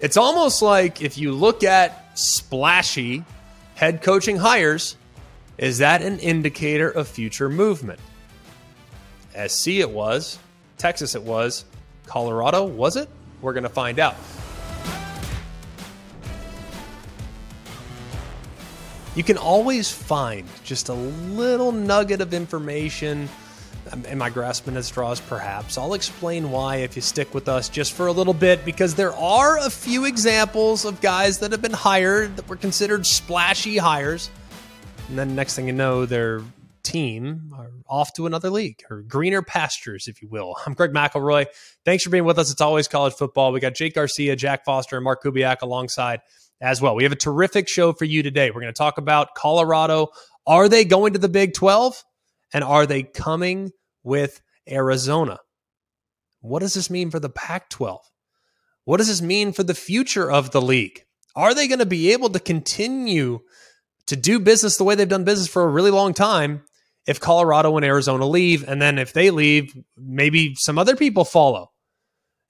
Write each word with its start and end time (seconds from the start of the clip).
It's 0.00 0.16
almost 0.16 0.62
like 0.62 1.02
if 1.02 1.18
you 1.18 1.32
look 1.32 1.62
at 1.62 2.18
splashy 2.18 3.22
head 3.74 4.00
coaching 4.00 4.38
hires, 4.38 4.96
is 5.58 5.78
that 5.78 6.00
an 6.00 6.18
indicator 6.20 6.88
of 6.88 7.06
future 7.06 7.50
movement? 7.50 8.00
SC 9.46 9.68
it 9.68 9.90
was, 9.90 10.38
Texas 10.78 11.14
it 11.14 11.22
was, 11.22 11.66
Colorado 12.06 12.64
was 12.64 12.96
it? 12.96 13.10
We're 13.42 13.52
going 13.52 13.64
to 13.64 13.68
find 13.68 13.98
out. 13.98 14.16
You 19.14 19.22
can 19.22 19.36
always 19.36 19.90
find 19.90 20.48
just 20.64 20.88
a 20.88 20.94
little 20.94 21.72
nugget 21.72 22.22
of 22.22 22.32
information. 22.32 23.28
Um, 23.92 24.04
am 24.06 24.22
I 24.22 24.30
grasping 24.30 24.76
at 24.76 24.84
straws? 24.84 25.20
Perhaps. 25.20 25.76
I'll 25.76 25.94
explain 25.94 26.50
why 26.50 26.76
if 26.76 26.94
you 26.94 27.02
stick 27.02 27.34
with 27.34 27.48
us 27.48 27.68
just 27.68 27.92
for 27.92 28.06
a 28.06 28.12
little 28.12 28.34
bit, 28.34 28.64
because 28.64 28.94
there 28.94 29.14
are 29.14 29.58
a 29.58 29.70
few 29.70 30.04
examples 30.04 30.84
of 30.84 31.00
guys 31.00 31.38
that 31.38 31.50
have 31.50 31.62
been 31.62 31.72
hired 31.72 32.36
that 32.36 32.48
were 32.48 32.56
considered 32.56 33.04
splashy 33.04 33.78
hires. 33.78 34.30
And 35.08 35.18
then 35.18 35.34
next 35.34 35.56
thing 35.56 35.66
you 35.66 35.72
know, 35.72 36.06
their 36.06 36.42
team 36.84 37.52
are 37.56 37.70
off 37.88 38.12
to 38.14 38.26
another 38.26 38.48
league 38.48 38.82
or 38.90 39.02
greener 39.02 39.42
pastures, 39.42 40.06
if 40.06 40.22
you 40.22 40.28
will. 40.28 40.54
I'm 40.66 40.74
Greg 40.74 40.92
McElroy. 40.92 41.46
Thanks 41.84 42.04
for 42.04 42.10
being 42.10 42.24
with 42.24 42.38
us. 42.38 42.52
It's 42.52 42.60
always 42.60 42.86
college 42.86 43.14
football. 43.14 43.52
We 43.52 43.60
got 43.60 43.74
Jake 43.74 43.94
Garcia, 43.94 44.36
Jack 44.36 44.64
Foster, 44.64 44.96
and 44.96 45.04
Mark 45.04 45.22
Kubiak 45.24 45.62
alongside 45.62 46.20
as 46.60 46.80
well. 46.80 46.94
We 46.94 47.02
have 47.02 47.12
a 47.12 47.16
terrific 47.16 47.68
show 47.68 47.92
for 47.92 48.04
you 48.04 48.22
today. 48.22 48.50
We're 48.50 48.60
going 48.60 48.72
to 48.72 48.78
talk 48.78 48.98
about 48.98 49.34
Colorado. 49.34 50.08
Are 50.46 50.68
they 50.68 50.84
going 50.84 51.14
to 51.14 51.18
the 51.18 51.28
Big 51.28 51.54
12? 51.54 52.04
And 52.52 52.64
are 52.64 52.86
they 52.86 53.02
coming 53.02 53.72
with 54.02 54.40
Arizona? 54.68 55.38
What 56.40 56.60
does 56.60 56.74
this 56.74 56.90
mean 56.90 57.10
for 57.10 57.20
the 57.20 57.28
Pac 57.28 57.68
12? 57.70 58.00
What 58.84 58.96
does 58.96 59.08
this 59.08 59.22
mean 59.22 59.52
for 59.52 59.62
the 59.62 59.74
future 59.74 60.30
of 60.30 60.50
the 60.50 60.62
league? 60.62 61.02
Are 61.36 61.54
they 61.54 61.68
going 61.68 61.78
to 61.80 61.86
be 61.86 62.12
able 62.12 62.30
to 62.30 62.40
continue 62.40 63.40
to 64.06 64.16
do 64.16 64.40
business 64.40 64.76
the 64.76 64.84
way 64.84 64.94
they've 64.94 65.08
done 65.08 65.24
business 65.24 65.48
for 65.48 65.62
a 65.62 65.68
really 65.68 65.90
long 65.90 66.14
time 66.14 66.64
if 67.06 67.20
Colorado 67.20 67.76
and 67.76 67.84
Arizona 67.84 68.26
leave? 68.26 68.66
And 68.66 68.80
then 68.80 68.98
if 68.98 69.12
they 69.12 69.30
leave, 69.30 69.74
maybe 69.96 70.54
some 70.56 70.78
other 70.78 70.96
people 70.96 71.24
follow. 71.24 71.70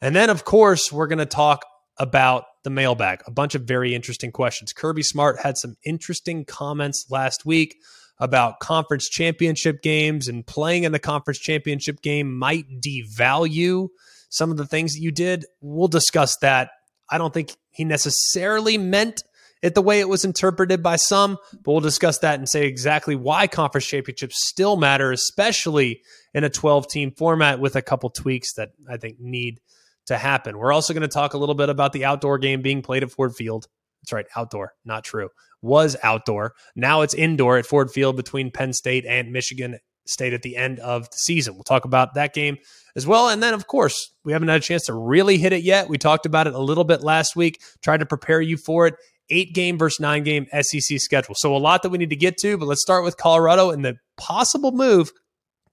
And 0.00 0.16
then, 0.16 0.30
of 0.30 0.44
course, 0.44 0.90
we're 0.90 1.08
going 1.08 1.18
to 1.18 1.26
talk 1.26 1.66
about 1.98 2.44
the 2.64 2.70
mailbag. 2.70 3.22
A 3.26 3.30
bunch 3.30 3.54
of 3.54 3.62
very 3.62 3.94
interesting 3.94 4.32
questions. 4.32 4.72
Kirby 4.72 5.02
Smart 5.02 5.40
had 5.40 5.58
some 5.58 5.74
interesting 5.84 6.44
comments 6.44 7.06
last 7.10 7.44
week 7.44 7.76
about 8.20 8.60
conference 8.60 9.08
championship 9.08 9.82
games 9.82 10.28
and 10.28 10.46
playing 10.46 10.84
in 10.84 10.92
the 10.92 10.98
conference 10.98 11.38
championship 11.38 12.02
game 12.02 12.36
might 12.36 12.80
devalue 12.80 13.88
some 14.28 14.50
of 14.50 14.58
the 14.58 14.66
things 14.66 14.94
that 14.94 15.00
you 15.00 15.10
did. 15.10 15.46
We'll 15.60 15.88
discuss 15.88 16.36
that. 16.38 16.70
I 17.08 17.18
don't 17.18 17.34
think 17.34 17.56
he 17.70 17.84
necessarily 17.84 18.78
meant 18.78 19.22
it 19.62 19.74
the 19.74 19.82
way 19.82 20.00
it 20.00 20.08
was 20.08 20.24
interpreted 20.24 20.82
by 20.82 20.96
some, 20.96 21.38
but 21.52 21.72
we'll 21.72 21.80
discuss 21.80 22.18
that 22.18 22.38
and 22.38 22.48
say 22.48 22.66
exactly 22.66 23.16
why 23.16 23.46
conference 23.46 23.86
championships 23.86 24.46
still 24.46 24.76
matter, 24.76 25.12
especially 25.12 26.02
in 26.32 26.44
a 26.44 26.50
12 26.50 26.88
team 26.88 27.10
format 27.10 27.60
with 27.60 27.76
a 27.76 27.82
couple 27.82 28.10
tweaks 28.10 28.54
that 28.54 28.70
I 28.88 28.96
think 28.96 29.18
need 29.18 29.60
to 30.06 30.16
happen. 30.16 30.56
We're 30.56 30.72
also 30.72 30.94
going 30.94 31.02
to 31.02 31.08
talk 31.08 31.34
a 31.34 31.38
little 31.38 31.54
bit 31.54 31.68
about 31.68 31.92
the 31.92 32.04
outdoor 32.04 32.38
game 32.38 32.62
being 32.62 32.82
played 32.82 33.02
at 33.02 33.10
Ford 33.10 33.34
Field. 33.34 33.66
That's 34.02 34.12
right, 34.12 34.26
outdoor, 34.34 34.74
not 34.84 35.04
true. 35.04 35.28
Was 35.62 35.96
outdoor. 36.02 36.54
Now 36.74 37.02
it's 37.02 37.14
indoor 37.14 37.58
at 37.58 37.66
Ford 37.66 37.90
Field 37.90 38.16
between 38.16 38.50
Penn 38.50 38.72
State 38.72 39.04
and 39.06 39.32
Michigan 39.32 39.78
State 40.06 40.32
at 40.32 40.42
the 40.42 40.56
end 40.56 40.78
of 40.80 41.10
the 41.10 41.16
season. 41.16 41.54
We'll 41.54 41.64
talk 41.64 41.84
about 41.84 42.14
that 42.14 42.34
game 42.34 42.58
as 42.96 43.06
well. 43.06 43.28
And 43.28 43.42
then, 43.42 43.54
of 43.54 43.66
course, 43.66 44.12
we 44.24 44.32
haven't 44.32 44.48
had 44.48 44.60
a 44.60 44.64
chance 44.64 44.86
to 44.86 44.94
really 44.94 45.38
hit 45.38 45.52
it 45.52 45.62
yet. 45.62 45.88
We 45.88 45.98
talked 45.98 46.26
about 46.26 46.46
it 46.46 46.54
a 46.54 46.58
little 46.58 46.84
bit 46.84 47.02
last 47.02 47.36
week, 47.36 47.60
tried 47.82 48.00
to 48.00 48.06
prepare 48.06 48.40
you 48.40 48.56
for 48.56 48.86
it. 48.86 48.94
Eight 49.28 49.54
game 49.54 49.78
versus 49.78 50.00
nine 50.00 50.24
game 50.24 50.46
SEC 50.60 50.98
schedule. 50.98 51.36
So, 51.36 51.54
a 51.54 51.58
lot 51.58 51.82
that 51.82 51.90
we 51.90 51.98
need 51.98 52.10
to 52.10 52.16
get 52.16 52.36
to, 52.38 52.58
but 52.58 52.66
let's 52.66 52.82
start 52.82 53.04
with 53.04 53.16
Colorado 53.16 53.70
and 53.70 53.84
the 53.84 53.96
possible 54.16 54.72
move 54.72 55.12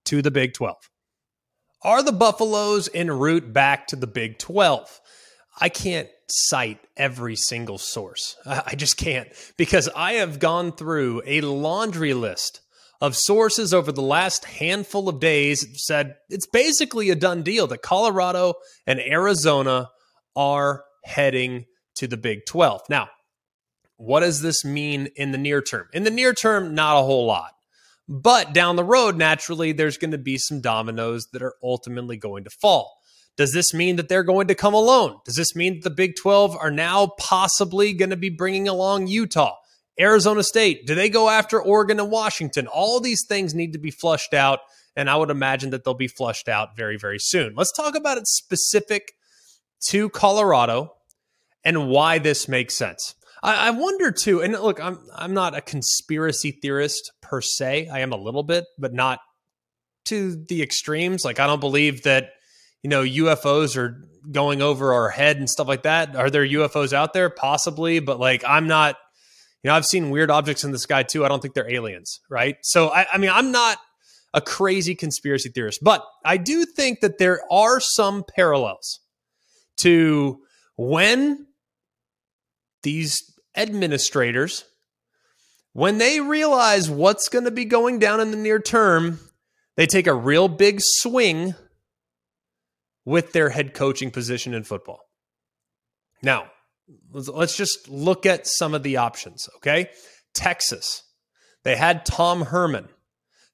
to 0.05 0.21
the 0.21 0.31
Big 0.31 0.53
12. 0.53 0.75
Are 1.83 2.03
the 2.03 2.11
Buffaloes 2.11 2.89
en 2.93 3.09
route 3.09 3.53
back 3.53 3.87
to 3.87 3.95
the 3.95 4.07
Big 4.07 4.37
12? 4.39 4.99
I 5.59 5.69
can't 5.69 6.07
cite 6.29 6.79
every 6.95 7.35
single 7.35 7.77
source. 7.77 8.35
I 8.45 8.75
just 8.75 8.97
can't 8.97 9.29
because 9.57 9.89
I 9.95 10.13
have 10.13 10.39
gone 10.39 10.71
through 10.71 11.21
a 11.25 11.41
laundry 11.41 12.13
list 12.13 12.61
of 12.99 13.15
sources 13.15 13.73
over 13.73 13.91
the 13.91 14.01
last 14.01 14.45
handful 14.45 15.07
of 15.07 15.19
days 15.19 15.65
said 15.85 16.15
it's 16.29 16.47
basically 16.47 17.09
a 17.09 17.15
done 17.15 17.43
deal 17.43 17.67
that 17.67 17.81
Colorado 17.81 18.55
and 18.87 18.99
Arizona 18.99 19.89
are 20.35 20.83
heading 21.05 21.65
to 21.95 22.07
the 22.07 22.17
Big 22.17 22.45
12. 22.47 22.81
Now, 22.89 23.09
what 23.97 24.21
does 24.21 24.41
this 24.41 24.63
mean 24.65 25.09
in 25.15 25.31
the 25.31 25.37
near 25.37 25.61
term? 25.61 25.87
In 25.93 26.03
the 26.03 26.11
near 26.11 26.33
term, 26.33 26.75
not 26.75 26.97
a 26.97 27.03
whole 27.03 27.25
lot. 27.25 27.51
But 28.07 28.53
down 28.53 28.77
the 28.77 28.83
road, 28.83 29.17
naturally, 29.17 29.73
there's 29.73 29.97
going 29.97 30.11
to 30.11 30.17
be 30.17 30.37
some 30.37 30.61
dominoes 30.61 31.27
that 31.33 31.41
are 31.41 31.55
ultimately 31.61 32.15
going 32.15 32.45
to 32.45 32.49
fall. 32.49 32.96
Does 33.37 33.53
this 33.53 33.73
mean 33.73 33.95
that 33.97 34.09
they're 34.09 34.23
going 34.23 34.47
to 34.47 34.55
come 34.55 34.73
alone? 34.73 35.19
Does 35.23 35.35
this 35.35 35.55
mean 35.55 35.75
that 35.75 35.83
the 35.83 35.95
Big 35.95 36.15
12 36.15 36.57
are 36.57 36.71
now 36.71 37.13
possibly 37.19 37.93
going 37.93 38.09
to 38.09 38.17
be 38.17 38.29
bringing 38.29 38.67
along 38.67 39.07
Utah, 39.07 39.55
Arizona 39.99 40.43
State? 40.43 40.87
Do 40.87 40.95
they 40.95 41.07
go 41.07 41.29
after 41.29 41.61
Oregon 41.61 41.99
and 41.99 42.09
Washington? 42.09 42.65
All 42.65 42.99
these 42.99 43.23
things 43.29 43.53
need 43.53 43.73
to 43.73 43.79
be 43.79 43.91
flushed 43.91 44.33
out, 44.33 44.59
and 44.95 45.07
I 45.07 45.15
would 45.15 45.29
imagine 45.29 45.69
that 45.69 45.83
they'll 45.83 45.93
be 45.93 46.07
flushed 46.07 46.49
out 46.49 46.75
very, 46.75 46.97
very 46.97 47.19
soon. 47.19 47.53
Let's 47.55 47.71
talk 47.71 47.95
about 47.95 48.17
it 48.17 48.27
specific 48.27 49.13
to 49.89 50.09
Colorado 50.09 50.95
and 51.63 51.89
why 51.89 52.17
this 52.17 52.47
makes 52.47 52.73
sense. 52.73 53.13
I, 53.43 53.67
I 53.67 53.69
wonder 53.69 54.11
too, 54.11 54.41
and 54.41 54.53
look, 54.53 54.79
I'm 54.79 54.99
I'm 55.13 55.35
not 55.35 55.55
a 55.55 55.61
conspiracy 55.61 56.51
theorist 56.51 57.11
per 57.21 57.41
se. 57.41 57.89
I 57.89 57.99
am 57.99 58.11
a 58.11 58.17
little 58.17 58.41
bit, 58.41 58.65
but 58.79 58.93
not 58.93 59.19
to 60.05 60.43
the 60.47 60.63
extremes. 60.63 61.23
Like 61.23 61.39
I 61.39 61.45
don't 61.45 61.59
believe 61.59 62.01
that 62.03 62.31
you 62.83 62.89
know 62.89 63.03
UFOs 63.03 63.75
are 63.77 64.03
going 64.31 64.61
over 64.61 64.93
our 64.93 65.09
head 65.09 65.37
and 65.37 65.49
stuff 65.49 65.67
like 65.67 65.83
that. 65.83 66.15
Are 66.15 66.29
there 66.29 66.45
UFOs 66.45 66.93
out 66.93 67.13
there? 67.13 67.29
Possibly, 67.29 67.99
but 67.99 68.19
like 68.19 68.43
I'm 68.47 68.67
not. 68.67 68.97
You 69.63 69.69
know, 69.69 69.75
I've 69.75 69.87
seen 69.87 70.11
weird 70.11 70.29
objects 70.29 70.63
in 70.63 70.71
the 70.71 70.79
sky 70.79 71.03
too. 71.03 71.25
I 71.25 71.27
don't 71.27 71.41
think 71.41 71.55
they're 71.55 71.69
aliens, 71.69 72.21
right? 72.29 72.57
So 72.61 72.89
I, 72.89 73.07
I 73.11 73.17
mean, 73.17 73.31
I'm 73.31 73.51
not 73.51 73.79
a 74.33 74.39
crazy 74.39 74.93
conspiracy 74.93 75.49
theorist, 75.49 75.79
but 75.81 76.05
I 76.23 76.37
do 76.37 76.63
think 76.63 76.99
that 77.01 77.17
there 77.17 77.41
are 77.51 77.79
some 77.79 78.23
parallels 78.35 78.99
to 79.77 80.39
when 80.77 81.47
these 82.83 83.17
administrators, 83.55 84.63
when 85.73 85.97
they 85.97 86.19
realize 86.21 86.89
what's 86.89 87.29
going 87.29 87.45
to 87.45 87.51
be 87.51 87.65
going 87.65 87.99
down 87.99 88.19
in 88.19 88.31
the 88.31 88.37
near 88.37 88.59
term, 88.59 89.19
they 89.75 89.87
take 89.87 90.07
a 90.07 90.13
real 90.13 90.47
big 90.47 90.77
swing 90.81 91.55
with 93.07 93.31
their 93.31 93.47
head 93.51 93.73
coaching 93.73 94.11
position 94.11 94.53
in 94.53 94.65
football. 94.65 94.99
Now, 96.21 96.51
let's 97.13 97.55
just 97.55 97.87
look 97.87 98.25
at 98.25 98.45
some 98.45 98.73
of 98.73 98.83
the 98.83 98.97
options, 98.97 99.47
okay? 99.55 99.87
Texas, 100.35 101.03
they 101.63 101.77
had 101.77 102.05
Tom 102.05 102.41
Herman. 102.41 102.89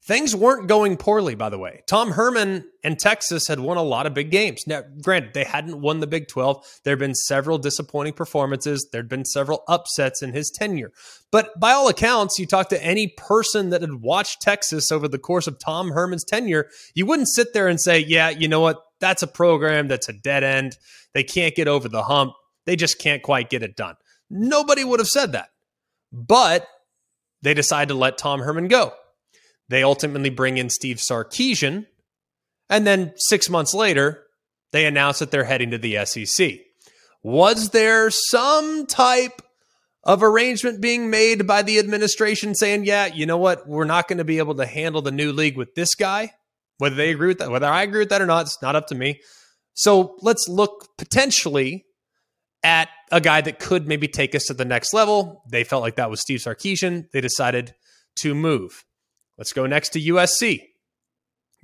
Things 0.06 0.36
weren't 0.36 0.68
going 0.68 0.97
poorly, 0.97 1.34
by 1.34 1.47
the 1.47 1.58
way. 1.58 1.81
Tom 1.88 2.12
Herman 2.12 2.66
and 2.84 3.00
Texas 3.00 3.47
had 3.47 3.62
won 3.62 3.78
a 3.78 3.84
lot 3.84 4.06
of 4.06 4.14
big 4.14 4.31
games. 4.31 4.68
Now, 4.68 4.81
granted, 5.02 5.34
they 5.34 5.46
hadn't 5.46 5.80
won 5.80 6.02
the 6.02 6.08
Big 6.08 6.28
12. 6.28 6.81
There 6.84 6.91
had 6.91 7.00
been 7.00 7.16
several 7.16 7.58
disappointing 7.58 8.12
performances. 8.12 8.86
There'd 8.91 9.08
been 9.08 9.24
several 9.24 9.64
upsets 9.69 10.22
in 10.22 10.34
his 10.34 10.52
tenure. 10.52 10.91
But 11.31 11.58
by 11.58 11.72
all 11.72 11.88
accounts, 11.88 12.38
you 12.38 12.46
talk 12.46 12.68
to 12.69 12.84
any 12.84 13.14
person 13.16 13.69
that 13.69 13.80
had 13.80 14.02
watched 14.02 14.41
Texas 14.41 14.91
over 14.91 15.08
the 15.08 15.18
course 15.18 15.47
of 15.47 15.58
Tom 15.58 15.91
Herman's 15.91 16.25
tenure, 16.25 16.68
you 16.94 17.06
wouldn't 17.06 17.30
sit 17.30 17.53
there 17.53 17.70
and 17.70 17.80
say, 17.80 18.00
yeah, 18.00 18.30
you 18.30 18.50
know 18.50 18.59
what? 18.59 18.84
That's 19.00 19.24
a 19.24 19.28
program 19.28 19.88
that's 19.88 20.09
a 20.09 20.14
dead 20.14 20.44
end. 20.44 20.78
They 21.14 21.24
can't 21.24 21.56
get 21.56 21.70
over 21.70 21.88
the 21.88 22.03
hump. 22.03 22.34
They 22.66 22.75
just 22.75 23.00
can't 23.00 23.24
quite 23.24 23.50
get 23.50 23.64
it 23.64 23.78
done. 23.78 23.96
Nobody 24.29 24.84
would 24.84 25.00
have 25.00 25.08
said 25.08 25.32
that. 25.32 25.47
But 26.11 26.67
they 27.41 27.53
decided 27.53 27.94
to 27.94 27.97
let 27.97 28.17
Tom 28.17 28.41
Herman 28.41 28.67
go. 28.67 28.91
They 29.70 29.84
ultimately 29.84 30.30
bring 30.30 30.58
in 30.58 30.70
Steve 30.70 30.98
Sarkisian. 30.98 31.86
And 32.70 32.88
then 32.88 33.14
six 33.18 33.50
months 33.50 33.74
later, 33.74 34.24
they 34.72 34.86
announce 34.86 35.20
that 35.20 35.32
they're 35.32 35.44
heading 35.44 35.72
to 35.72 35.78
the 35.78 36.06
SEC. 36.06 36.60
Was 37.22 37.70
there 37.70 38.10
some 38.10 38.86
type 38.86 39.42
of 40.04 40.22
arrangement 40.22 40.82
being 40.82 41.10
made 41.10 41.48
by 41.48 41.62
the 41.62 41.80
administration 41.80 42.56
saying, 42.56 42.86
yeah, 42.86 43.06
you 43.06 43.26
know 43.26 43.38
what? 43.38 43.68
We're 43.68 43.86
not 43.86 44.08
going 44.08 44.18
to 44.18 44.26
be 44.26 44.40
able 44.40 44.56
to 44.56 44.66
handle 44.66 45.02
the 45.02 45.12
new 45.12 45.32
league 45.32 45.58
with 45.58 45.76
this 45.76 45.96
guy? 45.96 46.32
Whether 46.80 46.96
they 46.96 47.12
agree 47.12 47.30
with 47.30 47.38
that, 47.38 47.52
whether 47.52 47.68
I 47.68 47.84
agree 47.84 48.00
with 48.00 48.10
that 48.10 48.22
or 48.22 48.26
not, 48.26 48.48
it's 48.48 48.62
not 48.62 48.76
up 48.76 48.88
to 48.88 48.96
me. 48.96 49.22
So 49.74 50.18
let's 50.22 50.48
look 50.50 50.90
potentially 50.98 51.86
at 52.64 52.90
a 53.12 53.22
guy 53.22 53.42
that 53.42 53.60
could 53.60 53.88
maybe 53.88 54.08
take 54.08 54.36
us 54.36 54.46
to 54.46 54.54
the 54.54 54.66
next 54.66 54.94
level. 54.94 55.44
They 55.50 55.64
felt 55.64 55.82
like 55.82 55.96
that 55.96 56.10
was 56.10 56.20
Steve 56.20 56.40
Sarkisian. 56.40 57.10
They 57.12 57.22
decided 57.22 57.74
to 58.18 58.36
move. 58.36 58.84
Let's 59.38 59.53
go 59.53 59.66
next 59.66 59.90
to 59.90 60.02
USC. 60.02 60.62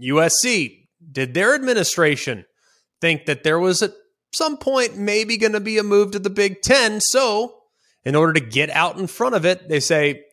USC, 0.01 0.87
did 1.11 1.33
their 1.33 1.55
administration 1.55 2.45
think 3.01 3.25
that 3.25 3.43
there 3.43 3.59
was 3.59 3.81
at 3.81 3.93
some 4.33 4.57
point 4.57 4.97
maybe 4.97 5.37
going 5.37 5.53
to 5.53 5.59
be 5.59 5.77
a 5.77 5.83
move 5.83 6.11
to 6.11 6.19
the 6.19 6.29
Big 6.29 6.61
Ten. 6.61 6.99
So, 7.01 7.55
in 8.03 8.15
order 8.15 8.33
to 8.33 8.39
get 8.39 8.69
out 8.69 8.97
in 8.97 9.07
front 9.07 9.35
of 9.35 9.45
it, 9.45 9.67
they 9.69 9.79
say, 9.79 10.23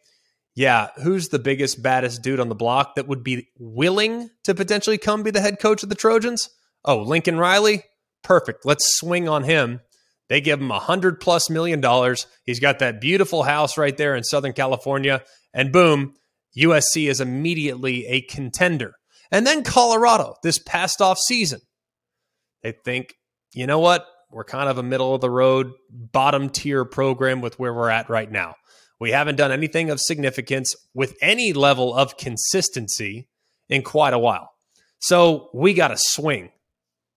yeah, 0.55 0.89
who's 1.03 1.29
the 1.29 1.39
biggest, 1.39 1.83
baddest 1.83 2.23
dude 2.23 2.41
on 2.41 2.49
the 2.49 2.55
block 2.55 2.95
that 2.95 3.09
would 3.09 3.23
be 3.23 3.49
willing 3.59 4.31
to 4.45 4.55
potentially 4.55 4.99
come 4.99 5.23
be 5.23 5.31
the 5.31 5.41
head 5.41 5.59
coach 5.61 5.83
of 5.83 5.89
the 5.89 5.95
Trojans? 5.95 6.49
Oh, 6.85 6.99
Lincoln 6.99 7.39
Riley? 7.39 7.85
Perfect. 8.23 8.65
Let's 8.65 8.97
swing 8.97 9.29
on 9.29 9.45
him. 9.45 9.81
They 10.29 10.41
give 10.41 10.61
him 10.61 10.71
a 10.71 10.79
hundred 10.79 11.21
plus 11.21 11.51
million 11.51 11.81
dollars. 11.81 12.27
He's 12.45 12.59
got 12.59 12.81
that 12.81 13.01
beautiful 13.01 13.43
house 13.45 13.79
right 13.79 13.97
there 13.97 14.17
in 14.17 14.25
Southern 14.25 14.55
California. 14.55 15.23
And 15.55 15.73
boom, 15.73 16.15
USC 16.59 17.09
is 17.09 17.21
immediately 17.21 18.07
a 18.07 18.23
contender. 18.23 18.93
And 19.31 19.47
then 19.47 19.65
Colorado 19.65 20.37
this 20.43 20.59
past 20.59 21.01
off 21.01 21.19
season. 21.19 21.61
They 22.63 22.73
think, 22.73 23.15
you 23.53 23.67
know 23.67 23.79
what? 23.79 24.07
We're 24.31 24.45
kind 24.45 24.69
of 24.69 24.79
a 24.79 24.83
middle 24.83 25.15
of 25.15 25.21
the 25.21 25.31
road, 25.31 25.73
bottom 25.91 26.49
tier 26.49 26.85
program 26.85 27.41
with 27.41 27.59
where 27.59 27.73
we're 27.73 27.91
at 27.91 28.11
right 28.11 28.31
now. 28.31 28.55
We 28.99 29.11
haven't 29.11 29.37
done 29.37 29.53
anything 29.53 29.91
of 29.91 30.01
significance 30.01 30.75
with 30.95 31.15
any 31.21 31.53
level 31.53 31.95
of 31.95 32.17
consistency 32.17 33.29
in 33.69 33.83
quite 33.83 34.15
a 34.15 34.19
while. 34.19 34.51
So 34.99 35.51
we 35.53 35.75
got 35.75 35.89
to 35.89 35.97
swing. 35.99 36.51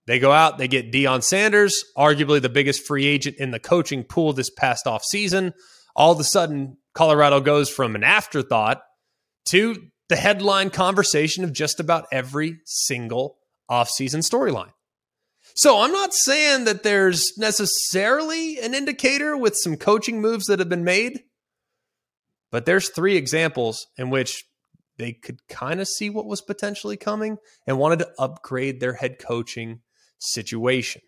They 0.05 0.19
go 0.19 0.31
out, 0.31 0.57
they 0.57 0.67
get 0.67 0.91
Deion 0.91 1.23
Sanders, 1.23 1.83
arguably 1.97 2.41
the 2.41 2.49
biggest 2.49 2.85
free 2.85 3.05
agent 3.05 3.37
in 3.37 3.51
the 3.51 3.59
coaching 3.59 4.03
pool 4.03 4.33
this 4.33 4.49
past 4.49 4.87
off 4.87 5.03
season. 5.03 5.53
All 5.95 6.11
of 6.11 6.19
a 6.19 6.23
sudden, 6.23 6.77
Colorado 6.93 7.39
goes 7.41 7.69
from 7.69 7.95
an 7.95 8.03
afterthought 8.03 8.81
to 9.51 9.87
the 10.09 10.15
headline 10.15 10.69
conversation 10.69 11.43
of 11.43 11.53
just 11.53 11.79
about 11.79 12.07
every 12.11 12.59
single 12.65 13.37
offseason 13.69 14.27
storyline. 14.27 14.71
So 15.55 15.81
I'm 15.81 15.91
not 15.91 16.13
saying 16.13 16.65
that 16.65 16.83
there's 16.83 17.33
necessarily 17.37 18.59
an 18.59 18.73
indicator 18.73 19.35
with 19.35 19.55
some 19.55 19.77
coaching 19.77 20.21
moves 20.21 20.45
that 20.45 20.59
have 20.59 20.69
been 20.69 20.83
made, 20.83 21.23
but 22.51 22.65
there's 22.65 22.89
three 22.89 23.17
examples 23.17 23.87
in 23.97 24.09
which 24.09 24.45
they 24.97 25.13
could 25.13 25.45
kind 25.47 25.79
of 25.79 25.87
see 25.87 26.09
what 26.09 26.25
was 26.25 26.41
potentially 26.41 26.97
coming 26.97 27.37
and 27.65 27.77
wanted 27.77 27.99
to 27.99 28.11
upgrade 28.19 28.79
their 28.79 28.93
head 28.93 29.17
coaching 29.19 29.81
situation. 30.19 31.01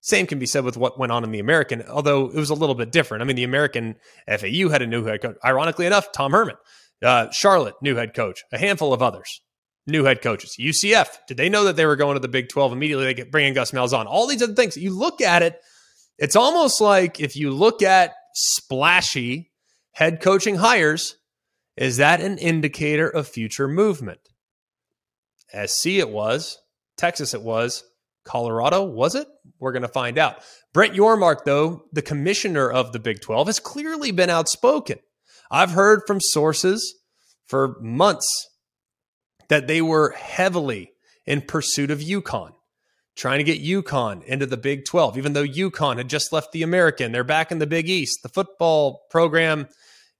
Same 0.00 0.26
can 0.26 0.38
be 0.38 0.46
said 0.46 0.64
with 0.64 0.76
what 0.76 0.98
went 0.98 1.12
on 1.12 1.24
in 1.24 1.32
the 1.32 1.38
American, 1.38 1.82
although 1.82 2.26
it 2.26 2.36
was 2.36 2.50
a 2.50 2.54
little 2.54 2.74
bit 2.74 2.92
different. 2.92 3.22
I 3.22 3.26
mean, 3.26 3.36
the 3.36 3.44
American 3.44 3.96
FAU 4.28 4.68
had 4.70 4.82
a 4.82 4.86
new 4.86 5.04
head 5.04 5.22
coach. 5.22 5.36
Ironically 5.44 5.86
enough, 5.86 6.12
Tom 6.12 6.32
Herman. 6.32 6.56
Uh, 7.02 7.30
Charlotte, 7.30 7.74
new 7.82 7.96
head 7.96 8.14
coach. 8.14 8.42
A 8.52 8.58
handful 8.58 8.92
of 8.92 9.02
others, 9.02 9.40
new 9.86 10.04
head 10.04 10.22
coaches. 10.22 10.56
UCF, 10.58 11.08
did 11.26 11.36
they 11.36 11.48
know 11.48 11.64
that 11.64 11.76
they 11.76 11.86
were 11.86 11.96
going 11.96 12.14
to 12.14 12.20
the 12.20 12.28
Big 12.28 12.48
12 12.48 12.72
immediately? 12.72 13.04
They 13.04 13.14
get 13.14 13.30
bringing 13.30 13.54
Gus 13.54 13.70
Malzahn. 13.70 14.06
All 14.06 14.26
these 14.26 14.42
other 14.42 14.54
things. 14.54 14.76
You 14.76 14.90
look 14.90 15.20
at 15.20 15.42
it, 15.42 15.60
it's 16.18 16.36
almost 16.36 16.80
like 16.80 17.20
if 17.20 17.36
you 17.36 17.50
look 17.50 17.82
at 17.82 18.14
splashy 18.34 19.50
head 19.92 20.20
coaching 20.20 20.56
hires, 20.56 21.16
is 21.76 21.98
that 21.98 22.20
an 22.20 22.38
indicator 22.38 23.08
of 23.08 23.28
future 23.28 23.68
movement? 23.68 24.20
SC 25.66 25.86
it 25.86 26.10
was, 26.10 26.58
Texas 26.96 27.34
it 27.34 27.42
was, 27.42 27.84
Colorado 28.24 28.84
was 28.84 29.14
it? 29.14 29.26
We're 29.58 29.72
going 29.72 29.82
to 29.82 29.88
find 29.88 30.18
out. 30.18 30.42
Brett 30.74 30.92
Yormark, 30.92 31.44
though, 31.44 31.84
the 31.92 32.02
commissioner 32.02 32.70
of 32.70 32.92
the 32.92 32.98
Big 32.98 33.20
12, 33.20 33.46
has 33.46 33.60
clearly 33.60 34.10
been 34.10 34.28
outspoken. 34.28 34.98
I've 35.50 35.70
heard 35.70 36.02
from 36.06 36.20
sources 36.20 36.94
for 37.46 37.78
months 37.80 38.48
that 39.48 39.66
they 39.66 39.80
were 39.80 40.10
heavily 40.10 40.92
in 41.26 41.40
pursuit 41.42 41.90
of 41.90 42.00
UConn, 42.00 42.52
trying 43.16 43.38
to 43.38 43.44
get 43.44 43.62
UConn 43.62 44.22
into 44.24 44.46
the 44.46 44.56
Big 44.56 44.84
12, 44.84 45.18
even 45.18 45.32
though 45.32 45.46
UConn 45.46 45.96
had 45.96 46.08
just 46.08 46.32
left 46.32 46.52
the 46.52 46.62
American. 46.62 47.12
They're 47.12 47.24
back 47.24 47.50
in 47.50 47.58
the 47.58 47.66
Big 47.66 47.88
East. 47.88 48.22
The 48.22 48.28
football 48.28 49.02
program 49.10 49.68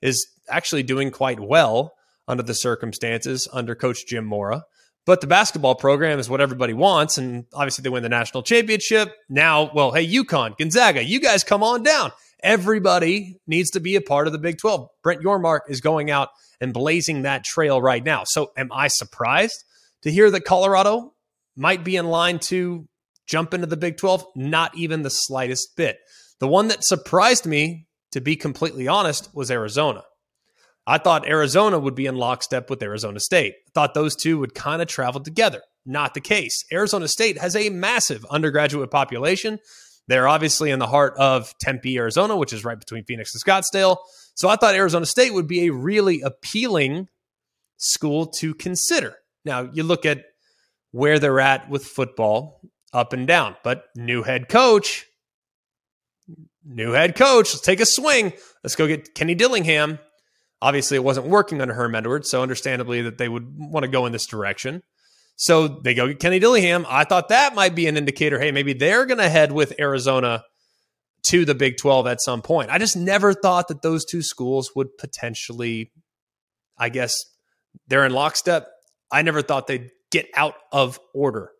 is 0.00 0.26
actually 0.48 0.82
doing 0.82 1.10
quite 1.10 1.40
well 1.40 1.94
under 2.26 2.42
the 2.42 2.54
circumstances 2.54 3.48
under 3.52 3.74
Coach 3.74 4.06
Jim 4.06 4.24
Mora. 4.24 4.64
But 5.06 5.22
the 5.22 5.26
basketball 5.26 5.74
program 5.74 6.18
is 6.18 6.28
what 6.28 6.42
everybody 6.42 6.74
wants. 6.74 7.16
And 7.16 7.46
obviously, 7.54 7.82
they 7.82 7.88
win 7.88 8.02
the 8.02 8.10
national 8.10 8.42
championship. 8.42 9.14
Now, 9.30 9.70
well, 9.74 9.92
hey, 9.92 10.06
UConn, 10.06 10.58
Gonzaga, 10.58 11.02
you 11.02 11.18
guys 11.18 11.44
come 11.44 11.62
on 11.62 11.82
down. 11.82 12.12
Everybody 12.42 13.40
needs 13.46 13.70
to 13.70 13.80
be 13.80 13.96
a 13.96 14.00
part 14.00 14.26
of 14.26 14.32
the 14.32 14.38
Big 14.38 14.58
12. 14.58 14.88
Brett 15.02 15.20
Yormark 15.20 15.60
is 15.68 15.80
going 15.80 16.10
out 16.10 16.28
and 16.60 16.72
blazing 16.72 17.22
that 17.22 17.44
trail 17.44 17.80
right 17.80 18.04
now. 18.04 18.22
So, 18.24 18.52
am 18.56 18.70
I 18.72 18.88
surprised 18.88 19.64
to 20.02 20.10
hear 20.10 20.30
that 20.30 20.44
Colorado 20.44 21.14
might 21.56 21.84
be 21.84 21.96
in 21.96 22.06
line 22.06 22.38
to 22.40 22.86
jump 23.26 23.54
into 23.54 23.66
the 23.66 23.76
Big 23.76 23.96
12? 23.96 24.24
Not 24.36 24.76
even 24.76 25.02
the 25.02 25.10
slightest 25.10 25.76
bit. 25.76 25.98
The 26.38 26.48
one 26.48 26.68
that 26.68 26.84
surprised 26.84 27.46
me 27.46 27.88
to 28.12 28.20
be 28.20 28.36
completely 28.36 28.88
honest, 28.88 29.34
was 29.34 29.50
Arizona. 29.50 30.02
I 30.86 30.98
thought 30.98 31.28
Arizona 31.28 31.78
would 31.78 31.94
be 31.94 32.06
in 32.06 32.16
lockstep 32.16 32.70
with 32.70 32.82
Arizona 32.82 33.20
State. 33.20 33.54
I 33.54 33.70
thought 33.74 33.94
those 33.94 34.16
two 34.16 34.38
would 34.38 34.54
kind 34.54 34.80
of 34.80 34.88
travel 34.88 35.20
together. 35.20 35.60
Not 35.84 36.14
the 36.14 36.20
case. 36.20 36.64
Arizona 36.72 37.08
State 37.08 37.38
has 37.38 37.54
a 37.54 37.68
massive 37.68 38.24
undergraduate 38.30 38.90
population. 38.90 39.58
They're 40.08 40.26
obviously 40.26 40.70
in 40.70 40.78
the 40.78 40.86
heart 40.86 41.14
of 41.18 41.56
Tempe, 41.58 41.96
Arizona, 41.96 42.36
which 42.36 42.52
is 42.52 42.64
right 42.64 42.78
between 42.78 43.04
Phoenix 43.04 43.32
and 43.34 43.42
Scottsdale. 43.42 43.98
So 44.34 44.48
I 44.48 44.56
thought 44.56 44.74
Arizona 44.74 45.06
State 45.06 45.34
would 45.34 45.46
be 45.46 45.66
a 45.66 45.72
really 45.72 46.22
appealing 46.22 47.08
school 47.76 48.26
to 48.38 48.54
consider. 48.54 49.16
Now, 49.44 49.68
you 49.72 49.82
look 49.82 50.04
at 50.06 50.24
where 50.90 51.18
they're 51.18 51.40
at 51.40 51.68
with 51.68 51.84
football 51.84 52.60
up 52.92 53.12
and 53.12 53.26
down, 53.26 53.56
but 53.62 53.84
new 53.94 54.22
head 54.22 54.48
coach, 54.48 55.04
new 56.64 56.92
head 56.92 57.14
coach. 57.14 57.52
Let's 57.52 57.60
take 57.60 57.80
a 57.80 57.86
swing. 57.86 58.32
Let's 58.64 58.76
go 58.76 58.86
get 58.86 59.14
Kenny 59.14 59.34
Dillingham. 59.34 59.98
Obviously, 60.60 60.96
it 60.96 61.04
wasn't 61.04 61.26
working 61.28 61.60
under 61.60 61.74
Herm 61.74 61.94
Edwards, 61.94 62.30
so 62.30 62.42
understandably 62.42 63.02
that 63.02 63.18
they 63.18 63.28
would 63.28 63.46
want 63.56 63.84
to 63.84 63.90
go 63.90 64.06
in 64.06 64.12
this 64.12 64.26
direction. 64.26 64.82
So 65.38 65.66
they 65.68 65.94
go 65.94 66.08
get 66.08 66.18
Kenny 66.18 66.38
Dillingham. 66.38 66.84
I 66.86 67.04
thought 67.04 67.30
that 67.30 67.54
might 67.54 67.74
be 67.74 67.86
an 67.86 67.96
indicator. 67.96 68.38
Hey, 68.38 68.52
maybe 68.52 68.74
they're 68.74 69.06
going 69.06 69.18
to 69.18 69.28
head 69.28 69.50
with 69.50 69.78
Arizona 69.80 70.44
to 71.28 71.46
the 71.46 71.54
Big 71.54 71.78
12 71.78 72.06
at 72.06 72.20
some 72.20 72.42
point. 72.42 72.70
I 72.70 72.78
just 72.78 72.96
never 72.96 73.32
thought 73.32 73.68
that 73.68 73.82
those 73.82 74.04
two 74.04 74.22
schools 74.22 74.72
would 74.76 74.98
potentially, 74.98 75.90
I 76.76 76.90
guess, 76.90 77.16
they're 77.86 78.04
in 78.04 78.12
lockstep. 78.12 78.68
I 79.10 79.22
never 79.22 79.40
thought 79.40 79.66
they'd 79.66 79.90
get 80.10 80.26
out 80.34 80.54
of 80.72 81.00
order 81.14 81.52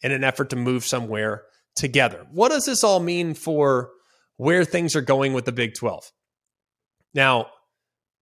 in 0.00 0.12
an 0.12 0.24
effort 0.24 0.50
to 0.50 0.56
move 0.56 0.84
somewhere 0.84 1.42
together. 1.74 2.26
What 2.30 2.50
does 2.50 2.64
this 2.64 2.82
all 2.82 3.00
mean 3.00 3.34
for 3.34 3.90
where 4.38 4.64
things 4.64 4.96
are 4.96 5.02
going 5.02 5.34
with 5.34 5.44
the 5.44 5.52
Big 5.52 5.74
12. 5.74 6.10
Now, 7.12 7.48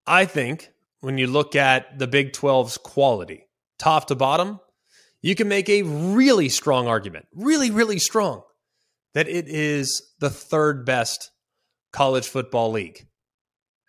I 0.07 0.25
think 0.25 0.71
when 1.01 1.19
you 1.19 1.29
look 1.29 1.55
at 1.55 1.99
the 1.99 2.09
Big 2.09 2.33
12's 2.33 2.79
quality, 2.79 3.47
top 3.79 4.09
to 4.09 4.17
bottom, 4.17 4.59
you 5.27 5.35
can 5.35 5.49
make 5.49 5.69
a 5.69 5.83
really 5.83 6.49
strong 6.49 6.87
argument, 6.87 7.27
really, 7.35 7.73
really 7.73 7.99
strong, 7.99 8.43
that 9.15 9.27
it 9.27 9.49
is 9.49 10.01
the 10.21 10.31
third 10.31 10.87
best 10.87 11.33
college 11.93 12.29
football 12.29 12.71
league. 12.71 13.09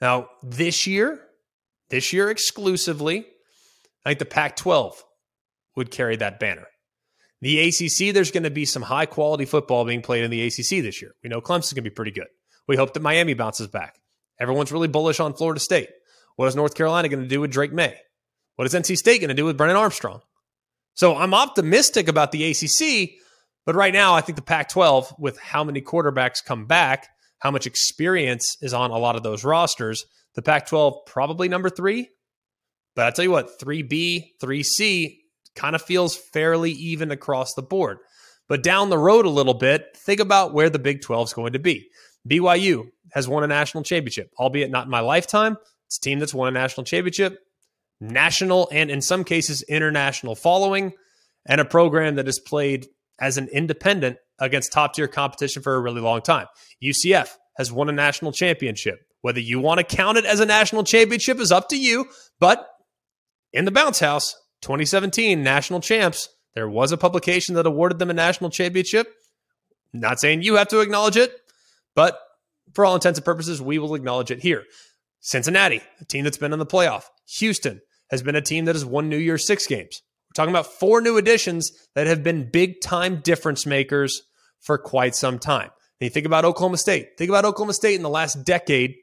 Now, 0.01 0.29
this 0.41 0.88
year, 0.88 1.22
this 1.89 2.12
year 2.12 2.32
exclusively, 2.32 3.27
I 4.03 4.10
think 4.10 4.20
the 4.20 4.25
Pac 4.25 4.56
12 4.56 5.03
would 5.75 5.91
carry 5.91 6.15
that 6.15 6.39
banner. 6.39 6.65
The 7.41 7.67
ACC, 7.67 8.15
there's 8.15 8.32
going 8.32 8.41
to 8.41 8.50
be 8.50 8.65
some 8.65 8.82
high 8.82 9.06
quality 9.06 9.46
football 9.46 9.86
being 9.86 10.01
played 10.01 10.24
in 10.24 10.32
the 10.32 10.41
ACC 10.48 10.82
this 10.82 11.03
year. 11.03 11.12
We 11.24 11.29
know 11.29 11.39
Clemson's 11.39 11.74
going 11.74 11.84
to 11.84 11.89
be 11.91 11.94
pretty 11.94 12.12
good. 12.12 12.27
We 12.67 12.77
hope 12.77 12.94
that 12.94 13.03
Miami 13.03 13.36
bounces 13.36 13.67
back. 13.67 14.00
Everyone's 14.39 14.72
really 14.72 14.88
bullish 14.88 15.20
on 15.20 15.36
Florida 15.36 15.60
State. 15.60 15.89
What 16.36 16.48
is 16.48 16.56
North 16.56 16.74
Carolina 16.74 17.10
going 17.10 17.22
to 17.22 17.29
do 17.29 17.41
with 17.41 17.51
Drake 17.51 17.74
Maye? 17.74 18.00
What 18.56 18.65
is 18.65 18.74
NC 18.74 18.98
State 18.98 19.22
going 19.22 19.29
to 19.29 19.36
do 19.36 19.46
with 19.46 19.56
Brennan 19.56 19.75
Armstrong? 19.75 20.22
So 20.98 21.16
I'm 21.16 21.36
optimistic 21.36 22.08
about 22.08 22.32
the 22.32 22.50
ACC, 22.50 23.20
but 23.68 23.75
right 23.75 23.94
now 23.94 24.16
I 24.16 24.22
think 24.22 24.36
the 24.36 24.42
Pac 24.42 24.70
12, 24.70 25.13
with 25.20 25.38
how 25.38 25.63
many 25.63 25.80
quarterbacks 25.80 26.44
come 26.44 26.66
back, 26.66 27.10
how 27.38 27.51
much 27.51 27.68
experience 27.68 28.58
is 28.63 28.74
on 28.74 28.89
a 28.89 28.98
lot 28.98 29.16
of 29.16 29.22
those 29.22 29.44
rosters, 29.44 30.08
the 30.34 30.42
Pac 30.42 30.66
12 30.66 31.06
probably 31.06 31.50
number 31.50 31.70
three. 31.70 32.10
But 32.96 33.06
I 33.06 33.12
tell 33.12 33.24
you 33.24 33.30
what, 33.30 33.60
3B, 33.60 34.39
3C, 34.42 35.20
kind 35.56 35.75
of 35.75 35.84
feels 35.84 36.18
fairly 36.18 36.72
even 36.72 37.12
across 37.12 37.54
the 37.54 37.62
board. 37.62 38.00
But 38.48 38.63
down 38.63 38.89
the 38.89 38.98
road 38.98 39.27
a 39.27 39.30
little 39.30 39.54
bit, 39.54 39.96
think 39.96 40.20
about 40.20 40.56
where 40.56 40.72
the 40.72 40.80
Big 40.80 41.04
12 41.04 41.27
is 41.27 41.34
going 41.34 41.54
to 41.54 41.60
be. 41.60 41.89
BYU 42.27 42.88
has 43.12 43.27
won 43.27 43.44
a 43.44 43.48
national 43.48 43.84
championship, 43.84 44.32
albeit 44.39 44.72
not 44.72 44.86
in 44.86 44.92
my 44.92 45.01
lifetime. 45.01 45.58
It's 45.86 45.98
a 45.98 46.01
team 46.01 46.18
that's 46.18 46.34
won 46.34 46.48
a 46.48 46.60
national 46.60 46.86
championship, 46.86 47.38
national 48.00 48.70
and 48.72 48.89
in 48.89 49.01
some 49.01 49.24
cases 49.24 49.62
international 49.63 50.36
following, 50.36 50.94
and 51.46 51.62
a 51.62 51.66
program 51.66 52.16
that 52.16 52.25
has 52.25 52.39
played 52.39 52.88
as 53.20 53.38
an 53.38 53.48
independent 53.48 54.18
against 54.39 54.72
top 54.72 54.94
tier 54.94 55.08
competition 55.08 55.62
for 55.62 55.75
a 55.75 55.80
really 55.80 56.01
long 56.01 56.22
time. 56.22 56.48
UCF 56.84 57.30
has 57.58 57.72
won 57.72 57.89
a 57.89 57.94
national 57.94 58.32
championship. 58.32 59.00
Whether 59.22 59.39
you 59.39 59.60
want 59.60 59.80
to 59.80 59.84
count 59.84 60.18
it 60.18 60.25
as 60.25 60.39
a 60.39 60.46
national 60.46 60.84
championship 60.84 61.39
is 61.39 61.51
up 61.51 61.70
to 61.70 61.77
you, 61.77 62.06
but 62.39 62.68
in 63.51 63.66
the 63.66 63.72
bounce 63.72 64.00
house, 64.00 64.36
2017 64.62 65.44
national 65.44 65.82
champs. 65.82 66.30
There 66.54 66.70
was 66.70 66.92
a 66.92 66.98
publication 66.98 67.56
that 67.56 67.66
awarded 67.66 68.00
them 68.00 68.10
a 68.10 68.13
national 68.13 68.50
championship. 68.50 69.13
Not 69.94 70.20
saying 70.20 70.42
you 70.42 70.56
have 70.56 70.68
to 70.70 70.80
acknowledge 70.80 71.18
it, 71.18 71.32
but 71.96 72.20
for 72.74 72.86
all 72.86 72.96
intents 72.96 73.20
and 73.20 73.25
purposes, 73.25 73.62
we 73.62 73.80
will 73.80 73.96
acknowledge 73.96 74.32
it 74.32 74.42
here. 74.42 74.63
Cincinnati, 75.20 75.82
a 76.00 76.06
team 76.06 76.24
that's 76.24 76.38
been 76.38 76.54
in 76.54 76.60
the 76.60 76.66
playoff. 76.66 77.04
Houston 77.38 77.82
has 78.09 78.23
been 78.23 78.35
a 78.35 78.41
team 78.41 78.65
that 78.65 78.75
has 78.75 78.85
won 78.85 79.09
New 79.09 79.17
Year's 79.17 79.45
six 79.45 79.67
games. 79.67 80.01
We're 80.29 80.41
talking 80.41 80.53
about 80.53 80.67
four 80.79 81.01
new 81.01 81.17
additions 81.17 81.71
that 81.95 82.07
have 82.07 82.23
been 82.23 82.49
big 82.51 82.81
time 82.81 83.21
difference 83.21 83.65
makers 83.65 84.21
for 84.61 84.77
quite 84.77 85.15
some 85.15 85.39
time. 85.39 85.69
And 85.99 86.05
you 86.05 86.09
think 86.09 86.25
about 86.25 86.45
Oklahoma 86.45 86.77
State. 86.77 87.17
Think 87.17 87.29
about 87.29 87.45
Oklahoma 87.45 87.73
State 87.73 87.95
in 87.95 88.03
the 88.03 88.09
last 88.09 88.43
decade. 88.45 88.95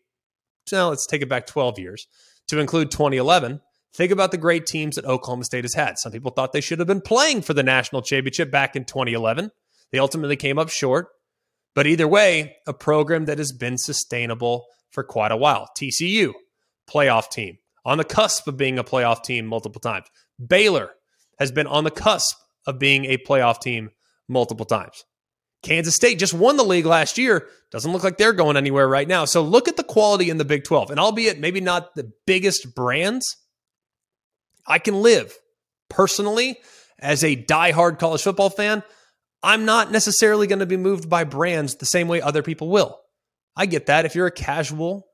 Now 0.73 0.91
let's 0.91 1.07
take 1.07 1.23
it 1.23 1.29
back 1.29 1.47
12 1.47 1.79
years 1.79 2.07
to 2.49 2.59
include 2.59 2.91
2011. 2.91 3.61
Think 3.95 4.11
about 4.11 4.33
the 4.33 4.39
great 4.39 4.67
teams 4.67 4.97
that 4.97 5.05
Oklahoma 5.05 5.45
State 5.45 5.65
has 5.65 5.75
had. 5.75 5.99
Some 5.99 6.13
people 6.13 6.33
thought 6.33 6.53
they 6.53 6.61
should 6.61 6.81
have 6.81 6.89
been 6.89 7.01
playing 7.01 7.43
for 7.43 7.55
the 7.55 7.63
national 7.63 8.03
championship 8.03 8.51
back 8.51 8.75
in 8.75 8.85
2011. 8.85 9.51
They 9.93 9.99
ultimately 9.99 10.37
came 10.37 10.59
up 10.59 10.69
short. 10.69 11.09
But 11.75 11.87
either 11.87 12.09
way, 12.09 12.57
a 12.67 12.73
program 12.73 13.27
that 13.27 13.39
has 13.39 13.53
been 13.53 13.79
sustainable 13.79 14.67
for 14.91 15.05
quite 15.05 15.33
a 15.33 15.37
while. 15.37 15.69
TCU, 15.79 16.33
playoff 16.89 17.31
team, 17.31 17.59
on 17.85 17.99
the 17.99 18.05
cusp 18.05 18.49
of 18.49 18.57
being 18.57 18.79
a 18.79 18.85
playoff 18.85 19.23
team 19.23 19.47
multiple 19.47 19.81
times. 19.81 20.07
Baylor 20.45 20.91
has 21.39 21.53
been 21.53 21.67
on 21.67 21.85
the 21.85 21.91
cusp 21.91 22.37
of 22.67 22.79
being 22.79 23.05
a 23.07 23.19
playoff 23.19 23.61
team 23.61 23.91
multiple 24.29 24.67
times. 24.67 25.05
Kansas 25.63 25.95
State 25.95 26.19
just 26.19 26.35
won 26.35 26.57
the 26.57 26.65
league 26.65 26.87
last 26.87 27.17
year. 27.17 27.49
Doesn't 27.71 27.93
look 27.93 28.05
like 28.05 28.19
they're 28.19 28.33
going 28.35 28.57
anywhere 28.57 28.87
right 28.87 29.09
now. 29.09 29.25
So 29.25 29.43
look 29.43 29.67
at 29.67 29.77
the 29.77 29.83
quality 29.83 30.29
in 30.31 30.37
the 30.37 30.45
Big 30.45 30.65
12. 30.65 30.91
And 30.91 31.01
albeit 31.01 31.41
maybe 31.41 31.61
not 31.61 31.95
the 31.95 32.13
biggest 32.27 32.75
brands, 32.75 33.37
I 34.67 34.79
can 34.79 35.01
live 35.01 35.35
personally 35.89 36.59
as 36.99 37.25
a 37.25 37.35
diehard 37.37 37.99
college 37.99 38.23
football 38.23 38.51
fan. 38.51 38.83
I'm 39.43 39.65
not 39.65 39.91
necessarily 39.91 40.47
going 40.47 40.61
to 40.61 40.67
be 40.67 40.77
moved 40.77 41.09
by 41.09 41.25
brands 41.25 41.77
the 41.77 41.87
same 41.87 42.09
way 42.09 42.21
other 42.21 42.43
people 42.43 42.69
will. 42.69 43.01
I 43.57 43.67
get 43.67 43.87
that. 43.87 44.05
If 44.05 44.15
you're 44.15 44.27
a 44.27 44.33
casual 44.33 45.07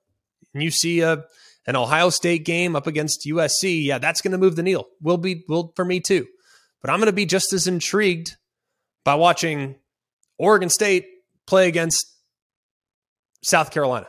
and 0.52 0.62
you 0.62 0.70
see 0.70 1.00
a 1.00 1.24
an 1.66 1.76
Ohio 1.76 2.10
State 2.10 2.44
game 2.44 2.74
up 2.74 2.86
against 2.86 3.26
USC, 3.26 3.84
yeah, 3.84 3.98
that's 3.98 4.20
going 4.20 4.32
to 4.32 4.38
move 4.38 4.56
the 4.56 4.62
needle. 4.62 4.88
Will 5.00 5.18
be 5.18 5.44
will 5.48 5.72
for 5.76 5.84
me 5.84 6.00
too. 6.00 6.26
But 6.80 6.90
I'm 6.90 6.98
going 6.98 7.06
to 7.06 7.12
be 7.12 7.26
just 7.26 7.52
as 7.52 7.66
intrigued 7.66 8.36
by 9.04 9.14
watching 9.14 9.76
Oregon 10.38 10.70
State 10.70 11.06
play 11.46 11.68
against 11.68 12.06
South 13.42 13.70
Carolina. 13.70 14.06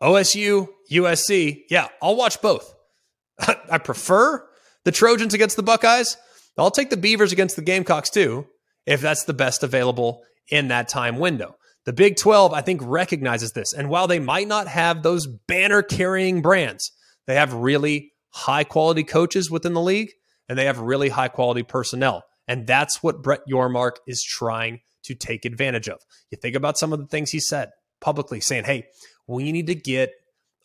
OSU, 0.00 0.68
USC, 0.90 1.62
yeah, 1.70 1.88
I'll 2.02 2.16
watch 2.16 2.40
both. 2.40 2.74
I 3.70 3.78
prefer 3.78 4.44
the 4.84 4.92
Trojans 4.92 5.34
against 5.34 5.56
the 5.56 5.62
Buckeyes. 5.62 6.16
I'll 6.56 6.70
take 6.70 6.90
the 6.90 6.96
Beavers 6.96 7.32
against 7.32 7.56
the 7.56 7.62
Gamecocks 7.62 8.10
too, 8.10 8.46
if 8.86 9.00
that's 9.00 9.24
the 9.24 9.34
best 9.34 9.62
available 9.62 10.22
in 10.48 10.68
that 10.68 10.88
time 10.88 11.18
window. 11.18 11.56
The 11.84 11.92
Big 11.92 12.16
12, 12.16 12.52
I 12.52 12.62
think, 12.62 12.80
recognizes 12.82 13.52
this. 13.52 13.72
And 13.72 13.88
while 13.88 14.06
they 14.06 14.18
might 14.18 14.48
not 14.48 14.68
have 14.68 15.02
those 15.02 15.26
banner 15.26 15.82
carrying 15.82 16.40
brands, 16.40 16.92
they 17.26 17.34
have 17.34 17.52
really 17.52 18.12
high 18.30 18.64
quality 18.64 19.04
coaches 19.04 19.50
within 19.50 19.74
the 19.74 19.80
league 19.80 20.10
and 20.48 20.58
they 20.58 20.64
have 20.64 20.78
really 20.78 21.08
high 21.08 21.28
quality 21.28 21.62
personnel. 21.62 22.24
And 22.48 22.66
that's 22.66 23.02
what 23.02 23.22
Brett 23.22 23.46
Yormark 23.48 23.96
is 24.06 24.22
trying 24.22 24.80
to 25.04 25.14
take 25.14 25.44
advantage 25.44 25.88
of. 25.88 26.00
You 26.30 26.38
think 26.40 26.56
about 26.56 26.78
some 26.78 26.92
of 26.92 26.98
the 26.98 27.06
things 27.06 27.30
he 27.30 27.40
said 27.40 27.70
publicly 28.00 28.40
saying, 28.40 28.64
hey, 28.64 28.86
we 29.26 29.52
need 29.52 29.66
to 29.68 29.74
get 29.74 30.12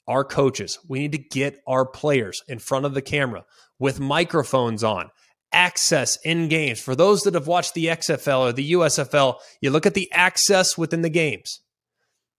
our 0.08 0.24
coaches, 0.24 0.80
we 0.88 1.00
need 1.00 1.12
to 1.12 1.20
get 1.20 1.60
our 1.68 1.86
players 1.86 2.42
in 2.48 2.58
front 2.58 2.86
of 2.86 2.96
the 2.96 3.02
camera 3.02 3.46
with 3.78 4.00
microphones 4.00 4.84
on 4.84 5.12
access 5.52 6.18
in 6.24 6.48
games. 6.48 6.80
For 6.80 6.96
those 6.96 7.22
that 7.22 7.34
have 7.34 7.48
watched 7.48 7.74
the 7.74 7.86
XFL 7.86 8.40
or 8.40 8.54
the 8.54 8.74
USFL, 8.74 9.36
you 9.62 9.72
look 9.72 9.86
at 9.86 9.94
the 9.94 10.12
access 10.12 10.78
within 10.78 11.02
the 11.02 11.10
games. 11.10 11.62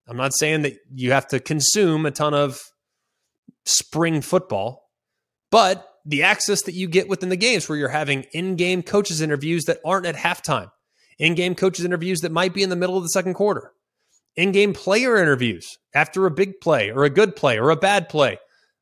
I'm 0.08 0.16
not 0.16 0.34
saying 0.34 0.62
that 0.62 0.76
you 0.92 1.12
have 1.12 1.28
to 1.28 1.40
consume 1.40 2.06
a 2.06 2.10
ton 2.10 2.34
of 2.34 2.60
spring 3.64 4.20
football, 4.20 4.90
but 5.50 5.86
the 6.04 6.22
access 6.22 6.62
that 6.62 6.74
you 6.74 6.88
get 6.88 7.08
within 7.08 7.28
the 7.28 7.36
games 7.36 7.68
where 7.68 7.78
you're 7.78 7.88
having 7.88 8.22
in 8.32 8.56
game 8.56 8.82
coaches 8.82 9.20
interviews 9.20 9.64
that 9.64 9.78
aren't 9.84 10.06
at 10.06 10.16
halftime, 10.16 10.70
in 11.18 11.34
game 11.34 11.54
coaches 11.54 11.84
interviews 11.84 12.20
that 12.20 12.32
might 12.32 12.54
be 12.54 12.62
in 12.62 12.70
the 12.70 12.76
middle 12.76 12.96
of 12.96 13.02
the 13.02 13.10
second 13.10 13.34
quarter, 13.34 13.72
in 14.36 14.52
game 14.52 14.72
player 14.72 15.16
interviews 15.16 15.78
after 15.94 16.26
a 16.26 16.30
big 16.30 16.60
play 16.60 16.90
or 16.90 17.04
a 17.04 17.10
good 17.10 17.36
play 17.36 17.58
or 17.58 17.70
a 17.70 17.76
bad 17.76 18.08
play. 18.08 18.38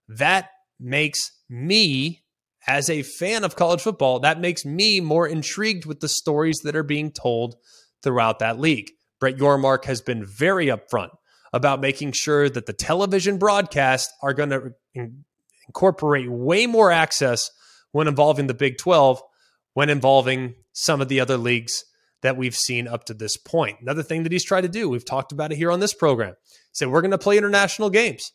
That 0.09 0.49
makes 0.79 1.33
me 1.51 2.23
as 2.69 2.91
a 2.91 3.03
fan 3.03 3.45
of 3.45 3.57
college 3.57 3.81
football, 3.81 4.21
that 4.21 4.41
makes 4.41 4.65
me 4.67 5.01
more 5.01 5.27
intrigued 5.27 5.87
with 5.87 6.01
the 6.01 6.09
stories 6.09 6.59
that 6.65 6.77
are 6.77 6.83
being 6.83 7.11
told 7.11 7.57
throughout 8.03 8.41
that 8.41 8.61
league. 8.61 8.91
Brett 9.19 9.37
Yormark 9.37 9.87
has 9.87 10.03
been 10.03 10.25
very 10.25 10.67
upfront 10.67 11.09
about 11.53 11.81
making 11.81 12.13
sure 12.13 12.49
that 12.49 12.67
the 12.67 12.75
television 12.75 13.39
broadcasts 13.39 14.13
are 14.23 14.35
going 14.35 14.51
to 14.51 14.75
in- 14.95 15.25
incorporate 15.67 16.31
way 16.31 16.67
more 16.67 16.93
access 16.93 17.51
when 17.93 18.07
involving 18.07 18.49
the 18.49 18.55
Big 18.55 18.77
12, 18.77 19.23
when 19.73 19.89
involving 19.89 20.55
some 20.73 21.01
of 21.01 21.09
the 21.09 21.21
other 21.21 21.39
leagues 21.39 21.85
that 22.21 22.37
we've 22.37 22.55
seen 22.55 22.87
up 22.87 23.05
to 23.05 23.15
this 23.15 23.39
point. 23.39 23.79
Another 23.81 24.03
thing 24.03 24.25
that 24.25 24.33
he's 24.33 24.45
tried 24.45 24.61
to 24.61 24.69
do, 24.69 24.91
we've 24.91 25.07
talked 25.07 25.33
about 25.33 25.53
it 25.53 25.57
here 25.57 25.71
on 25.71 25.81
this 25.81 25.95
program, 25.95 26.35
said 26.73 26.89
we're 26.89 27.01
going 27.01 27.13
to 27.13 27.19
play 27.19 27.39
international 27.39 27.89
games. 27.89 28.31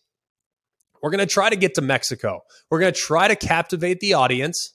We're 1.04 1.12
going 1.12 1.20
to 1.20 1.26
try 1.26 1.50
to 1.50 1.58
get 1.58 1.76
to 1.76 1.82
Mexico. 1.82 2.44
We're 2.72 2.80
going 2.80 2.94
to 2.94 3.00
try 3.00 3.28
to 3.28 3.36
captivate 3.36 4.00
the 4.00 4.14
audience 4.14 4.74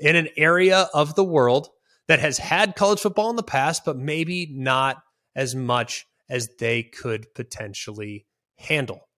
in 0.00 0.16
an 0.16 0.28
area 0.36 0.88
of 0.92 1.14
the 1.14 1.24
world 1.24 1.68
that 2.08 2.18
has 2.18 2.38
had 2.38 2.74
college 2.74 2.98
football 2.98 3.30
in 3.30 3.36
the 3.36 3.44
past, 3.44 3.84
but 3.84 3.96
maybe 3.96 4.48
not 4.50 4.96
as 5.36 5.54
much 5.54 6.06
as 6.28 6.48
they 6.58 6.82
could 6.82 7.32
potentially 7.36 8.26
handle. 8.58 9.08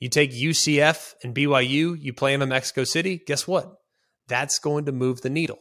You 0.00 0.08
take 0.08 0.32
UCF 0.32 1.12
and 1.22 1.34
BYU, 1.34 1.94
you 2.00 2.14
play 2.14 2.32
them 2.32 2.42
in 2.42 2.48
Mexico 2.48 2.84
City, 2.84 3.20
guess 3.26 3.46
what? 3.46 3.74
That's 4.28 4.58
going 4.58 4.86
to 4.86 4.92
move 4.92 5.20
the 5.20 5.30
needle. 5.30 5.58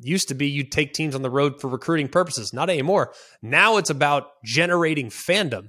Used 0.00 0.28
to 0.28 0.34
be 0.34 0.48
you'd 0.48 0.72
take 0.72 0.94
teams 0.94 1.14
on 1.14 1.20
the 1.22 1.30
road 1.30 1.60
for 1.60 1.68
recruiting 1.68 2.08
purposes, 2.08 2.54
not 2.54 2.70
anymore. 2.70 3.12
Now 3.42 3.76
it's 3.76 3.90
about 3.90 4.28
generating 4.44 5.10
fandom. 5.10 5.68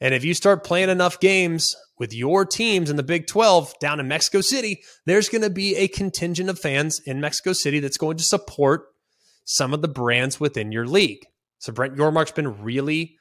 And 0.00 0.14
if 0.14 0.24
you 0.24 0.34
start 0.34 0.64
playing 0.64 0.90
enough 0.90 1.20
games 1.20 1.74
with 1.98 2.12
your 2.12 2.44
teams 2.44 2.90
in 2.90 2.96
the 2.96 3.02
Big 3.02 3.26
12 3.26 3.78
down 3.80 4.00
in 4.00 4.08
Mexico 4.08 4.40
City, 4.40 4.82
there's 5.06 5.28
going 5.28 5.42
to 5.42 5.50
be 5.50 5.74
a 5.76 5.88
contingent 5.88 6.50
of 6.50 6.58
fans 6.58 7.00
in 7.06 7.20
Mexico 7.20 7.52
City 7.52 7.80
that's 7.80 7.96
going 7.96 8.18
to 8.18 8.22
support 8.22 8.86
some 9.44 9.72
of 9.72 9.80
the 9.80 9.88
brands 9.88 10.38
within 10.38 10.72
your 10.72 10.86
league. 10.86 11.24
So 11.58 11.72
Brett 11.72 11.92
Yormark's 11.92 12.32
been 12.32 12.62
really 12.62 13.16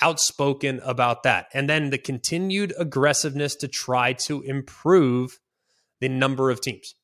outspoken 0.00 0.80
about 0.84 1.24
that. 1.24 1.46
And 1.52 1.68
then 1.68 1.90
the 1.90 1.98
continued 1.98 2.72
aggressiveness 2.78 3.56
to 3.56 3.68
try 3.68 4.12
to 4.14 4.42
improve 4.42 5.38
the 6.00 6.08
number 6.08 6.50
of 6.50 6.60
teams. 6.60 6.94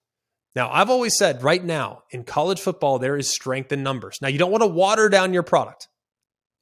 Now, 0.55 0.71
I've 0.71 0.91
always 0.91 1.17
said 1.19 1.43
right 1.43 1.63
now 1.63 2.05
in 2.11 2.23
college 2.23 2.61
football, 2.61 2.99
there 2.99 3.17
is 3.17 3.29
strength 3.29 3.73
in 3.73 3.83
numbers. 3.83 4.19
Now, 4.23 4.29
you 4.29 4.39
don't 4.39 4.53
want 4.53 4.63
to 4.63 4.69
water 4.69 5.09
down 5.09 5.35
your 5.35 5.43
product. 5.43 5.89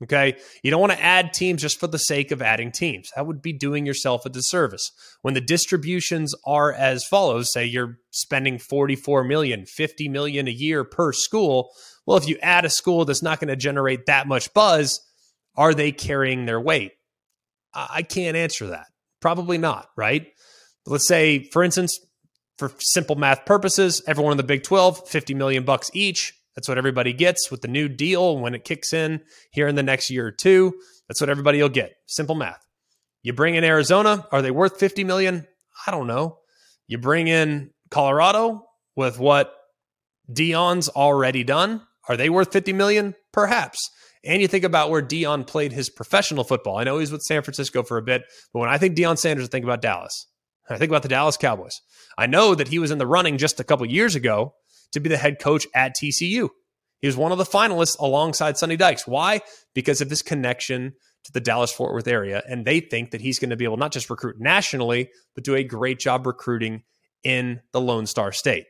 Okay. 0.03 0.37
You 0.63 0.71
don't 0.71 0.81
want 0.81 0.93
to 0.93 1.03
add 1.03 1.33
teams 1.33 1.63
just 1.63 1.79
for 1.79 1.87
the 1.87 1.99
sake 1.99 2.33
of 2.33 2.43
adding 2.43 2.73
teams. 2.73 3.11
That 3.15 3.27
would 3.27 3.41
be 3.41 3.53
doing 3.53 3.87
yourself 3.87 4.27
a 4.27 4.31
disservice. 4.31 4.91
When 5.21 5.35
the 5.35 5.41
distributions 5.41 6.35
are 6.45 6.73
as 6.73 7.05
follows, 7.05 7.53
say 7.53 7.65
you're 7.67 7.99
spending 8.11 8.59
44 8.59 9.23
million, 9.25 9.65
50 9.65 10.09
million 10.09 10.49
a 10.49 10.53
year 10.53 10.83
per 10.83 11.13
school. 11.13 11.71
Well, 12.05 12.17
if 12.17 12.27
you 12.27 12.37
add 12.43 12.65
a 12.65 12.71
school 12.71 13.05
that's 13.05 13.23
not 13.23 13.39
going 13.39 13.49
to 13.49 13.57
generate 13.57 14.07
that 14.07 14.27
much 14.27 14.53
buzz, 14.53 15.01
are 15.55 15.75
they 15.75 15.93
carrying 15.93 16.47
their 16.47 16.61
weight? 16.61 16.93
I 17.75 18.03
can't 18.03 18.37
answer 18.37 18.67
that. 18.69 18.87
Probably 19.21 19.57
not, 19.57 19.89
right? 19.97 20.27
Let's 20.85 21.07
say, 21.07 21.45
for 21.53 21.63
instance, 21.63 21.99
for 22.59 22.73
simple 22.81 23.17
math 23.17 23.47
purposes, 23.47 24.03
everyone 24.07 24.33
in 24.33 24.37
the 24.37 24.43
Big 24.43 24.63
12, 24.63 25.09
50 25.09 25.35
million 25.35 25.65
bucks 25.65 25.91
each. 25.95 26.35
That's 26.55 26.69
what 26.69 26.79
everybody 26.79 27.13
gets 27.13 27.51
with 27.51 27.63
the 27.63 27.69
new 27.69 27.89
deal 27.89 28.39
when 28.39 28.55
it 28.55 28.65
kicks 28.65 28.93
in 28.93 29.23
here 29.53 29.69
in 29.69 29.75
the 29.75 29.83
next 29.83 30.11
year 30.11 30.27
or 30.27 30.33
two. 30.33 30.75
That's 31.09 31.21
what 31.21 31.31
everybody 31.31 31.63
will 31.63 31.69
get. 31.69 31.93
Simple 32.07 32.35
math. 32.35 32.65
You 33.23 33.33
bring 33.33 33.55
in 33.55 33.65
Arizona, 33.65 34.27
are 34.33 34.43
they 34.43 34.51
worth 34.51 34.79
50 34.79 35.05
million? 35.05 35.47
I 35.87 35.91
don't 35.91 36.07
know. 36.07 36.39
You 36.87 36.99
bring 36.99 37.29
in 37.29 37.71
Colorado 37.91 38.67
with 38.97 39.19
what 39.19 39.55
Deion's 40.31 40.89
already 40.89 41.45
done, 41.45 41.83
are 42.09 42.17
they 42.17 42.29
worth 42.29 42.53
50 42.53 42.73
million? 42.73 43.15
Perhaps. 43.33 43.91
And 44.25 44.41
you 44.41 44.49
think 44.49 44.65
about 44.65 44.91
where 44.91 45.03
Deion 45.03 45.47
played 45.47 45.73
his 45.73 45.91
professional 45.91 46.45
football. 46.45 46.79
I 46.79 46.85
know 46.85 46.99
he's 46.99 47.13
with 47.13 47.23
San 47.23 47.43
Francisco 47.43 47.83
for 47.83 47.99
a 47.99 48.03
bit, 48.03 48.23
but 48.53 48.61
when 48.61 48.69
I 48.69 48.79
think 48.79 48.97
Deion 48.97 49.19
Sanders, 49.19 49.47
I 49.47 49.49
think 49.49 49.65
about 49.65 49.83
Dallas. 49.83 50.27
I 50.71 50.79
think 50.79 50.91
about 50.91 51.03
the 51.03 51.09
Dallas 51.09 51.37
Cowboys. 51.37 51.81
I 52.17 52.27
know 52.27 52.55
that 52.55 52.69
he 52.69 52.79
was 52.79 52.91
in 52.91 52.99
the 52.99 53.07
running 53.07 53.37
just 53.37 53.61
a 53.61 53.65
couple 53.65 53.85
years 53.87 54.15
ago 54.15 54.55
to 54.93 55.01
be 55.01 55.09
the 55.09 55.17
head 55.17 55.39
coach 55.39 55.67
at 55.75 55.97
TCU. 55.97 56.49
He 57.01 57.09
was 57.09 57.17
one 57.17 57.33
of 57.33 57.39
the 57.39 57.45
finalists 57.45 57.99
alongside 57.99 58.57
Sonny 58.57 58.77
Dykes. 58.77 59.07
Why? 59.07 59.41
Because 59.75 60.01
of 60.01 60.09
his 60.09 60.23
connection 60.23 60.95
to 61.25 61.33
the 61.33 61.41
Dallas 61.41 61.73
Fort 61.73 61.93
Worth 61.93 62.07
area. 62.07 62.43
And 62.49 62.65
they 62.65 62.81
think 62.81 63.11
that 63.11 63.21
he's 63.21 63.39
going 63.39 63.51
to 63.51 63.57
be 63.57 63.65
able 63.65 63.77
not 63.77 63.93
just 63.93 64.11
recruit 64.11 64.37
nationally, 64.41 65.11
but 65.35 65.45
do 65.45 65.55
a 65.55 65.65
great 65.65 65.99
job 65.99 66.27
recruiting 66.27 66.83
in 67.25 67.61
the 67.73 67.81
Lone 67.81 68.07
Star 68.07 68.33
State. 68.33 68.67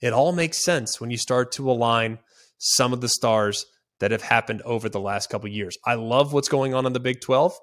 It 0.00 0.12
all 0.12 0.32
makes 0.32 0.64
sense 0.64 1.00
when 1.00 1.10
you 1.10 1.16
start 1.16 1.52
to 1.52 1.70
align 1.70 2.18
some 2.58 2.92
of 2.92 3.00
the 3.00 3.08
stars 3.08 3.66
that 4.00 4.10
have 4.10 4.22
happened 4.22 4.62
over 4.62 4.88
the 4.88 5.00
last 5.00 5.30
couple 5.30 5.48
years. 5.48 5.78
I 5.86 5.94
love 5.94 6.32
what's 6.32 6.48
going 6.48 6.74
on 6.74 6.86
in 6.86 6.92
the 6.92 7.00
Big 7.00 7.20
12. 7.20 7.56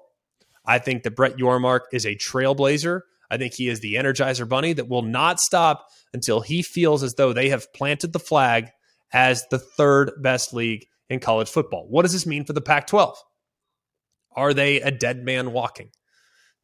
I 0.64 0.78
think 0.78 1.02
that 1.02 1.16
Brett 1.16 1.36
Yormark 1.36 1.80
is 1.92 2.06
a 2.06 2.16
trailblazer. 2.16 3.00
I 3.30 3.36
think 3.36 3.54
he 3.54 3.68
is 3.68 3.80
the 3.80 3.94
energizer 3.94 4.48
bunny 4.48 4.72
that 4.72 4.88
will 4.88 5.02
not 5.02 5.40
stop 5.40 5.86
until 6.12 6.40
he 6.40 6.62
feels 6.62 7.02
as 7.02 7.14
though 7.14 7.32
they 7.32 7.48
have 7.50 7.72
planted 7.72 8.12
the 8.12 8.18
flag 8.18 8.70
as 9.12 9.44
the 9.50 9.58
third 9.58 10.12
best 10.20 10.52
league 10.52 10.86
in 11.08 11.20
college 11.20 11.48
football. 11.48 11.86
What 11.88 12.02
does 12.02 12.12
this 12.12 12.26
mean 12.26 12.44
for 12.44 12.52
the 12.52 12.60
Pac 12.60 12.86
12? 12.86 13.16
Are 14.36 14.54
they 14.54 14.80
a 14.80 14.90
dead 14.90 15.24
man 15.24 15.52
walking? 15.52 15.90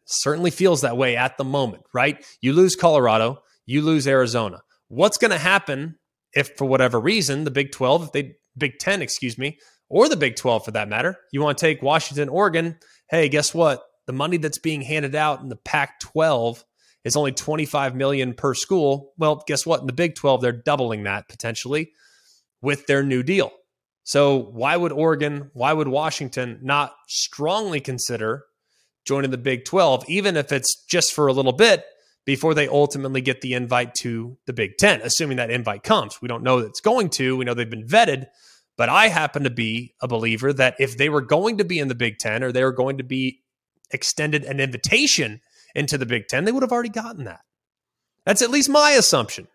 Certainly 0.05 0.53
feels 0.53 0.83
that 0.83 0.97
way 0.97 1.17
at 1.17 1.37
the 1.37 1.45
moment, 1.45 1.83
right? 1.93 2.25
You 2.41 2.53
lose 2.53 2.77
Colorado, 2.77 3.39
you 3.67 3.83
lose 3.83 4.07
Arizona. 4.07 4.63
What's 4.89 5.19
going 5.19 5.33
to 5.33 5.39
happen 5.39 5.97
if, 6.33 6.57
for 6.57 6.65
whatever 6.65 7.01
reason, 7.01 7.45
the 7.45 7.51
Big 7.51 7.73
12, 7.73 8.05
if 8.05 8.13
they, 8.13 8.37
Big 8.57 8.79
10, 8.79 9.03
excuse 9.03 9.37
me, 9.37 9.59
or 9.89 10.09
the 10.09 10.17
Big 10.17 10.37
12 10.37 10.65
for 10.65 10.71
that 10.73 10.89
matter, 10.89 11.17
you 11.33 11.43
want 11.43 11.59
to 11.59 11.67
take 11.67 11.83
Washington, 11.83 12.29
Oregon? 12.29 12.79
Hey, 13.11 13.29
guess 13.29 13.53
what? 13.53 13.83
The 14.07 14.13
money 14.13 14.37
that's 14.37 14.59
being 14.59 14.83
handed 14.83 15.15
out 15.15 15.41
in 15.41 15.49
the 15.49 15.57
Pac 15.57 16.01
12 16.01 16.65
is 17.05 17.17
only 17.17 17.33
25 17.33 17.95
million 17.95 18.35
per 18.35 18.55
school. 18.55 19.13
Well, 19.17 19.43
guess 19.47 19.65
what? 19.65 19.81
In 19.81 19.87
the 19.87 19.93
Big 19.93 20.15
12, 20.15 20.41
they're 20.41 20.53
doubling 20.53 21.05
that 21.05 21.29
potentially 21.29 21.93
with 22.61 22.87
their 22.87 23.03
new 23.03 23.23
deal. 23.23 23.53
So, 24.05 24.39
why 24.39 24.77
would 24.77 24.93
Oregon, 24.93 25.51
why 25.53 25.73
would 25.73 25.89
Washington 25.89 26.61
not 26.63 26.95
strongly 27.09 27.81
consider 27.81 28.45
joining 29.05 29.31
the 29.31 29.39
Big 29.39 29.65
12, 29.65 30.05
even 30.09 30.37
if 30.37 30.53
it's 30.53 30.85
just 30.87 31.13
for 31.13 31.27
a 31.27 31.33
little 31.33 31.53
bit 31.53 31.85
before 32.25 32.55
they 32.55 32.69
ultimately 32.69 33.21
get 33.21 33.41
the 33.41 33.55
invite 33.55 33.95
to 33.95 34.37
the 34.47 34.53
Big 34.53 34.77
10, 34.79 35.01
assuming 35.03 35.37
that 35.39 35.51
invite 35.51 35.83
comes? 35.83 36.21
We 36.23 36.29
don't 36.29 36.45
know 36.45 36.61
that 36.61 36.69
it's 36.69 36.81
going 36.81 37.11
to. 37.11 37.37
We 37.37 37.45
know 37.45 37.55
they've 37.55 37.69
been 37.69 37.87
vetted. 37.87 38.27
But 38.77 38.89
I 38.89 39.09
happen 39.09 39.45
to 39.45 39.51
be 39.51 39.95
a 40.03 40.09
believer 40.09 40.53
that 40.53 40.77
if 40.79 40.97
they 40.97 41.09
were 41.09 41.23
going 41.23 41.59
to 41.59 41.65
be 41.65 41.79
in 41.79 41.89
the 41.89 41.95
Big 41.95 42.19
10 42.19 42.45
or 42.45 42.53
they 42.53 42.63
were 42.63 42.73
going 42.73 42.99
to 42.99 43.05
be 43.05 43.43
extended 43.91 44.45
an 44.45 44.61
invitation 44.61 45.41
into 45.75 45.99
the 45.99 46.07
Big 46.07 46.29
10, 46.29 46.45
they 46.45 46.53
would 46.53 46.63
have 46.63 46.73
already 46.73 46.89
gotten 46.89 47.25
that. 47.25 47.41
That's 48.25 48.43
at 48.43 48.51
least 48.51 48.69
my 48.69 48.93
assumption. 48.93 49.49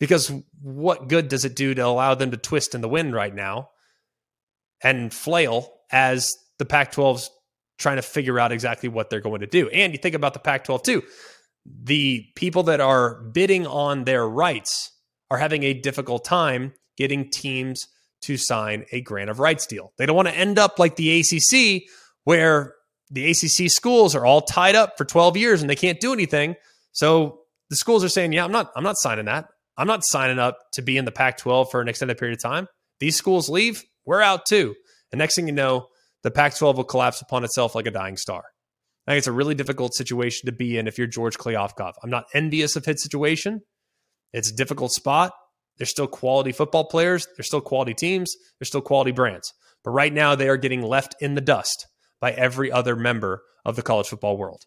Because 0.00 0.32
what 0.60 1.08
good 1.08 1.28
does 1.28 1.44
it 1.44 1.54
do 1.54 1.74
to 1.74 1.86
allow 1.86 2.14
them 2.14 2.32
to 2.32 2.36
twist 2.36 2.74
in 2.74 2.80
the 2.80 2.88
wind 2.88 3.14
right 3.14 3.34
now 3.34 3.68
and 4.82 5.14
flail 5.14 5.72
as 5.92 6.28
the 6.58 6.64
Pac 6.64 6.92
12's 6.92 7.30
trying 7.78 7.96
to 7.96 8.02
figure 8.02 8.40
out 8.40 8.50
exactly 8.50 8.88
what 8.88 9.10
they're 9.10 9.20
going 9.20 9.42
to 9.42 9.46
do? 9.46 9.68
And 9.68 9.92
you 9.92 9.98
think 9.98 10.16
about 10.16 10.32
the 10.32 10.40
Pac 10.40 10.64
12 10.64 10.82
too. 10.82 11.02
The 11.64 12.26
people 12.34 12.64
that 12.64 12.80
are 12.80 13.22
bidding 13.22 13.66
on 13.66 14.02
their 14.02 14.28
rights 14.28 14.90
are 15.30 15.38
having 15.38 15.62
a 15.62 15.72
difficult 15.72 16.24
time 16.24 16.74
getting 16.96 17.30
teams 17.30 17.86
to 18.22 18.36
sign 18.36 18.84
a 18.90 19.00
grant 19.02 19.30
of 19.30 19.38
rights 19.38 19.66
deal. 19.66 19.92
They 19.98 20.06
don't 20.06 20.16
want 20.16 20.28
to 20.28 20.36
end 20.36 20.58
up 20.58 20.78
like 20.78 20.96
the 20.96 21.20
ACC, 21.20 21.84
where 22.24 22.74
the 23.12 23.30
ACC 23.30 23.70
schools 23.70 24.14
are 24.14 24.24
all 24.24 24.40
tied 24.40 24.74
up 24.74 24.94
for 24.96 25.04
12 25.04 25.36
years 25.36 25.60
and 25.60 25.70
they 25.70 25.76
can't 25.76 26.00
do 26.00 26.12
anything. 26.12 26.56
So 26.92 27.40
the 27.70 27.76
schools 27.76 28.02
are 28.02 28.08
saying, 28.08 28.32
"Yeah, 28.32 28.44
I'm 28.44 28.52
not. 28.52 28.72
I'm 28.74 28.82
not 28.82 28.96
signing 28.98 29.26
that. 29.26 29.46
I'm 29.76 29.86
not 29.86 30.04
signing 30.04 30.38
up 30.38 30.58
to 30.72 30.82
be 30.82 30.96
in 30.96 31.04
the 31.04 31.12
Pac-12 31.12 31.70
for 31.70 31.80
an 31.80 31.88
extended 31.88 32.18
period 32.18 32.38
of 32.38 32.42
time. 32.42 32.68
These 33.00 33.16
schools 33.16 33.48
leave, 33.48 33.82
we're 34.04 34.20
out 34.20 34.46
too. 34.46 34.74
And 35.10 35.18
next 35.18 35.34
thing 35.34 35.46
you 35.46 35.52
know, 35.52 35.86
the 36.22 36.30
Pac-12 36.30 36.76
will 36.76 36.84
collapse 36.84 37.20
upon 37.20 37.44
itself 37.44 37.74
like 37.74 37.86
a 37.86 37.90
dying 37.90 38.16
star. 38.16 38.44
I 39.06 39.12
think 39.12 39.18
it's 39.18 39.26
a 39.26 39.32
really 39.32 39.54
difficult 39.54 39.94
situation 39.94 40.46
to 40.46 40.52
be 40.52 40.76
in 40.76 40.86
if 40.86 40.98
you're 40.98 41.06
George 41.06 41.36
Kliavkoff. 41.36 41.94
I'm 42.02 42.10
not 42.10 42.26
envious 42.34 42.76
of 42.76 42.84
his 42.84 43.02
situation. 43.02 43.60
It's 44.32 44.50
a 44.50 44.54
difficult 44.54 44.92
spot. 44.92 45.32
There's 45.78 45.90
still 45.90 46.06
quality 46.06 46.52
football 46.52 46.84
players. 46.84 47.26
There's 47.36 47.46
still 47.46 47.60
quality 47.60 47.94
teams. 47.94 48.34
There's 48.58 48.68
still 48.68 48.80
quality 48.82 49.10
brands. 49.10 49.52
But 49.84 49.90
right 49.90 50.12
now, 50.12 50.34
they 50.34 50.48
are 50.48 50.56
getting 50.56 50.82
left 50.82 51.16
in 51.20 51.34
the 51.34 51.40
dust 51.40 51.86
by 52.22 52.30
every 52.30 52.70
other 52.70 52.94
member 52.94 53.42
of 53.64 53.74
the 53.74 53.82
college 53.82 54.06
football 54.06 54.38
world. 54.38 54.64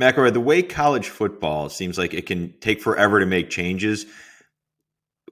McElroy, 0.00 0.32
the 0.32 0.40
way 0.40 0.62
college 0.62 1.08
football 1.08 1.68
seems 1.68 1.98
like 1.98 2.14
it 2.14 2.26
can 2.26 2.54
take 2.60 2.80
forever 2.80 3.20
to 3.20 3.26
make 3.26 3.50
changes. 3.50 4.06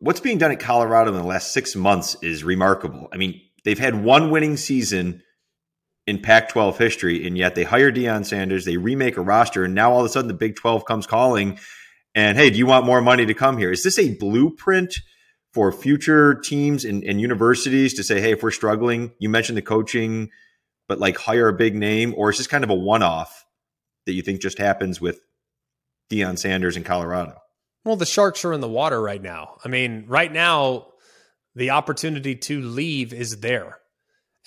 What's 0.01 0.21
being 0.21 0.37
done 0.37 0.53
at 0.53 0.61
Colorado 0.61 1.11
in 1.11 1.17
the 1.17 1.27
last 1.27 1.53
six 1.53 1.75
months 1.75 2.15
is 2.23 2.45
remarkable. 2.45 3.09
I 3.11 3.17
mean, 3.17 3.41
they've 3.65 3.79
had 3.79 4.05
one 4.05 4.31
winning 4.31 4.59
season 4.59 5.23
in 6.07 6.21
Pac 6.21 6.51
12 6.51 6.77
history, 6.77 7.27
and 7.27 7.39
yet 7.39 7.55
they 7.55 7.65
hire 7.65 7.91
Deion 7.91 8.27
Sanders, 8.27 8.67
they 8.67 8.77
remake 8.77 9.17
a 9.17 9.23
roster, 9.23 9.65
and 9.65 9.75
now 9.75 9.93
all 9.93 10.01
of 10.01 10.07
a 10.07 10.09
sudden 10.11 10.29
the 10.29 10.35
Big 10.35 10.57
12 10.57 10.85
comes 10.85 11.07
calling. 11.07 11.59
And 12.15 12.37
hey, 12.37 12.51
do 12.51 12.59
you 12.59 12.67
want 12.67 12.85
more 12.85 13.01
money 13.01 13.25
to 13.25 13.35
come 13.35 13.57
here? 13.57 13.73
Is 13.73 13.83
this 13.83 13.99
a 13.99 14.15
blueprint 14.15 14.95
for 15.55 15.73
future 15.73 16.35
teams 16.35 16.85
and, 16.85 17.03
and 17.03 17.21
universities 17.21 17.95
to 17.95 18.05
say, 18.05 18.21
hey, 18.21 18.33
if 18.33 18.43
we're 18.43 18.51
struggling, 18.51 19.13
you 19.19 19.29
mentioned 19.29 19.57
the 19.57 19.63
coaching, 19.63 20.31
but 20.91 20.99
like 20.99 21.17
hire 21.17 21.47
a 21.47 21.53
big 21.53 21.77
name, 21.77 22.13
or 22.17 22.31
is 22.31 22.39
this 22.39 22.49
kind 22.49 22.65
of 22.65 22.71
a 22.71 22.75
one 22.75 23.03
off? 23.03 23.47
that 24.07 24.17
you 24.17 24.23
think 24.23 24.41
just 24.41 24.59
happens 24.59 25.01
with 25.01 25.21
Deion 26.11 26.37
Sanders 26.37 26.77
in 26.77 26.83
Colorado? 26.83 27.37
Well, 27.85 27.97
the 27.97 28.07
Sharks 28.07 28.45
are 28.45 28.53
in 28.53 28.61
the 28.61 28.69
water 28.69 29.01
right 29.01 29.23
now. 29.23 29.59
I 29.65 29.69
mean, 29.69 30.05
right 30.09 30.33
now, 30.33 30.89
the 31.55 31.71
opportunity 31.71 32.35
to 32.35 32.61
leave 32.61 33.13
is 33.13 33.39
there. 33.39 33.79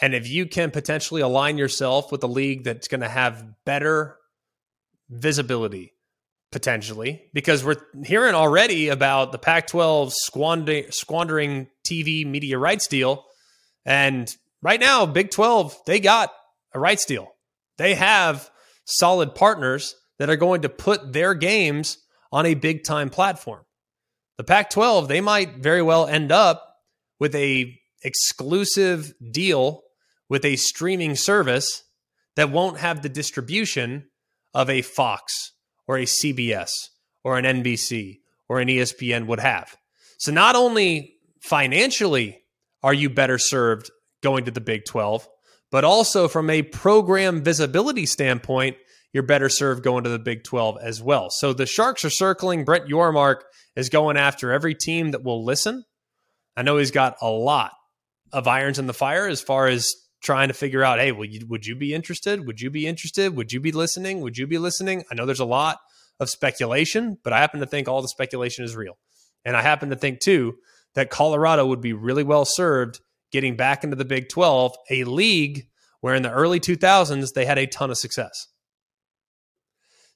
And 0.01 0.13
if 0.13 0.27
you 0.27 0.47
can 0.47 0.71
potentially 0.71 1.21
align 1.21 1.57
yourself 1.57 2.11
with 2.11 2.23
a 2.23 2.27
league 2.27 2.65
that's 2.65 2.87
going 2.87 3.01
to 3.01 3.09
have 3.09 3.45
better 3.65 4.17
visibility, 5.09 5.93
potentially, 6.51 7.23
because 7.33 7.63
we're 7.63 7.81
hearing 8.03 8.35
already 8.35 8.89
about 8.89 9.31
the 9.31 9.39
Pac 9.39 9.67
12 9.67 10.13
squandering, 10.13 10.91
squandering 10.91 11.67
TV 11.85 12.25
media 12.25 12.57
rights 12.57 12.87
deal. 12.87 13.25
And 13.85 14.35
right 14.63 14.79
now, 14.79 15.05
Big 15.05 15.29
12, 15.29 15.77
they 15.85 15.99
got 15.99 16.31
a 16.73 16.79
rights 16.79 17.05
deal. 17.05 17.27
They 17.77 17.95
have 17.95 18.49
solid 18.85 19.35
partners 19.35 19.95
that 20.19 20.29
are 20.29 20.35
going 20.35 20.61
to 20.61 20.69
put 20.69 21.13
their 21.13 21.33
games 21.33 21.97
on 22.31 22.45
a 22.45 22.53
big 22.55 22.83
time 22.83 23.09
platform. 23.09 23.63
The 24.37 24.43
Pac 24.43 24.71
12, 24.71 25.07
they 25.07 25.21
might 25.21 25.57
very 25.57 25.81
well 25.81 26.07
end 26.07 26.31
up 26.31 26.77
with 27.19 27.35
a 27.35 27.79
exclusive 28.03 29.13
deal 29.31 29.83
with 30.27 30.43
a 30.43 30.55
streaming 30.55 31.15
service 31.15 31.83
that 32.35 32.49
won't 32.49 32.79
have 32.79 33.01
the 33.01 33.09
distribution 33.09 34.09
of 34.53 34.69
a 34.69 34.81
Fox 34.81 35.51
or 35.87 35.97
a 35.97 36.05
CBS 36.05 36.69
or 37.23 37.37
an 37.37 37.45
NBC 37.45 38.19
or 38.49 38.59
an 38.59 38.67
ESPN 38.67 39.27
would 39.27 39.39
have. 39.39 39.77
So 40.17 40.31
not 40.31 40.55
only 40.55 41.15
financially 41.41 42.43
are 42.81 42.93
you 42.93 43.09
better 43.09 43.37
served 43.37 43.91
going 44.23 44.45
to 44.45 44.51
the 44.51 44.61
Big 44.61 44.85
12, 44.85 45.27
but 45.71 45.83
also 45.83 46.27
from 46.27 46.49
a 46.49 46.63
program 46.63 47.43
visibility 47.43 48.07
standpoint, 48.07 48.77
you're 49.13 49.23
better 49.23 49.49
served 49.49 49.83
going 49.83 50.03
to 50.05 50.09
the 50.09 50.17
Big 50.17 50.43
12 50.43 50.79
as 50.81 51.01
well. 51.01 51.29
So 51.29 51.53
the 51.53 51.67
Sharks 51.67 52.03
are 52.03 52.09
circling. 52.09 52.65
Brett 52.65 52.87
Yormark 52.87 53.41
is 53.75 53.89
going 53.89 54.17
after 54.17 54.51
every 54.51 54.73
team 54.73 55.11
that 55.11 55.23
will 55.23 55.45
listen. 55.45 55.83
I 56.57 56.63
know 56.63 56.77
he's 56.77 56.91
got 56.91 57.17
a 57.21 57.29
lot 57.29 57.73
of 58.31 58.47
irons 58.47 58.79
in 58.79 58.87
the 58.87 58.93
fire 58.93 59.27
as 59.27 59.41
far 59.41 59.67
as 59.67 59.93
trying 60.23 60.47
to 60.47 60.53
figure 60.53 60.83
out, 60.83 60.99
hey, 60.99 61.13
you, 61.29 61.45
would 61.47 61.65
you 61.65 61.75
be 61.75 61.93
interested? 61.93 62.47
Would 62.47 62.61
you 62.61 62.71
be 62.71 62.87
interested? 62.87 63.35
Would 63.35 63.51
you 63.51 63.59
be 63.59 63.71
listening? 63.71 64.21
Would 64.21 64.37
you 64.37 64.47
be 64.47 64.57
listening? 64.57 65.03
I 65.11 65.15
know 65.15 65.25
there's 65.25 65.39
a 65.39 65.45
lot 65.45 65.77
of 66.19 66.29
speculation, 66.29 67.17
but 67.23 67.33
I 67.33 67.39
happen 67.39 67.59
to 67.59 67.65
think 67.65 67.87
all 67.87 68.01
the 68.01 68.07
speculation 68.07 68.63
is 68.63 68.75
real. 68.75 68.97
And 69.45 69.57
I 69.57 69.61
happen 69.61 69.89
to 69.89 69.95
think 69.95 70.21
too 70.21 70.55
that 70.95 71.09
Colorado 71.09 71.65
would 71.65 71.81
be 71.81 71.93
really 71.93 72.23
well 72.23 72.45
served 72.45 73.01
getting 73.33 73.57
back 73.57 73.83
into 73.83 73.97
the 73.97 74.05
Big 74.05 74.29
12, 74.29 74.73
a 74.91 75.03
league 75.03 75.67
where 75.99 76.15
in 76.15 76.23
the 76.23 76.31
early 76.31 76.59
2000s 76.59 77.33
they 77.33 77.45
had 77.45 77.57
a 77.57 77.67
ton 77.67 77.89
of 77.89 77.97
success. 77.97 78.47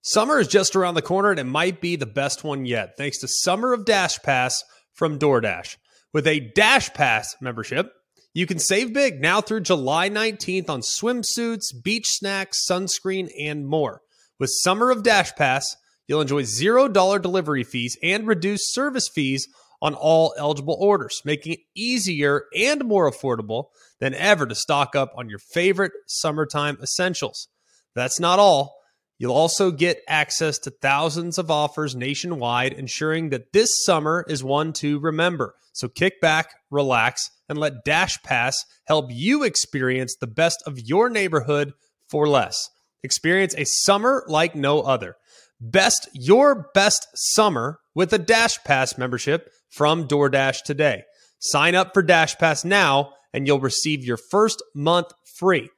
Summer 0.02 0.40
is 0.40 0.48
just 0.48 0.76
around 0.76 0.94
the 0.94 1.02
corner 1.02 1.32
and 1.32 1.40
it 1.40 1.46
might 1.46 1.82
be 1.82 1.98
the 1.98 2.06
best 2.06 2.44
one 2.44 2.66
yet, 2.66 2.96
thanks 2.98 3.18
to 3.20 3.28
Summer 3.28 3.74
of 3.74 3.84
Dash 3.84 4.20
Pass 4.20 4.64
from 4.94 5.20
DoorDash. 5.20 5.76
With 6.14 6.28
a 6.28 6.52
Dash 6.56 6.94
Pass 6.94 7.36
membership, 7.42 7.92
you 8.34 8.46
can 8.46 8.60
save 8.60 8.94
big 8.94 9.20
now 9.20 9.42
through 9.42 9.62
July 9.62 10.10
19th 10.10 10.70
on 10.70 10.82
swimsuits, 10.82 11.74
beach 11.84 12.08
snacks, 12.08 12.66
sunscreen, 12.70 13.30
and 13.38 13.68
more. 13.68 14.02
With 14.40 14.52
Summer 14.62 14.92
of 14.92 15.04
Dash 15.04 15.34
Pass, 15.36 15.76
you'll 16.08 16.22
enjoy 16.22 16.44
$0 16.44 17.22
delivery 17.22 17.64
fees 17.64 17.98
and 18.04 18.28
reduced 18.28 18.74
service 18.74 19.10
fees 19.14 19.48
on 19.82 19.94
all 19.94 20.34
eligible 20.38 20.78
orders, 20.80 21.22
making 21.24 21.54
it 21.54 21.60
easier 21.76 22.46
and 22.56 22.86
more 22.86 23.10
affordable 23.10 23.66
than 24.00 24.14
ever 24.14 24.46
to 24.46 24.56
stock 24.56 24.96
up 24.96 25.12
on 25.16 25.30
your 25.30 25.40
favorite 25.40 25.92
summertime 26.08 26.78
essentials. 26.82 27.48
That's 27.96 28.20
not 28.20 28.40
all. 28.40 28.76
You'll 29.20 29.34
also 29.34 29.72
get 29.72 30.04
access 30.08 30.60
to 30.60 30.70
thousands 30.70 31.40
of 31.40 31.50
offers 31.50 31.96
nationwide, 31.96 32.74
ensuring 32.74 33.30
that 33.30 33.52
this 33.52 33.84
summer 33.84 34.24
is 34.28 34.44
one 34.44 34.74
to 34.74 35.00
remember. 35.00 35.56
So 35.74 35.88
kick 35.88 36.22
back, 36.22 36.54
relax, 36.70 37.30
and 37.50 37.58
let 37.58 37.84
Dash 37.84 38.22
Pass 38.24 38.64
help 38.86 39.08
you 39.10 39.44
experience 39.44 40.16
the 40.16 40.28
best 40.28 40.62
of 40.68 40.80
your 40.80 41.10
neighborhood 41.10 41.74
for 42.08 42.28
less. 42.28 42.70
Experience 43.04 43.56
a 43.58 43.66
summer 43.66 44.24
like 44.28 44.56
no 44.56 44.82
other. 44.82 45.16
Best 45.60 46.10
your 46.14 46.70
best 46.76 47.08
summer 47.16 47.80
with 47.96 48.14
a 48.14 48.20
Dash 48.20 48.64
Pass 48.64 48.98
membership 48.98 49.50
from 49.70 50.08
DoorDash 50.08 50.64
today. 50.64 51.04
Sign 51.40 51.76
up 51.76 51.94
for 51.94 52.02
Dash 52.02 52.38
Pass 52.38 52.66
now 52.66 53.14
and 53.34 53.46
you'll 53.46 53.60
receive 53.60 54.04
your 54.04 54.18
first 54.18 54.64
month 54.74 55.08
free. 55.38 55.70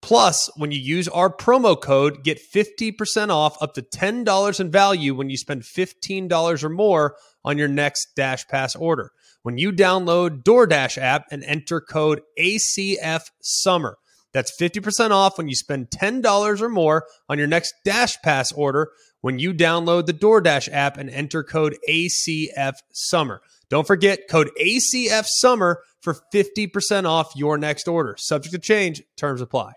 Plus, 0.00 0.50
when 0.56 0.72
you 0.72 0.80
use 0.80 1.06
our 1.08 1.34
promo 1.34 1.80
code, 1.80 2.24
get 2.24 2.40
50% 2.54 3.30
off 3.30 3.56
up 3.62 3.74
to 3.74 3.82
$10 3.82 4.60
in 4.60 4.70
value 4.70 5.14
when 5.14 5.30
you 5.30 5.36
spend 5.36 5.62
$15 5.62 6.64
or 6.64 6.68
more 6.68 7.16
on 7.44 7.56
your 7.56 7.68
next 7.68 8.08
Dash 8.16 8.46
Pass 8.48 8.74
order. 8.74 9.12
When 9.42 9.58
you 9.58 9.70
download 9.70 10.42
DoorDash 10.42 10.98
app 10.98 11.26
and 11.30 11.44
enter 11.44 11.80
code 11.80 12.20
ACF 12.38 13.22
Summer. 13.40 13.96
That's 14.32 14.52
50% 14.58 15.10
off 15.10 15.36
when 15.36 15.48
you 15.48 15.54
spend 15.54 15.90
$10 15.90 16.60
or 16.60 16.68
more 16.68 17.04
on 17.28 17.38
your 17.38 17.46
next 17.46 17.74
Dash 17.84 18.16
Pass 18.22 18.50
order 18.50 18.90
when 19.22 19.38
you 19.38 19.54
download 19.54 20.06
the 20.06 20.12
DoorDash 20.12 20.68
app 20.70 20.98
and 20.98 21.08
enter 21.08 21.42
code 21.42 21.76
ACF 21.88 22.74
Summer. 22.92 23.40
Don't 23.70 23.86
forget 23.86 24.28
code 24.28 24.50
ACF 24.60 25.24
Summer 25.26 25.80
for 26.02 26.16
50% 26.34 27.06
off 27.08 27.32
your 27.34 27.56
next 27.56 27.88
order. 27.88 28.16
Subject 28.18 28.52
to 28.52 28.60
change, 28.60 29.02
terms 29.16 29.40
apply. 29.40 29.72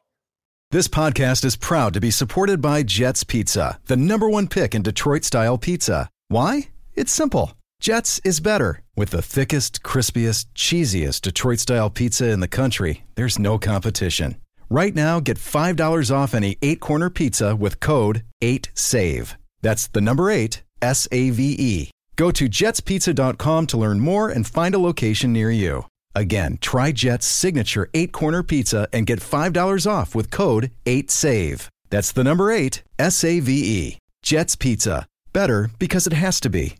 This 0.72 0.88
podcast 0.90 1.46
is 1.46 1.56
proud 1.56 1.94
to 1.94 2.02
be 2.02 2.12
supported 2.12 2.60
by 2.60 2.84
Jets 2.84 3.24
Pizza, 3.24 3.80
the 3.86 3.96
number 3.96 4.30
one 4.30 4.48
pick 4.48 4.76
in 4.76 4.82
Detroit 4.82 5.24
style 5.24 5.58
pizza. 5.58 6.10
Why? 6.28 6.70
It's 6.96 7.14
simple. 7.14 7.54
Jets 7.80 8.20
is 8.24 8.40
better. 8.40 8.82
With 8.96 9.12
the 9.12 9.22
thickest, 9.22 9.84
crispiest, 9.84 10.48
cheesiest 10.56 11.22
Detroit 11.22 11.60
style 11.60 11.90
pizza 11.90 12.30
in 12.30 12.40
the 12.40 12.48
country, 12.48 13.04
there's 13.16 13.38
no 13.38 13.60
competition. 13.60 14.38
Right 14.76 14.94
now, 14.94 15.22
get 15.22 15.38
$5 15.38 16.12
off 16.14 16.34
any 16.34 16.58
eight 16.62 16.82
corner 16.82 17.10
pizza 17.10 17.56
with 17.56 17.80
code 17.80 18.26
8SAVE. 18.42 19.38
That's 19.62 19.88
the 19.88 20.02
number 20.02 20.30
eight, 20.30 20.64
S 20.82 21.08
A 21.14 21.30
V 21.30 21.56
E. 21.58 21.92
Go 22.18 22.30
to 22.32 22.50
jetspizza.com 22.50 23.68
to 23.68 23.78
learn 23.78 24.02
more 24.02 24.28
and 24.28 24.46
find 24.46 24.76
a 24.76 24.78
location 24.78 25.32
near 25.32 25.50
you. 25.50 25.86
Again, 26.14 26.58
try 26.60 26.92
Jet's 26.92 27.26
signature 27.26 27.90
eight 27.94 28.12
corner 28.12 28.44
pizza 28.44 28.90
and 28.92 29.06
get 29.06 29.22
$5 29.22 29.90
off 29.90 30.14
with 30.14 30.30
code 30.30 30.72
8SAVE. 30.86 31.70
That's 31.90 32.12
the 32.12 32.26
number 32.26 32.52
eight, 32.52 32.84
S 33.00 33.24
A 33.24 33.40
V 33.40 33.52
E. 33.54 33.98
Jet's 34.24 34.58
Pizza. 34.58 35.08
Better 35.32 35.70
because 35.80 36.06
it 36.06 36.12
has 36.12 36.42
to 36.42 36.50
be. 36.50 36.76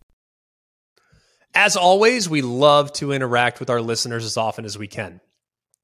As 1.54 1.78
always, 1.78 2.28
we 2.28 2.42
love 2.42 2.92
to 3.00 3.14
interact 3.14 3.62
with 3.62 3.70
our 3.70 3.80
listeners 3.80 4.26
as 4.26 4.36
often 4.36 4.66
as 4.66 4.78
we 4.78 4.88
can. 4.88 5.22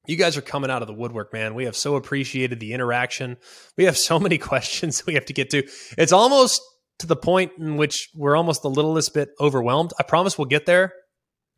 You 0.06 0.16
guys 0.16 0.36
are 0.36 0.42
coming 0.42 0.70
out 0.70 0.82
of 0.82 0.88
the 0.88 0.94
woodwork, 0.94 1.32
man. 1.32 1.54
We 1.54 1.64
have 1.66 1.76
so 1.76 1.94
appreciated 1.94 2.58
the 2.58 2.72
interaction. 2.72 3.36
We 3.76 3.84
have 3.84 3.96
so 3.96 4.18
many 4.20 4.38
questions 4.38 5.06
we 5.06 5.14
have 5.14 5.26
to 5.26 5.32
get 5.32 5.50
to. 5.50 5.62
It's 5.96 6.12
almost 6.12 6.60
to 6.98 7.06
the 7.06 7.16
point 7.16 7.52
in 7.58 7.76
which 7.76 8.08
we're 8.14 8.36
almost 8.36 8.62
the 8.62 8.70
littlest 8.70 9.14
bit 9.14 9.30
overwhelmed. 9.40 9.92
I 9.98 10.02
promise 10.02 10.36
we'll 10.36 10.46
get 10.46 10.66
there, 10.66 10.92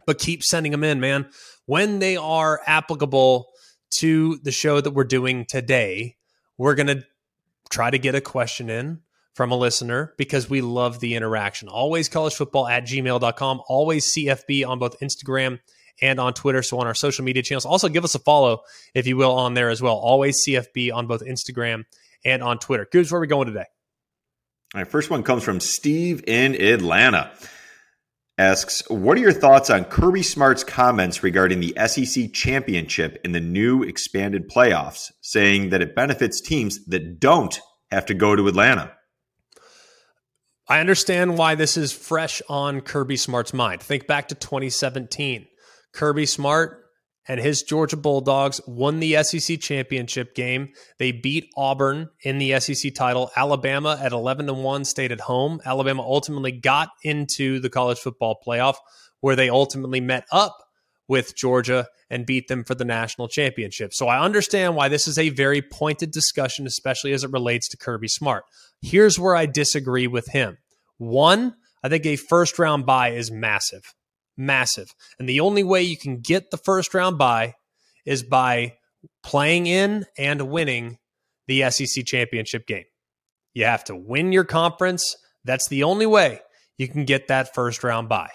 but 0.06 0.18
keep 0.18 0.42
sending 0.42 0.72
them 0.72 0.84
in, 0.84 1.00
man. 1.00 1.28
When 1.66 1.98
they 1.98 2.16
are 2.16 2.60
applicable 2.66 3.46
to 3.96 4.38
the 4.42 4.52
show 4.52 4.80
that 4.80 4.90
we're 4.90 5.04
doing 5.04 5.46
today, 5.48 6.16
we're 6.58 6.74
going 6.74 6.88
to 6.88 7.04
try 7.70 7.90
to 7.90 7.98
get 7.98 8.14
a 8.14 8.20
question 8.20 8.68
in 8.68 9.00
from 9.34 9.50
a 9.50 9.56
listener 9.56 10.12
because 10.18 10.50
we 10.50 10.60
love 10.60 11.00
the 11.00 11.14
interaction. 11.14 11.68
Always 11.68 12.08
collegefootball 12.08 12.70
at 12.70 12.84
gmail.com, 12.84 13.62
always 13.68 14.12
CFB 14.12 14.66
on 14.66 14.78
both 14.78 15.00
Instagram 15.00 15.60
and 16.00 16.18
on 16.18 16.34
Twitter. 16.34 16.62
So 16.62 16.78
on 16.78 16.86
our 16.86 16.94
social 16.94 17.24
media 17.24 17.42
channels, 17.42 17.64
also 17.64 17.88
give 17.88 18.04
us 18.04 18.14
a 18.14 18.18
follow, 18.18 18.62
if 18.94 19.06
you 19.06 19.16
will, 19.16 19.32
on 19.32 19.54
there 19.54 19.70
as 19.70 19.80
well. 19.80 19.96
Always 19.96 20.44
CFB 20.46 20.92
on 20.92 21.06
both 21.06 21.22
Instagram 21.22 21.84
and 22.24 22.42
on 22.42 22.58
Twitter. 22.58 22.86
Here's 22.90 23.12
where 23.12 23.20
we're 23.20 23.26
going 23.26 23.48
today. 23.48 23.66
All 24.74 24.80
right, 24.80 24.88
first 24.88 25.10
one 25.10 25.22
comes 25.22 25.44
from 25.44 25.60
Steve 25.60 26.24
in 26.26 26.60
Atlanta. 26.60 27.30
Asks, 28.36 28.82
what 28.90 29.16
are 29.16 29.20
your 29.20 29.32
thoughts 29.32 29.70
on 29.70 29.84
Kirby 29.84 30.24
Smart's 30.24 30.64
comments 30.64 31.22
regarding 31.22 31.60
the 31.60 31.74
SEC 31.86 32.32
championship 32.32 33.20
in 33.24 33.30
the 33.30 33.40
new 33.40 33.84
expanded 33.84 34.50
playoffs, 34.50 35.12
saying 35.20 35.70
that 35.70 35.80
it 35.80 35.94
benefits 35.94 36.40
teams 36.40 36.84
that 36.86 37.20
don't 37.20 37.60
have 37.92 38.06
to 38.06 38.14
go 38.14 38.34
to 38.34 38.48
Atlanta? 38.48 38.92
I 40.68 40.80
understand 40.80 41.38
why 41.38 41.54
this 41.54 41.76
is 41.76 41.92
fresh 41.92 42.42
on 42.48 42.80
Kirby 42.80 43.16
Smart's 43.16 43.54
mind. 43.54 43.80
Think 43.80 44.08
back 44.08 44.28
to 44.28 44.34
2017. 44.34 45.46
Kirby 45.94 46.26
Smart 46.26 46.84
and 47.26 47.40
his 47.40 47.62
Georgia 47.62 47.96
Bulldogs 47.96 48.60
won 48.66 49.00
the 49.00 49.22
SEC 49.22 49.60
championship 49.60 50.34
game. 50.34 50.70
They 50.98 51.12
beat 51.12 51.50
Auburn 51.56 52.10
in 52.22 52.38
the 52.38 52.60
SEC 52.60 52.94
title. 52.94 53.30
Alabama 53.36 53.98
at 54.02 54.12
11 54.12 54.46
to 54.46 54.54
1 54.54 54.84
stayed 54.84 55.12
at 55.12 55.20
home. 55.20 55.60
Alabama 55.64 56.02
ultimately 56.02 56.52
got 56.52 56.90
into 57.02 57.60
the 57.60 57.70
college 57.70 57.98
football 57.98 58.38
playoff 58.46 58.76
where 59.20 59.36
they 59.36 59.48
ultimately 59.48 60.00
met 60.00 60.26
up 60.30 60.58
with 61.08 61.36
Georgia 61.36 61.86
and 62.10 62.26
beat 62.26 62.48
them 62.48 62.64
for 62.64 62.74
the 62.74 62.84
national 62.84 63.28
championship. 63.28 63.94
So 63.94 64.08
I 64.08 64.22
understand 64.22 64.76
why 64.76 64.88
this 64.88 65.08
is 65.08 65.18
a 65.18 65.30
very 65.30 65.62
pointed 65.62 66.10
discussion 66.10 66.66
especially 66.66 67.12
as 67.12 67.24
it 67.24 67.32
relates 67.32 67.68
to 67.68 67.76
Kirby 67.76 68.08
Smart. 68.08 68.44
Here's 68.82 69.18
where 69.18 69.36
I 69.36 69.46
disagree 69.46 70.06
with 70.06 70.28
him. 70.28 70.58
One, 70.98 71.54
I 71.82 71.88
think 71.88 72.04
a 72.04 72.16
first 72.16 72.58
round 72.58 72.84
bye 72.84 73.10
is 73.10 73.30
massive 73.30 73.94
massive. 74.36 74.94
And 75.18 75.28
the 75.28 75.40
only 75.40 75.62
way 75.62 75.82
you 75.82 75.96
can 75.96 76.20
get 76.20 76.50
the 76.50 76.56
first 76.56 76.94
round 76.94 77.18
bye 77.18 77.54
is 78.04 78.22
by 78.22 78.74
playing 79.22 79.66
in 79.66 80.04
and 80.18 80.42
winning 80.42 80.98
the 81.46 81.70
SEC 81.70 82.04
championship 82.04 82.66
game. 82.66 82.84
You 83.52 83.64
have 83.64 83.84
to 83.84 83.96
win 83.96 84.32
your 84.32 84.44
conference. 84.44 85.16
That's 85.44 85.68
the 85.68 85.84
only 85.84 86.06
way 86.06 86.40
you 86.78 86.88
can 86.88 87.04
get 87.04 87.28
that 87.28 87.54
first 87.54 87.84
round 87.84 88.08
bye. 88.08 88.30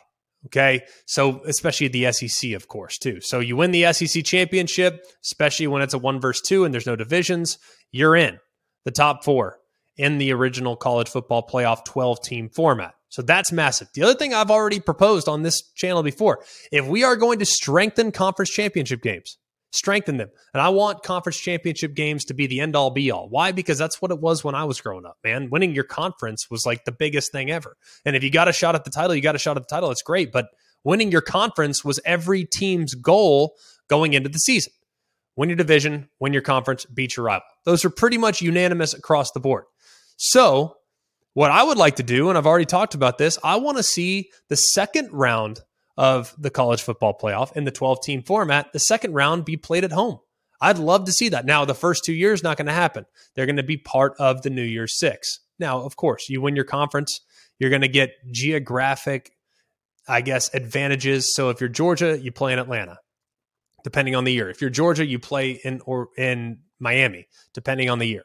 Okay. 0.46 0.82
So, 1.06 1.42
especially 1.46 1.90
the 1.90 2.12
SEC, 2.14 2.52
of 2.52 2.70
course, 2.70 2.98
too. 2.98 3.20
So, 3.20 3.40
you 3.40 3.58
win 3.58 3.72
the 3.72 3.92
SEC 3.92 4.24
championship, 4.24 5.06
especially 5.24 5.68
when 5.68 5.82
it's 5.82 5.94
a 5.94 5.98
one 5.98 6.22
versus 6.22 6.48
two 6.48 6.64
and 6.64 6.74
there's 6.74 6.88
no 6.88 6.96
divisions, 6.96 7.58
you're 7.92 8.16
in 8.16 8.40
the 8.86 8.92
top 8.92 9.26
four 9.26 9.58
in 9.98 10.18
the 10.18 10.32
original 10.32 10.78
college 10.78 11.10
football 11.10 11.46
playoff 11.46 11.84
12 11.84 12.22
team 12.22 12.50
format. 12.50 12.94
So 13.10 13.22
that's 13.22 13.52
massive. 13.52 13.90
The 13.94 14.04
other 14.04 14.14
thing 14.14 14.34
I've 14.34 14.52
already 14.52 14.80
proposed 14.80 15.28
on 15.28 15.42
this 15.42 15.62
channel 15.76 16.04
before 16.04 16.44
if 16.72 16.86
we 16.86 17.04
are 17.04 17.16
going 17.16 17.40
to 17.40 17.46
strengthen 17.46 18.12
conference 18.12 18.52
championship 18.52 19.02
games, 19.02 19.38
strengthen 19.72 20.18
them. 20.18 20.30
And 20.54 20.62
I 20.62 20.70
want 20.70 21.04
conference 21.04 21.40
championship 21.40 21.96
games 21.96 22.26
to 22.26 22.34
be 22.34 22.48
the 22.48 22.60
end 22.60 22.76
all 22.76 22.92
be 22.92 23.12
all. 23.12 23.28
Why? 23.30 23.52
Because 23.52 23.78
that's 23.78 24.02
what 24.02 24.12
it 24.12 24.20
was 24.20 24.44
when 24.44 24.56
I 24.56 24.64
was 24.64 24.80
growing 24.80 25.06
up, 25.06 25.18
man. 25.24 25.50
Winning 25.50 25.74
your 25.74 25.84
conference 25.84 26.50
was 26.50 26.66
like 26.66 26.86
the 26.86 26.92
biggest 26.92 27.32
thing 27.32 27.52
ever. 27.52 27.76
And 28.06 28.16
if 28.16 28.24
you 28.24 28.32
got 28.32 28.48
a 28.48 28.54
shot 28.54 28.76
at 28.76 28.86
the 28.86 28.92
title, 28.92 29.16
you 29.16 29.22
got 29.22 29.36
a 29.36 29.40
shot 29.40 29.58
at 29.58 29.64
the 29.68 29.74
title. 29.74 29.92
It's 29.92 30.04
great. 30.04 30.32
But 30.32 30.48
winning 30.84 31.12
your 31.12 31.22
conference 31.22 31.84
was 31.84 32.00
every 32.06 32.46
team's 32.46 32.94
goal 32.96 33.56
going 33.90 34.14
into 34.14 34.30
the 34.30 34.40
season. 34.40 34.74
Win 35.36 35.50
your 35.50 35.56
division, 35.56 36.10
win 36.20 36.34
your 36.34 36.42
conference, 36.42 36.86
beat 36.86 37.16
your 37.16 37.26
rival. 37.26 37.46
Those 37.64 37.86
are 37.86 37.90
pretty 37.90 38.18
much 38.18 38.42
unanimous 38.42 38.94
across 38.94 39.32
the 39.32 39.40
board. 39.40 39.64
So, 40.18 40.76
what 41.34 41.52
I 41.52 41.64
would 41.64 41.78
like 41.78 41.98
to 41.98 42.04
do, 42.04 42.30
and 42.30 42.38
I've 42.38 42.48
already 42.48 42.66
talked 42.66 42.96
about 42.96 43.18
this, 43.18 43.38
I 43.44 43.58
want 43.58 43.78
to 43.78 43.84
see 43.84 44.30
the 44.48 44.56
second 44.56 45.10
round 45.12 45.62
of 45.98 46.34
the 46.38 46.50
college 46.50 46.82
football 46.82 47.18
playoff 47.18 47.56
in 47.56 47.66
the 47.66 47.72
12 47.72 48.02
team 48.02 48.24
format, 48.24 48.72
the 48.74 48.80
second 48.80 49.14
round 49.14 49.46
be 49.46 49.58
played 49.58 49.84
at 49.84 49.92
home. 49.92 50.20
I'd 50.62 50.78
love 50.78 51.06
to 51.06 51.12
see 51.12 51.30
that. 51.30 51.46
Now, 51.46 51.66
the 51.66 51.76
first 51.76 52.04
two 52.04 52.14
years, 52.14 52.44
not 52.44 52.58
going 52.58 52.68
to 52.68 52.74
happen. 52.74 53.06
They're 53.36 53.46
going 53.46 53.58
to 53.58 53.64
be 53.64 53.78
part 53.78 54.14
of 54.20 54.42
the 54.42 54.50
New 54.50 54.64
Year's 54.64 54.98
Six. 54.98 55.40
Now, 55.58 55.82
of 55.82 55.96
course, 55.96 56.30
you 56.30 56.42
win 56.42 56.56
your 56.56 56.66
conference, 56.66 57.22
you're 57.60 57.70
going 57.70 57.82
to 57.82 57.90
get 57.90 58.12
geographic, 58.32 59.32
I 60.08 60.22
guess, 60.22 60.54
advantages. 60.54 61.36
So 61.36 61.50
if 61.50 61.60
you're 61.60 61.70
Georgia, 61.70 62.18
you 62.18 62.32
play 62.32 62.54
in 62.54 62.60
Atlanta, 62.60 62.98
depending 63.84 64.16
on 64.16 64.24
the 64.24 64.34
year. 64.34 64.50
If 64.50 64.62
you're 64.62 64.70
Georgia, 64.70 65.06
you 65.06 65.20
play 65.20 65.52
in 65.52 65.82
or 65.86 66.10
in 66.18 66.60
Miami, 66.80 67.28
depending 67.54 67.90
on 67.90 68.00
the 68.00 68.08
year. 68.08 68.24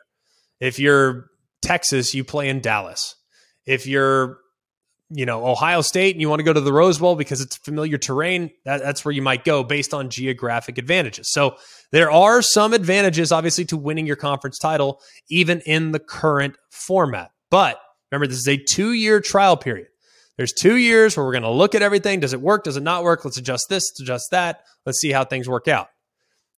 If 0.60 0.78
you're 0.78 1.26
Texas, 1.64 2.14
you 2.14 2.24
play 2.24 2.48
in 2.48 2.60
Dallas. 2.60 3.16
If 3.66 3.86
you're, 3.86 4.38
you 5.10 5.26
know, 5.26 5.46
Ohio 5.46 5.80
State 5.80 6.14
and 6.14 6.20
you 6.20 6.28
want 6.28 6.40
to 6.40 6.44
go 6.44 6.52
to 6.52 6.60
the 6.60 6.72
Rose 6.72 6.98
Bowl 6.98 7.16
because 7.16 7.40
it's 7.40 7.56
familiar 7.56 7.98
terrain, 7.98 8.50
that, 8.64 8.82
that's 8.82 9.04
where 9.04 9.12
you 9.12 9.22
might 9.22 9.44
go 9.44 9.64
based 9.64 9.94
on 9.94 10.10
geographic 10.10 10.76
advantages. 10.78 11.32
So 11.32 11.56
there 11.92 12.10
are 12.10 12.42
some 12.42 12.74
advantages, 12.74 13.32
obviously, 13.32 13.64
to 13.66 13.76
winning 13.76 14.06
your 14.06 14.16
conference 14.16 14.58
title, 14.58 15.00
even 15.30 15.60
in 15.66 15.92
the 15.92 15.98
current 15.98 16.56
format. 16.70 17.30
But 17.50 17.78
remember, 18.10 18.26
this 18.26 18.38
is 18.38 18.48
a 18.48 18.56
two 18.56 18.92
year 18.92 19.20
trial 19.20 19.56
period. 19.56 19.88
There's 20.36 20.52
two 20.52 20.76
years 20.76 21.16
where 21.16 21.24
we're 21.24 21.32
going 21.32 21.42
to 21.44 21.50
look 21.50 21.74
at 21.74 21.82
everything. 21.82 22.20
Does 22.20 22.32
it 22.32 22.40
work? 22.40 22.64
Does 22.64 22.76
it 22.76 22.82
not 22.82 23.04
work? 23.04 23.24
Let's 23.24 23.36
adjust 23.36 23.68
this, 23.68 23.92
adjust 24.00 24.30
that. 24.32 24.64
Let's 24.84 25.00
see 25.00 25.12
how 25.12 25.24
things 25.24 25.48
work 25.48 25.68
out. 25.68 25.88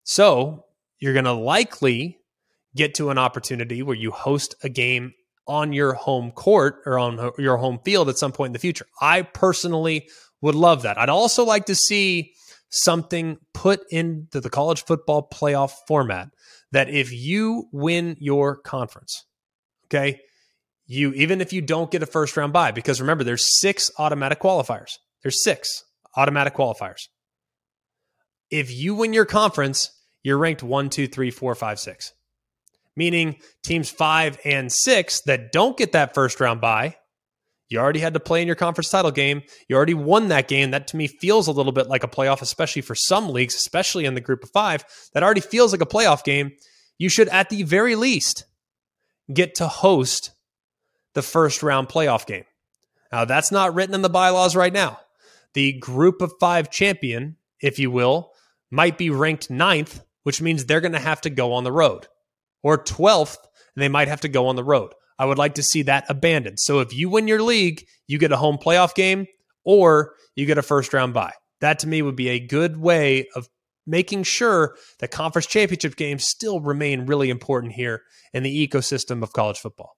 So 0.04 0.64
you're 0.98 1.12
going 1.12 1.24
to 1.24 1.32
likely 1.32 2.18
get 2.76 2.94
to 2.96 3.10
an 3.10 3.18
opportunity 3.18 3.82
where 3.82 3.96
you 3.96 4.10
host 4.10 4.54
a 4.62 4.68
game 4.68 5.12
on 5.46 5.72
your 5.72 5.92
home 5.92 6.30
court 6.32 6.76
or 6.86 6.98
on 6.98 7.30
your 7.38 7.56
home 7.58 7.78
field 7.84 8.08
at 8.08 8.18
some 8.18 8.32
point 8.32 8.48
in 8.48 8.52
the 8.54 8.58
future. 8.58 8.86
I 9.00 9.22
personally 9.22 10.08
would 10.40 10.54
love 10.54 10.82
that. 10.82 10.98
I'd 10.98 11.08
also 11.08 11.44
like 11.44 11.66
to 11.66 11.74
see 11.74 12.32
something 12.70 13.36
put 13.52 13.80
into 13.90 14.40
the 14.40 14.50
college 14.50 14.84
football 14.84 15.28
playoff 15.32 15.72
format 15.86 16.28
that 16.72 16.88
if 16.88 17.12
you 17.12 17.68
win 17.72 18.16
your 18.18 18.56
conference, 18.56 19.24
okay, 19.86 20.20
you 20.86 21.12
even 21.12 21.40
if 21.40 21.52
you 21.52 21.62
don't 21.62 21.90
get 21.90 22.02
a 22.02 22.06
first 22.06 22.36
round 22.36 22.52
bye, 22.52 22.72
because 22.72 23.00
remember, 23.00 23.22
there's 23.24 23.60
six 23.60 23.90
automatic 23.98 24.40
qualifiers. 24.40 24.98
There's 25.22 25.42
six 25.42 25.84
automatic 26.16 26.54
qualifiers. 26.54 27.08
if 28.50 28.70
you 28.70 28.94
win 28.94 29.12
your 29.12 29.24
conference, 29.24 29.90
you're 30.22 30.38
ranked 30.38 30.62
one, 30.62 30.88
two, 30.88 31.06
three, 31.06 31.30
four, 31.30 31.54
five, 31.54 31.78
six. 31.78 32.12
Meaning 32.96 33.36
teams 33.62 33.90
five 33.90 34.38
and 34.44 34.70
six 34.70 35.20
that 35.22 35.50
don't 35.52 35.76
get 35.76 35.92
that 35.92 36.14
first 36.14 36.40
round 36.40 36.60
bye, 36.60 36.96
you 37.68 37.78
already 37.78 38.00
had 38.00 38.14
to 38.14 38.20
play 38.20 38.40
in 38.40 38.46
your 38.46 38.56
conference 38.56 38.90
title 38.90 39.10
game. 39.10 39.42
You 39.68 39.76
already 39.76 39.94
won 39.94 40.28
that 40.28 40.48
game. 40.48 40.70
That 40.70 40.86
to 40.88 40.96
me 40.96 41.06
feels 41.06 41.48
a 41.48 41.52
little 41.52 41.72
bit 41.72 41.88
like 41.88 42.04
a 42.04 42.08
playoff, 42.08 42.42
especially 42.42 42.82
for 42.82 42.94
some 42.94 43.28
leagues, 43.30 43.54
especially 43.54 44.04
in 44.04 44.14
the 44.14 44.20
group 44.20 44.44
of 44.44 44.50
five. 44.50 44.84
That 45.12 45.22
already 45.22 45.40
feels 45.40 45.72
like 45.72 45.80
a 45.80 45.86
playoff 45.86 46.24
game. 46.24 46.52
You 46.98 47.08
should, 47.08 47.28
at 47.30 47.50
the 47.50 47.62
very 47.64 47.96
least, 47.96 48.44
get 49.32 49.56
to 49.56 49.66
host 49.66 50.30
the 51.14 51.22
first 51.22 51.62
round 51.62 51.88
playoff 51.88 52.26
game. 52.26 52.44
Now, 53.10 53.24
that's 53.24 53.50
not 53.50 53.74
written 53.74 53.94
in 53.94 54.02
the 54.02 54.08
bylaws 54.08 54.54
right 54.54 54.72
now. 54.72 55.00
The 55.54 55.72
group 55.72 56.20
of 56.20 56.32
five 56.38 56.70
champion, 56.70 57.36
if 57.60 57.78
you 57.78 57.90
will, 57.90 58.32
might 58.70 58.98
be 58.98 59.10
ranked 59.10 59.50
ninth, 59.50 60.04
which 60.24 60.42
means 60.42 60.64
they're 60.64 60.80
going 60.80 60.92
to 60.92 60.98
have 60.98 61.20
to 61.22 61.30
go 61.30 61.54
on 61.54 61.64
the 61.64 61.72
road, 61.72 62.08
or 62.64 62.82
12th, 62.82 63.36
and 63.76 63.82
they 63.82 63.88
might 63.88 64.08
have 64.08 64.22
to 64.22 64.28
go 64.28 64.48
on 64.48 64.56
the 64.56 64.64
road. 64.64 64.92
I 65.18 65.26
would 65.26 65.38
like 65.38 65.54
to 65.54 65.62
see 65.62 65.82
that 65.82 66.06
abandoned. 66.08 66.58
So 66.58 66.80
if 66.80 66.92
you 66.92 67.08
win 67.08 67.28
your 67.28 67.42
league, 67.42 67.86
you 68.08 68.18
get 68.18 68.32
a 68.32 68.36
home 68.36 68.58
playoff 68.58 68.94
game 68.96 69.26
or 69.64 70.14
you 70.34 70.46
get 70.46 70.58
a 70.58 70.62
first 70.62 70.92
round 70.92 71.14
bye. 71.14 71.34
That 71.60 71.78
to 71.80 71.86
me 71.86 72.02
would 72.02 72.16
be 72.16 72.30
a 72.30 72.40
good 72.40 72.76
way 72.76 73.28
of 73.36 73.48
making 73.86 74.24
sure 74.24 74.76
that 74.98 75.10
conference 75.10 75.46
championship 75.46 75.94
games 75.94 76.26
still 76.26 76.60
remain 76.60 77.06
really 77.06 77.30
important 77.30 77.74
here 77.74 78.02
in 78.32 78.42
the 78.42 78.68
ecosystem 78.68 79.22
of 79.22 79.32
college 79.32 79.58
football. 79.58 79.96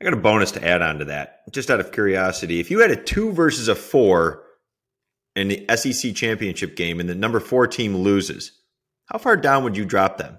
I 0.00 0.04
got 0.04 0.12
a 0.12 0.18
bonus 0.18 0.52
to 0.52 0.64
add 0.64 0.82
on 0.82 0.98
to 0.98 1.06
that. 1.06 1.50
Just 1.50 1.70
out 1.70 1.80
of 1.80 1.90
curiosity, 1.90 2.60
if 2.60 2.70
you 2.70 2.80
had 2.80 2.90
a 2.90 3.02
two 3.02 3.32
versus 3.32 3.68
a 3.68 3.74
four 3.74 4.44
in 5.34 5.48
the 5.48 5.66
SEC 5.74 6.14
championship 6.14 6.76
game 6.76 7.00
and 7.00 7.08
the 7.08 7.14
number 7.14 7.40
four 7.40 7.66
team 7.66 7.96
loses, 7.96 8.52
how 9.06 9.18
far 9.18 9.36
down 9.36 9.64
would 9.64 9.76
you 9.76 9.86
drop 9.86 10.18
them? 10.18 10.36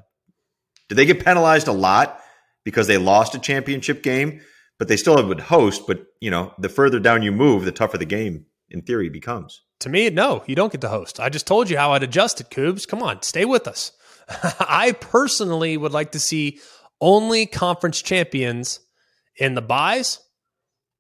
Do 0.90 0.96
they 0.96 1.06
get 1.06 1.24
penalized 1.24 1.68
a 1.68 1.74
lot 1.74 2.20
because 2.64 2.88
they 2.88 2.98
lost 2.98 3.36
a 3.36 3.40
championship 3.40 4.04
game, 4.04 4.42
but 4.80 4.88
they 4.88 4.98
still 4.98 5.26
would 5.26 5.40
host? 5.40 5.88
But 5.88 6.06
you 6.22 6.32
know, 6.32 6.54
the 6.58 6.70
further 6.70 7.00
down 7.00 7.24
you 7.24 7.32
move, 7.32 7.66
the 7.66 7.72
tougher 7.72 7.98
the 7.98 8.06
game 8.06 8.46
in 8.70 8.82
theory 8.82 9.10
becomes. 9.10 9.62
To 9.82 9.90
me, 9.90 10.10
no, 10.10 10.44
you 10.48 10.56
don't 10.56 10.72
get 10.72 10.82
to 10.82 10.90
host. 10.90 11.20
I 11.20 11.30
just 11.30 11.46
told 11.46 11.70
you 11.70 11.78
how 11.78 11.94
I'd 11.94 12.04
adjust 12.04 12.42
it, 12.42 12.50
Coobs. 12.50 12.88
Come 12.88 13.04
on, 13.04 13.22
stay 13.22 13.46
with 13.46 13.68
us. 13.68 13.92
I 14.60 14.94
personally 15.00 15.78
would 15.78 15.94
like 15.94 16.14
to 16.14 16.20
see 16.20 16.60
only 17.00 17.46
conference 17.46 18.02
champions 18.02 18.80
in 19.38 19.54
the 19.54 19.62
buys 19.62 20.20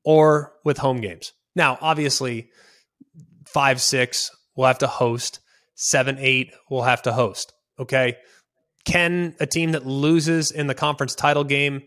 or 0.04 0.54
with 0.64 0.78
home 0.78 1.02
games. 1.02 1.34
Now, 1.56 1.78
obviously, 1.82 2.52
five, 3.46 3.82
six 3.82 4.30
will 4.56 4.66
have 4.66 4.78
to 4.80 4.88
host, 4.88 5.40
seven, 5.76 6.18
eight 6.20 6.54
will 6.70 6.84
have 6.84 7.02
to 7.04 7.14
host. 7.14 7.54
Okay. 7.80 8.18
Can 8.88 9.36
a 9.42 9.46
team 9.46 9.74
that 9.74 9.86
loses 9.86 10.50
in 10.50 10.68
the 10.68 10.74
conference 10.74 11.14
title 11.14 11.44
game 11.44 11.84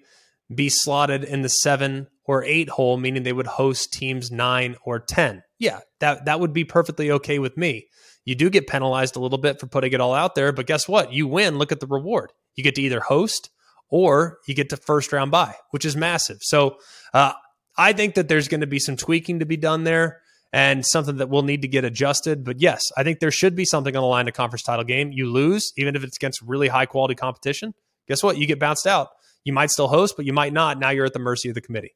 be 0.55 0.69
slotted 0.69 1.25
in 1.25 1.41
the 1.41 1.49
seven 1.49 2.09
or 2.27 2.45
eight 2.45 2.69
hole, 2.69 2.99
meaning 2.99 3.23
they 3.23 3.33
would 3.33 3.47
host 3.47 3.93
teams 3.93 4.31
nine 4.31 4.77
or 4.85 4.99
10? 4.99 5.43
Yeah, 5.59 5.81
that, 6.01 6.27
that 6.27 6.41
would 6.41 6.53
be 6.53 6.65
perfectly 6.65 7.11
okay 7.13 7.39
with 7.39 7.57
me. 7.57 7.87
You 8.27 8.35
do 8.35 8.51
get 8.51 8.67
penalized 8.67 9.17
a 9.17 9.19
little 9.19 9.39
bit 9.39 9.59
for 9.59 9.67
putting 9.67 9.95
it 9.95 10.01
all 10.01 10.13
out 10.13 10.35
there, 10.35 10.53
but 10.53 10.67
guess 10.67 10.87
what? 10.87 11.11
You 11.11 11.27
win. 11.27 11.57
Look 11.57 11.73
at 11.73 11.81
the 11.81 11.87
reward. 11.87 12.33
You 12.55 12.63
get 12.63 12.75
to 12.75 12.83
either 12.83 13.01
host 13.01 13.49
or 13.89 14.39
you 14.47 14.55
get 14.55 14.69
to 14.69 14.77
first 14.77 15.11
round 15.11 15.31
bye, 15.31 15.55
which 15.71 15.87
is 15.87 15.97
massive. 15.97 16.39
So 16.43 16.77
uh, 17.15 17.33
I 17.79 17.95
think 17.95 18.15
that 18.17 18.29
there's 18.29 18.49
going 18.49 18.61
to 18.61 18.67
be 18.67 18.79
some 18.79 18.99
tweaking 18.99 19.39
to 19.39 19.47
be 19.47 19.57
done 19.57 19.85
there 19.85 20.21
and 20.53 20.85
something 20.85 21.17
that 21.19 21.29
will 21.29 21.43
need 21.43 21.63
to 21.63 21.69
get 21.69 21.85
adjusted. 21.85 22.45
But 22.45 22.61
yes, 22.61 22.83
I 22.97 23.05
think 23.05 23.21
there 23.21 23.31
should 23.31 23.55
be 23.55 23.65
something 23.65 23.95
on 23.95 24.03
the 24.03 24.07
line 24.09 24.27
to 24.27 24.33
conference 24.33 24.63
title 24.63 24.85
game. 24.85 25.13
You 25.13 25.31
lose, 25.31 25.73
even 25.77 25.97
if 25.97 26.05
it's 26.05 26.17
against 26.17 26.43
really 26.43 26.69
high 26.69 26.87
quality 26.87 27.15
competition. 27.15 27.75
Guess 28.09 28.23
what? 28.23 28.39
You 28.39 28.47
get 28.47 28.59
bounced 28.59 28.87
out. 28.87 29.09
You 29.45 29.53
might 29.53 29.71
still 29.71 29.89
host, 29.89 30.17
but 30.17 30.27
you 30.27 30.33
might 30.33 30.53
not. 30.53 30.79
Now 30.79 30.91
you're 30.91 31.07
at 31.07 31.13
the 31.13 31.19
mercy 31.19 31.49
of 31.49 31.55
the 31.55 31.61
committee. 31.61 31.95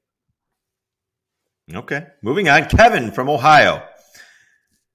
Okay. 1.72 2.06
Moving 2.22 2.48
on. 2.48 2.66
Kevin 2.66 3.10
from 3.10 3.28
Ohio. 3.28 3.82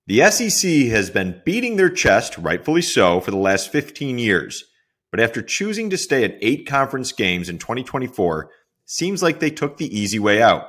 The 0.07 0.29
SEC 0.31 0.87
has 0.87 1.09
been 1.09 1.41
beating 1.45 1.75
their 1.75 1.89
chest, 1.89 2.37
rightfully 2.37 2.81
so, 2.81 3.19
for 3.19 3.29
the 3.31 3.37
last 3.37 3.71
15 3.71 4.17
years. 4.17 4.63
But 5.11 5.19
after 5.19 5.41
choosing 5.41 5.89
to 5.89 5.97
stay 5.97 6.23
at 6.23 6.37
eight 6.41 6.67
conference 6.67 7.11
games 7.11 7.49
in 7.49 7.57
2024, 7.57 8.49
seems 8.85 9.21
like 9.21 9.39
they 9.39 9.51
took 9.51 9.77
the 9.77 9.95
easy 9.95 10.19
way 10.19 10.41
out. 10.41 10.67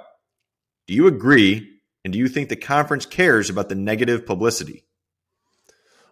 Do 0.86 0.94
you 0.94 1.06
agree? 1.06 1.69
And 2.04 2.12
do 2.12 2.18
you 2.18 2.28
think 2.28 2.48
the 2.48 2.56
conference 2.56 3.06
cares 3.06 3.50
about 3.50 3.68
the 3.68 3.74
negative 3.74 4.26
publicity? 4.26 4.84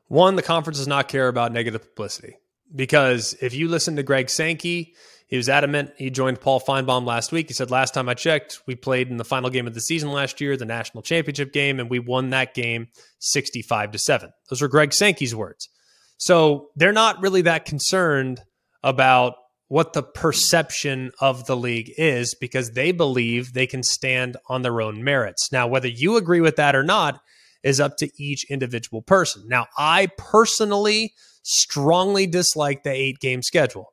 One, 0.09 0.37
the 0.37 0.42
conference 0.42 0.79
does 0.79 0.88
not 0.88 1.09
care 1.09 1.29
about 1.29 1.53
negative 1.53 1.83
publicity 1.83 2.37
because 2.74 3.35
if 3.40 3.55
you 3.55 3.68
listen 3.68 3.96
to 3.96 4.03
Greg 4.03 4.31
Sankey, 4.31 4.94
he 5.27 5.37
was 5.37 5.51
adamant. 5.51 5.92
He 5.98 6.09
joined 6.09 6.40
Paul 6.40 6.61
Finebaum 6.61 7.05
last 7.05 7.33
week. 7.33 7.48
He 7.48 7.55
said, 7.55 7.70
Last 7.70 7.92
time 7.92 8.09
I 8.09 8.14
checked, 8.14 8.62
we 8.66 8.74
played 8.74 9.09
in 9.09 9.18
the 9.18 9.24
final 9.24 9.51
game 9.51 9.66
of 9.66 9.74
the 9.74 9.81
season 9.81 10.11
last 10.11 10.40
year, 10.40 10.57
the 10.57 10.64
national 10.64 11.03
championship 11.03 11.53
game, 11.53 11.79
and 11.79 11.90
we 11.90 11.98
won 11.98 12.31
that 12.31 12.55
game 12.55 12.88
65 13.18 13.92
to 13.92 13.98
7. 13.98 14.31
Those 14.48 14.62
were 14.62 14.68
Greg 14.68 14.94
Sankey's 14.94 15.35
words. 15.35 15.68
So 16.16 16.68
they're 16.77 16.92
not 16.92 17.20
really 17.20 17.42
that 17.42 17.66
concerned 17.66 18.40
about 18.83 19.35
what 19.68 19.92
the 19.92 20.02
perception 20.02 21.12
of 21.20 21.46
the 21.46 21.57
league 21.57 21.92
is 21.98 22.35
because 22.35 22.70
they 22.70 22.90
believe 22.90 23.52
they 23.52 23.66
can 23.66 23.83
stand 23.83 24.37
on 24.48 24.62
their 24.62 24.81
own 24.81 25.04
merits. 25.04 25.52
Now, 25.52 25.66
whether 25.66 25.88
you 25.88 26.16
agree 26.16 26.40
with 26.40 26.57
that 26.57 26.74
or 26.74 26.83
not 26.83 27.20
is 27.62 27.81
up 27.81 27.96
to 27.98 28.11
each 28.18 28.50
individual 28.50 29.02
person. 29.02 29.44
Now, 29.46 29.66
I 29.76 30.09
personally 30.16 31.12
strongly 31.42 32.26
dislike 32.26 32.83
the 32.83 32.90
eight 32.90 33.18
game 33.20 33.42
schedule, 33.42 33.92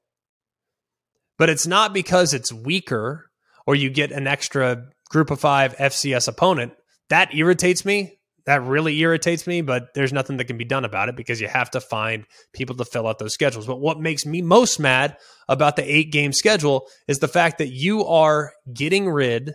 but 1.38 1.50
it's 1.50 1.68
not 1.68 1.94
because 1.94 2.34
it's 2.34 2.54
weaker 2.54 3.30
or 3.68 3.76
you 3.76 3.90
get 3.90 4.12
an 4.12 4.28
extra 4.28 4.86
group 5.10 5.30
of 5.30 5.40
five 5.40 5.76
FCS 5.76 6.28
opponent. 6.28 6.74
That 7.10 7.36
irritates 7.36 7.84
me 7.84 8.15
that 8.46 8.64
really 8.64 8.98
irritates 9.00 9.48
me, 9.48 9.62
but 9.62 9.94
there's 9.96 10.14
nothing 10.14 10.38
that 10.38 10.46
can 10.46 10.58
be 10.58 10.66
done 10.66 10.86
about 10.86 11.10
it 11.10 11.16
because 11.16 11.42
you 11.42 11.48
have 11.48 11.72
to 11.72 11.82
find 11.82 12.26
people 12.54 12.76
to 12.76 12.86
fill 12.86 13.08
out 13.08 13.18
those 13.18 13.34
schedules. 13.34 13.66
But 13.66 13.80
what 13.80 14.00
makes 14.00 14.26
me 14.26 14.42
most 14.42 14.80
mad 14.80 15.18
about 15.50 15.76
the 15.76 15.84
eight 15.84 16.12
game 16.12 16.32
schedule 16.32 16.88
is 17.08 17.20
the 17.20 17.28
fact 17.28 17.58
that 17.58 17.70
you 17.70 18.06
are 18.06 18.54
getting 18.72 19.10
rid 19.10 19.54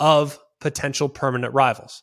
of 0.00 0.38
potential 0.60 1.08
permanent 1.08 1.54
rivals. 1.54 2.02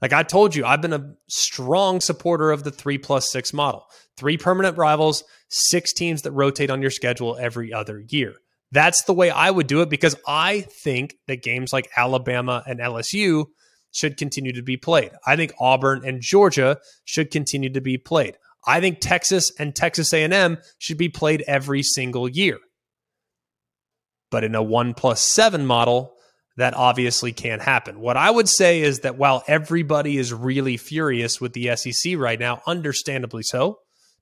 Like 0.00 0.12
I 0.12 0.22
told 0.22 0.54
you, 0.54 0.64
I've 0.64 0.82
been 0.82 0.92
a 0.92 1.14
strong 1.28 2.00
supporter 2.00 2.50
of 2.50 2.62
the 2.62 2.70
three 2.70 2.98
plus 2.98 3.30
six 3.30 3.52
model. 3.52 3.86
Three 4.16 4.36
permanent 4.36 4.76
rivals, 4.76 5.24
six 5.48 5.92
teams 5.92 6.22
that 6.22 6.32
rotate 6.32 6.70
on 6.70 6.82
your 6.82 6.90
schedule 6.90 7.36
every 7.40 7.72
other 7.72 8.04
year. 8.08 8.34
That's 8.70 9.04
the 9.04 9.14
way 9.14 9.30
I 9.30 9.50
would 9.50 9.66
do 9.66 9.82
it 9.82 9.88
because 9.88 10.16
I 10.26 10.66
think 10.82 11.14
that 11.26 11.42
games 11.42 11.72
like 11.72 11.88
Alabama 11.96 12.62
and 12.66 12.80
LSU 12.80 13.46
should 13.94 14.16
continue 14.16 14.52
to 14.52 14.62
be 14.62 14.76
played. 14.76 15.12
I 15.26 15.36
think 15.36 15.54
Auburn 15.58 16.02
and 16.04 16.20
Georgia 16.20 16.78
should 17.04 17.30
continue 17.30 17.72
to 17.72 17.80
be 17.80 17.96
played. 17.96 18.36
I 18.66 18.80
think 18.80 18.98
Texas 19.00 19.52
and 19.58 19.74
Texas 19.74 20.12
A&M 20.12 20.58
should 20.78 20.98
be 20.98 21.08
played 21.08 21.44
every 21.46 21.82
single 21.82 22.28
year. 22.28 22.58
But 24.30 24.42
in 24.42 24.54
a 24.54 24.62
1 24.62 24.94
plus 24.94 25.20
7 25.20 25.64
model, 25.64 26.14
that 26.56 26.74
obviously 26.74 27.32
can't 27.32 27.62
happen. 27.62 28.00
What 28.00 28.16
I 28.16 28.30
would 28.30 28.48
say 28.48 28.80
is 28.80 29.00
that 29.00 29.16
while 29.16 29.44
everybody 29.46 30.18
is 30.18 30.32
really 30.32 30.76
furious 30.76 31.40
with 31.40 31.52
the 31.52 31.76
SEC 31.76 32.16
right 32.16 32.38
now, 32.38 32.62
understandably 32.66 33.42
so, 33.42 33.78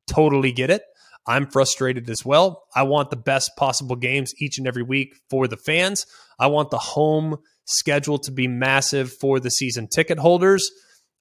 totally 0.07 0.53
get 0.53 0.71
it. 0.71 0.83
I'm 1.27 1.47
frustrated 1.47 2.11
as 2.11 2.25
well. 2.25 2.65
I 2.75 2.83
want 2.83 3.11
the 3.11 3.17
best 3.17 3.53
possible 3.57 3.97
games 3.97 4.35
each 4.39 4.59
and 4.59 4.67
every 4.67 4.83
week 4.83 5.15
for 5.31 5.47
the 5.47 5.57
fans. 5.57 6.05
I 6.39 6.49
want 6.49 6.71
the 6.71 6.79
home 6.79 7.37
scheduled 7.65 8.25
to 8.25 8.33
be 8.33 8.49
massive 8.49 9.13
for 9.13 9.41
the 9.41 9.51
season 9.51 9.89
ticket 9.89 10.19
holders. 10.19 10.71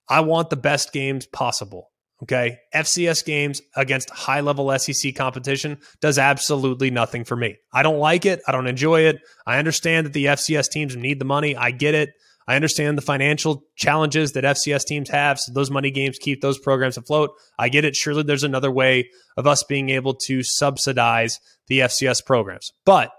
I 0.09 0.21
want 0.21 0.49
the 0.49 0.57
best 0.57 0.91
games 0.91 1.25
possible. 1.25 1.91
Okay. 2.23 2.59
FCS 2.75 3.25
games 3.25 3.61
against 3.75 4.09
high 4.11 4.41
level 4.41 4.77
SEC 4.77 5.15
competition 5.15 5.79
does 6.01 6.19
absolutely 6.19 6.91
nothing 6.91 7.23
for 7.23 7.35
me. 7.35 7.57
I 7.73 7.81
don't 7.81 7.97
like 7.97 8.25
it. 8.25 8.41
I 8.47 8.51
don't 8.51 8.67
enjoy 8.67 9.01
it. 9.01 9.19
I 9.47 9.57
understand 9.57 10.05
that 10.05 10.13
the 10.13 10.25
FCS 10.25 10.69
teams 10.69 10.95
need 10.95 11.19
the 11.19 11.25
money. 11.25 11.55
I 11.55 11.71
get 11.71 11.95
it. 11.95 12.11
I 12.47 12.55
understand 12.55 12.97
the 12.97 13.03
financial 13.03 13.63
challenges 13.75 14.33
that 14.33 14.43
FCS 14.43 14.85
teams 14.85 15.09
have. 15.09 15.39
So 15.39 15.53
those 15.53 15.71
money 15.71 15.89
games 15.89 16.17
keep 16.19 16.41
those 16.41 16.59
programs 16.59 16.97
afloat. 16.97 17.31
I 17.57 17.69
get 17.69 17.85
it. 17.85 17.95
Surely 17.95 18.23
there's 18.23 18.43
another 18.43 18.71
way 18.71 19.09
of 19.37 19.47
us 19.47 19.63
being 19.63 19.89
able 19.89 20.15
to 20.25 20.43
subsidize 20.43 21.39
the 21.67 21.79
FCS 21.79 22.25
programs. 22.25 22.71
But 22.85 23.11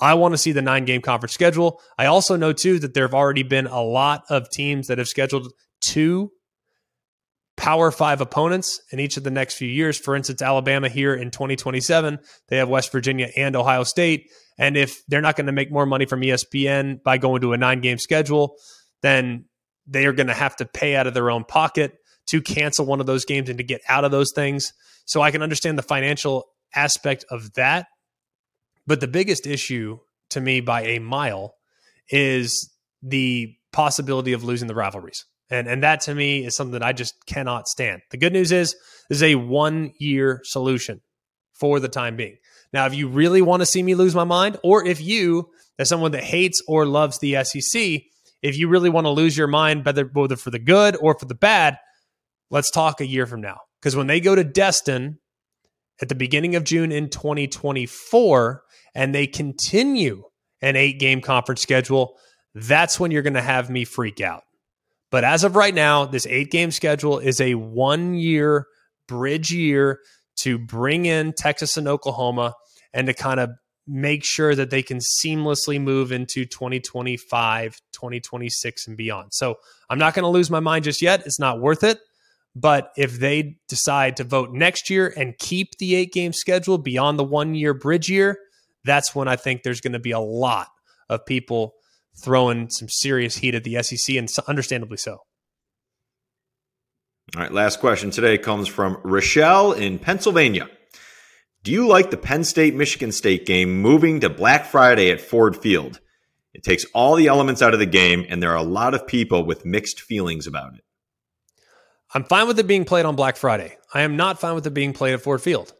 I 0.00 0.14
want 0.14 0.34
to 0.34 0.38
see 0.38 0.52
the 0.52 0.62
nine 0.62 0.84
game 0.84 1.00
conference 1.00 1.32
schedule. 1.32 1.80
I 1.98 2.06
also 2.06 2.36
know, 2.36 2.52
too, 2.52 2.78
that 2.80 2.94
there 2.94 3.04
have 3.04 3.14
already 3.14 3.42
been 3.42 3.66
a 3.66 3.82
lot 3.82 4.24
of 4.28 4.50
teams 4.50 4.88
that 4.88 4.98
have 4.98 5.08
scheduled 5.08 5.52
two 5.80 6.30
Power 7.56 7.90
Five 7.90 8.20
opponents 8.20 8.80
in 8.92 9.00
each 9.00 9.16
of 9.16 9.24
the 9.24 9.30
next 9.30 9.54
few 9.54 9.68
years. 9.68 9.98
For 9.98 10.14
instance, 10.14 10.42
Alabama 10.42 10.90
here 10.90 11.14
in 11.14 11.30
2027, 11.30 12.18
they 12.48 12.58
have 12.58 12.68
West 12.68 12.92
Virginia 12.92 13.30
and 13.36 13.56
Ohio 13.56 13.82
State. 13.82 14.30
And 14.58 14.76
if 14.76 15.02
they're 15.08 15.22
not 15.22 15.36
going 15.36 15.46
to 15.46 15.52
make 15.52 15.72
more 15.72 15.86
money 15.86 16.04
from 16.04 16.20
ESPN 16.20 17.02
by 17.02 17.16
going 17.16 17.40
to 17.40 17.54
a 17.54 17.56
nine 17.56 17.80
game 17.80 17.98
schedule, 17.98 18.56
then 19.02 19.46
they 19.86 20.04
are 20.04 20.12
going 20.12 20.26
to 20.26 20.34
have 20.34 20.56
to 20.56 20.66
pay 20.66 20.96
out 20.96 21.06
of 21.06 21.14
their 21.14 21.30
own 21.30 21.44
pocket 21.44 21.94
to 22.26 22.42
cancel 22.42 22.84
one 22.84 23.00
of 23.00 23.06
those 23.06 23.24
games 23.24 23.48
and 23.48 23.58
to 23.58 23.64
get 23.64 23.80
out 23.88 24.04
of 24.04 24.10
those 24.10 24.32
things. 24.34 24.72
So 25.06 25.22
I 25.22 25.30
can 25.30 25.42
understand 25.42 25.78
the 25.78 25.82
financial 25.82 26.44
aspect 26.74 27.24
of 27.30 27.52
that. 27.54 27.86
But 28.86 29.00
the 29.00 29.08
biggest 29.08 29.46
issue 29.46 29.98
to 30.30 30.40
me 30.40 30.60
by 30.60 30.82
a 30.82 30.98
mile 30.98 31.54
is 32.08 32.72
the 33.02 33.54
possibility 33.72 34.32
of 34.32 34.44
losing 34.44 34.68
the 34.68 34.74
rivalries. 34.74 35.24
And 35.50 35.68
and 35.68 35.82
that 35.82 36.00
to 36.02 36.14
me 36.14 36.44
is 36.44 36.56
something 36.56 36.82
I 36.82 36.92
just 36.92 37.14
cannot 37.26 37.68
stand. 37.68 38.02
The 38.10 38.16
good 38.16 38.32
news 38.32 38.50
is 38.50 38.74
this 39.08 39.18
is 39.18 39.22
a 39.22 39.34
one 39.36 39.92
year 39.98 40.40
solution 40.44 41.00
for 41.52 41.78
the 41.78 41.88
time 41.88 42.16
being. 42.16 42.36
Now, 42.72 42.86
if 42.86 42.94
you 42.94 43.08
really 43.08 43.42
want 43.42 43.60
to 43.60 43.66
see 43.66 43.82
me 43.82 43.94
lose 43.94 44.14
my 44.14 44.24
mind, 44.24 44.58
or 44.62 44.84
if 44.84 45.00
you, 45.00 45.50
as 45.78 45.88
someone 45.88 46.12
that 46.12 46.24
hates 46.24 46.60
or 46.66 46.84
loves 46.84 47.18
the 47.18 47.42
SEC, 47.44 48.02
if 48.42 48.58
you 48.58 48.68
really 48.68 48.90
want 48.90 49.04
to 49.04 49.10
lose 49.10 49.36
your 49.36 49.46
mind, 49.46 49.84
whether 49.84 50.04
whether 50.04 50.36
for 50.36 50.50
the 50.50 50.58
good 50.58 50.96
or 51.00 51.16
for 51.18 51.26
the 51.26 51.34
bad, 51.34 51.78
let's 52.50 52.70
talk 52.70 53.00
a 53.00 53.06
year 53.06 53.26
from 53.26 53.40
now. 53.40 53.58
Because 53.80 53.96
when 53.96 54.08
they 54.08 54.20
go 54.20 54.34
to 54.34 54.44
Destin 54.44 55.18
at 56.00 56.08
the 56.08 56.14
beginning 56.14 56.56
of 56.56 56.64
June 56.64 56.92
in 56.92 57.08
2024, 57.08 58.62
and 58.94 59.14
they 59.14 59.26
continue 59.26 60.22
an 60.60 60.76
eight 60.76 60.98
game 60.98 61.20
conference 61.20 61.62
schedule, 61.62 62.18
that's 62.54 62.98
when 62.98 63.10
you're 63.10 63.22
going 63.22 63.34
to 63.34 63.42
have 63.42 63.70
me 63.70 63.84
freak 63.84 64.20
out. 64.20 64.42
But 65.10 65.24
as 65.24 65.44
of 65.44 65.56
right 65.56 65.74
now, 65.74 66.04
this 66.04 66.26
eight 66.26 66.50
game 66.50 66.70
schedule 66.70 67.18
is 67.18 67.40
a 67.40 67.54
one 67.54 68.14
year 68.14 68.66
bridge 69.06 69.52
year 69.52 70.00
to 70.40 70.58
bring 70.58 71.06
in 71.06 71.32
Texas 71.32 71.76
and 71.76 71.88
Oklahoma 71.88 72.54
and 72.92 73.06
to 73.06 73.14
kind 73.14 73.40
of 73.40 73.50
make 73.86 74.24
sure 74.24 74.54
that 74.54 74.70
they 74.70 74.82
can 74.82 74.98
seamlessly 74.98 75.80
move 75.80 76.10
into 76.10 76.44
2025, 76.44 77.80
2026, 77.92 78.88
and 78.88 78.96
beyond. 78.96 79.28
So 79.32 79.56
I'm 79.88 79.98
not 79.98 80.14
going 80.14 80.24
to 80.24 80.28
lose 80.28 80.50
my 80.50 80.60
mind 80.60 80.84
just 80.84 81.00
yet. 81.00 81.24
It's 81.24 81.38
not 81.38 81.60
worth 81.60 81.84
it. 81.84 82.00
But 82.58 82.90
if 82.96 83.20
they 83.20 83.58
decide 83.68 84.16
to 84.16 84.24
vote 84.24 84.50
next 84.50 84.88
year 84.88 85.12
and 85.14 85.36
keep 85.36 85.76
the 85.76 85.94
eight 85.94 86.10
game 86.14 86.32
schedule 86.32 86.78
beyond 86.78 87.18
the 87.18 87.24
one 87.24 87.54
year 87.54 87.74
bridge 87.74 88.08
year, 88.08 88.38
that's 88.82 89.14
when 89.14 89.28
I 89.28 89.36
think 89.36 89.62
there's 89.62 89.82
going 89.82 89.92
to 89.92 89.98
be 89.98 90.12
a 90.12 90.18
lot 90.18 90.68
of 91.10 91.26
people 91.26 91.74
throwing 92.18 92.70
some 92.70 92.88
serious 92.88 93.36
heat 93.36 93.54
at 93.54 93.62
the 93.62 93.82
SEC, 93.82 94.16
and 94.16 94.26
understandably 94.48 94.96
so. 94.96 95.18
All 97.36 97.42
right, 97.42 97.52
last 97.52 97.78
question 97.78 98.10
today 98.10 98.38
comes 98.38 98.68
from 98.68 98.98
Rochelle 99.04 99.72
in 99.72 99.98
Pennsylvania. 99.98 100.70
Do 101.62 101.72
you 101.72 101.86
like 101.86 102.10
the 102.10 102.16
Penn 102.16 102.42
State 102.42 102.74
Michigan 102.74 103.12
State 103.12 103.44
game 103.44 103.82
moving 103.82 104.20
to 104.20 104.30
Black 104.30 104.64
Friday 104.64 105.10
at 105.10 105.20
Ford 105.20 105.58
Field? 105.58 106.00
It 106.54 106.62
takes 106.62 106.86
all 106.94 107.16
the 107.16 107.26
elements 107.26 107.60
out 107.60 107.74
of 107.74 107.80
the 107.80 107.84
game, 107.84 108.24
and 108.30 108.42
there 108.42 108.52
are 108.52 108.56
a 108.56 108.62
lot 108.62 108.94
of 108.94 109.06
people 109.06 109.44
with 109.44 109.66
mixed 109.66 110.00
feelings 110.00 110.46
about 110.46 110.76
it. 110.76 110.85
I'm 112.16 112.24
fine 112.24 112.46
with 112.46 112.58
it 112.58 112.66
being 112.66 112.86
played 112.86 113.04
on 113.04 113.14
Black 113.14 113.36
Friday. 113.36 113.76
I 113.92 114.00
am 114.00 114.16
not 114.16 114.40
fine 114.40 114.54
with 114.54 114.66
it 114.66 114.72
being 114.72 114.94
played 114.94 115.12
at 115.12 115.20
Ford 115.20 115.42
Field. 115.42 115.74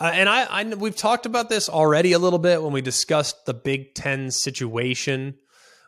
Uh, 0.00 0.10
and 0.12 0.28
I, 0.28 0.42
I, 0.42 0.64
we've 0.74 0.96
talked 0.96 1.24
about 1.24 1.48
this 1.48 1.68
already 1.68 2.14
a 2.14 2.18
little 2.18 2.40
bit 2.40 2.60
when 2.60 2.72
we 2.72 2.80
discussed 2.80 3.46
the 3.46 3.54
Big 3.54 3.94
Ten 3.94 4.32
situation 4.32 5.36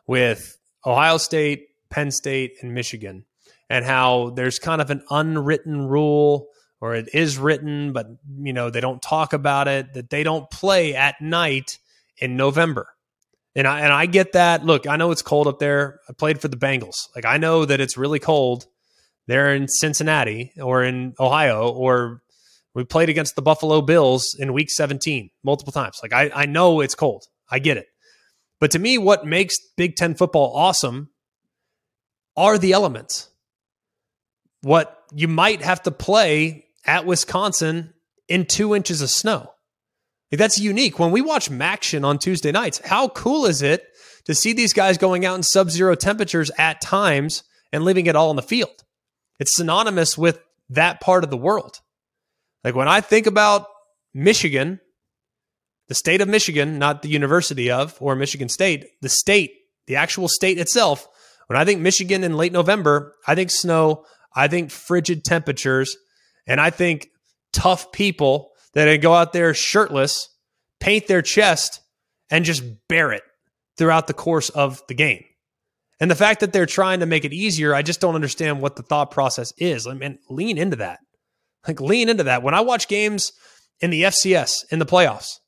with 0.07 0.57
Ohio 0.87 1.17
State, 1.17 1.71
Penn 1.91 2.13
State, 2.13 2.59
and 2.63 2.73
Michigan, 2.73 3.25
and 3.69 3.85
how 3.85 4.31
there's 4.31 4.61
kind 4.61 4.81
of 4.81 4.91
an 4.91 5.03
unwritten 5.11 5.89
rule, 5.89 6.47
or 6.81 6.95
it 6.95 7.09
is 7.13 7.37
written, 7.37 7.93
but 7.93 8.07
you 8.39 8.53
know 8.53 8.71
they 8.71 8.81
don't 8.81 9.03
talk 9.03 9.33
about 9.33 9.67
it 9.67 9.93
that 9.95 10.09
they 10.09 10.23
don't 10.23 10.49
play 10.53 10.95
at 10.95 11.21
night 11.21 11.81
in 12.19 12.37
November. 12.37 12.87
And 13.57 13.67
I 13.67 13.81
and 13.81 13.93
I 13.93 14.07
get 14.07 14.35
that. 14.35 14.65
Look, 14.65 14.87
I 14.87 14.95
know 14.95 15.11
it's 15.11 15.23
cold 15.23 15.49
up 15.49 15.59
there. 15.59 15.99
I 16.09 16.13
played 16.13 16.41
for 16.41 16.47
the 16.47 16.57
Bengals. 16.57 17.09
Like 17.17 17.25
I 17.25 17.39
know 17.39 17.65
that 17.65 17.81
it's 17.81 17.97
really 17.97 18.21
cold. 18.21 18.69
They're 19.27 19.55
in 19.55 19.69
Cincinnati 19.69 20.53
or 20.61 20.83
in 20.85 21.15
Ohio 21.19 21.69
or 21.69 22.23
we 22.77 22.85
played 22.85 23.09
against 23.09 23.37
the 23.37 23.43
Buffalo 23.43 23.81
Bills 23.81 24.37
in 24.39 24.53
week 24.53 24.71
17 24.71 25.31
multiple 25.43 25.73
times. 25.73 25.99
Like, 26.03 26.13
I, 26.13 26.31
I 26.35 26.45
know 26.45 26.81
it's 26.81 26.95
cold. 26.95 27.25
I 27.51 27.59
get 27.59 27.79
it. 27.79 27.87
But 28.61 28.73
to 28.73 28.79
me, 28.79 28.99
what 28.99 29.27
makes 29.27 29.57
Big 29.79 29.97
Ten 29.97 30.15
football 30.15 30.55
awesome 30.55 31.09
are 32.37 32.59
the 32.59 32.73
elements. 32.73 33.31
What 34.61 35.05
you 35.15 35.27
might 35.27 35.63
have 35.63 35.83
to 35.85 35.91
play 35.91 36.67
at 36.85 37.07
Wisconsin 37.07 37.95
in 38.29 38.45
two 38.45 38.75
inches 38.75 39.01
of 39.01 39.09
snow. 39.09 39.53
Like, 40.31 40.39
that's 40.39 40.59
unique. 40.59 40.99
When 40.99 41.13
we 41.13 41.23
watch 41.23 41.51
MACtion 41.51 42.05
on 42.05 42.19
Tuesday 42.19 42.53
nights, 42.53 42.83
how 42.85 43.09
cool 43.09 43.47
is 43.47 43.63
it 43.63 43.87
to 44.27 44.35
see 44.35 44.53
these 44.53 44.75
guys 44.75 44.99
going 44.99 45.25
out 45.25 45.37
in 45.37 45.43
sub 45.43 45.71
zero 45.71 45.95
temperatures 45.95 46.51
at 46.59 46.83
times 46.83 47.43
and 47.73 47.85
leaving 47.85 48.05
it 48.05 48.17
all 48.17 48.29
on 48.29 48.37
the 48.37 48.43
field? 48.43 48.85
It's 49.39 49.57
synonymous 49.57 50.17
with 50.17 50.41
that 50.71 51.01
part 51.01 51.25
of 51.25 51.31
the 51.31 51.37
world. 51.37 51.81
Like 52.65 52.75
when 52.75 52.89
I 52.89 53.01
think 53.01 53.27
about 53.27 53.67
Michigan, 54.15 54.81
the 55.89 55.95
state 55.95 56.21
of 56.21 56.29
Michigan, 56.29 56.79
not 56.79 57.03
the 57.03 57.09
university 57.09 57.71
of 57.71 57.97
or 58.01 58.17
Michigan 58.17 58.49
State, 58.49 58.87
the 59.03 59.09
state, 59.09 59.53
the 59.87 59.97
actual 59.97 60.29
state 60.29 60.59
itself, 60.59 61.07
when 61.47 61.57
I 61.57 61.65
think 61.65 61.81
Michigan 61.81 62.25
in 62.25 62.37
late 62.37 62.53
November, 62.53 63.15
I 63.27 63.35
think 63.35 63.51
snow, 63.51 64.05
I 64.35 64.49
think 64.49 64.71
frigid 64.71 65.25
temperatures, 65.25 65.97
and 66.47 66.61
I 66.61 66.71
think 66.71 67.09
tough 67.53 67.93
people 67.93 68.51
that 68.75 68.95
go 69.01 69.15
out 69.15 69.33
there 69.33 69.55
shirtless, 69.55 70.29
paint 70.81 71.07
their 71.07 71.23
chest, 71.23 71.81
and 72.31 72.45
just 72.45 72.65
bear 72.89 73.13
it 73.13 73.23
throughout 73.79 74.07
the 74.07 74.15
course 74.15 74.49
of 74.51 74.83
the 74.89 74.95
game. 74.95 75.25
And 75.99 76.11
the 76.11 76.15
fact 76.15 76.41
that 76.41 76.53
they're 76.53 76.67
trying 76.67 77.01
to 77.01 77.07
make 77.07 77.25
it 77.25 77.33
easier, 77.33 77.75
I 77.75 77.83
just 77.83 78.01
don't 78.01 78.15
understand 78.15 78.61
what 78.61 78.77
the 78.77 78.83
thought 78.83 79.11
process 79.11 79.53
is. 79.57 79.87
I 79.87 79.95
mean, 79.95 80.19
lean 80.29 80.59
into 80.59 80.77
that. 80.77 80.99
Like 81.67 81.81
lean 81.81 82.09
into 82.09 82.25
that. 82.25 82.43
When 82.43 82.55
I 82.55 82.61
watch 82.61 82.89
games 82.89 83.33
in 83.81 83.91
the 83.91 84.03
FCS 84.03 84.65
in 84.71 84.79
the 84.79 84.87
playoffs, 84.87 85.39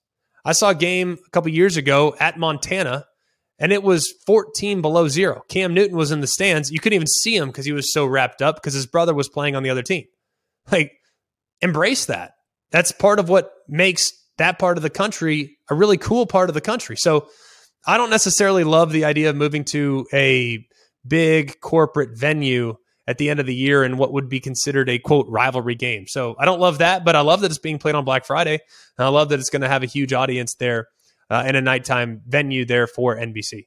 I 0.44 0.52
saw 0.52 0.70
a 0.70 0.74
game 0.74 1.18
a 1.26 1.30
couple 1.30 1.50
years 1.50 1.76
ago 1.76 2.16
at 2.18 2.38
Montana 2.38 3.04
and 3.58 3.72
it 3.72 3.82
was 3.82 4.14
14 4.26 4.80
below 4.80 5.08
zero. 5.08 5.42
Cam 5.48 5.74
Newton 5.74 5.96
was 5.96 6.12
in 6.12 6.20
the 6.20 6.26
stands. 6.26 6.70
You 6.70 6.78
couldn't 6.78 6.94
even 6.94 7.08
see 7.08 7.36
him 7.36 7.48
because 7.48 7.66
he 7.66 7.72
was 7.72 7.92
so 7.92 8.06
wrapped 8.06 8.40
up 8.40 8.56
because 8.56 8.74
his 8.74 8.86
brother 8.86 9.14
was 9.14 9.28
playing 9.28 9.56
on 9.56 9.62
the 9.62 9.70
other 9.70 9.82
team. 9.82 10.04
Like, 10.70 10.92
embrace 11.60 12.06
that. 12.06 12.32
That's 12.70 12.92
part 12.92 13.18
of 13.18 13.28
what 13.28 13.50
makes 13.66 14.12
that 14.36 14.58
part 14.58 14.76
of 14.76 14.82
the 14.82 14.90
country 14.90 15.56
a 15.68 15.74
really 15.74 15.96
cool 15.96 16.26
part 16.26 16.50
of 16.50 16.54
the 16.54 16.60
country. 16.60 16.96
So, 16.96 17.28
I 17.86 17.96
don't 17.96 18.10
necessarily 18.10 18.64
love 18.64 18.92
the 18.92 19.04
idea 19.04 19.30
of 19.30 19.36
moving 19.36 19.64
to 19.66 20.06
a 20.12 20.66
big 21.06 21.60
corporate 21.60 22.18
venue 22.18 22.74
at 23.06 23.16
the 23.16 23.30
end 23.30 23.40
of 23.40 23.46
the 23.46 23.54
year 23.54 23.82
in 23.82 23.96
what 23.96 24.12
would 24.12 24.28
be 24.28 24.38
considered 24.38 24.90
a 24.90 24.98
quote 24.98 25.26
rivalry 25.28 25.74
game. 25.74 26.06
So 26.06 26.36
I 26.38 26.44
don't 26.44 26.60
love 26.60 26.78
that, 26.78 27.04
but 27.04 27.16
I 27.16 27.20
love 27.20 27.40
that 27.40 27.50
it's 27.50 27.58
being 27.58 27.78
played 27.78 27.94
on 27.94 28.04
Black 28.04 28.26
Friday. 28.26 28.58
And 28.98 29.06
I 29.06 29.08
love 29.08 29.30
that 29.30 29.40
it's 29.40 29.48
going 29.48 29.62
to 29.62 29.68
have 29.68 29.82
a 29.82 29.86
huge 29.86 30.12
audience 30.12 30.54
there 30.54 30.88
uh, 31.30 31.44
in 31.46 31.56
a 31.56 31.62
nighttime 31.62 32.20
venue 32.26 32.66
there 32.66 32.86
for 32.86 33.16
NBC. 33.16 33.66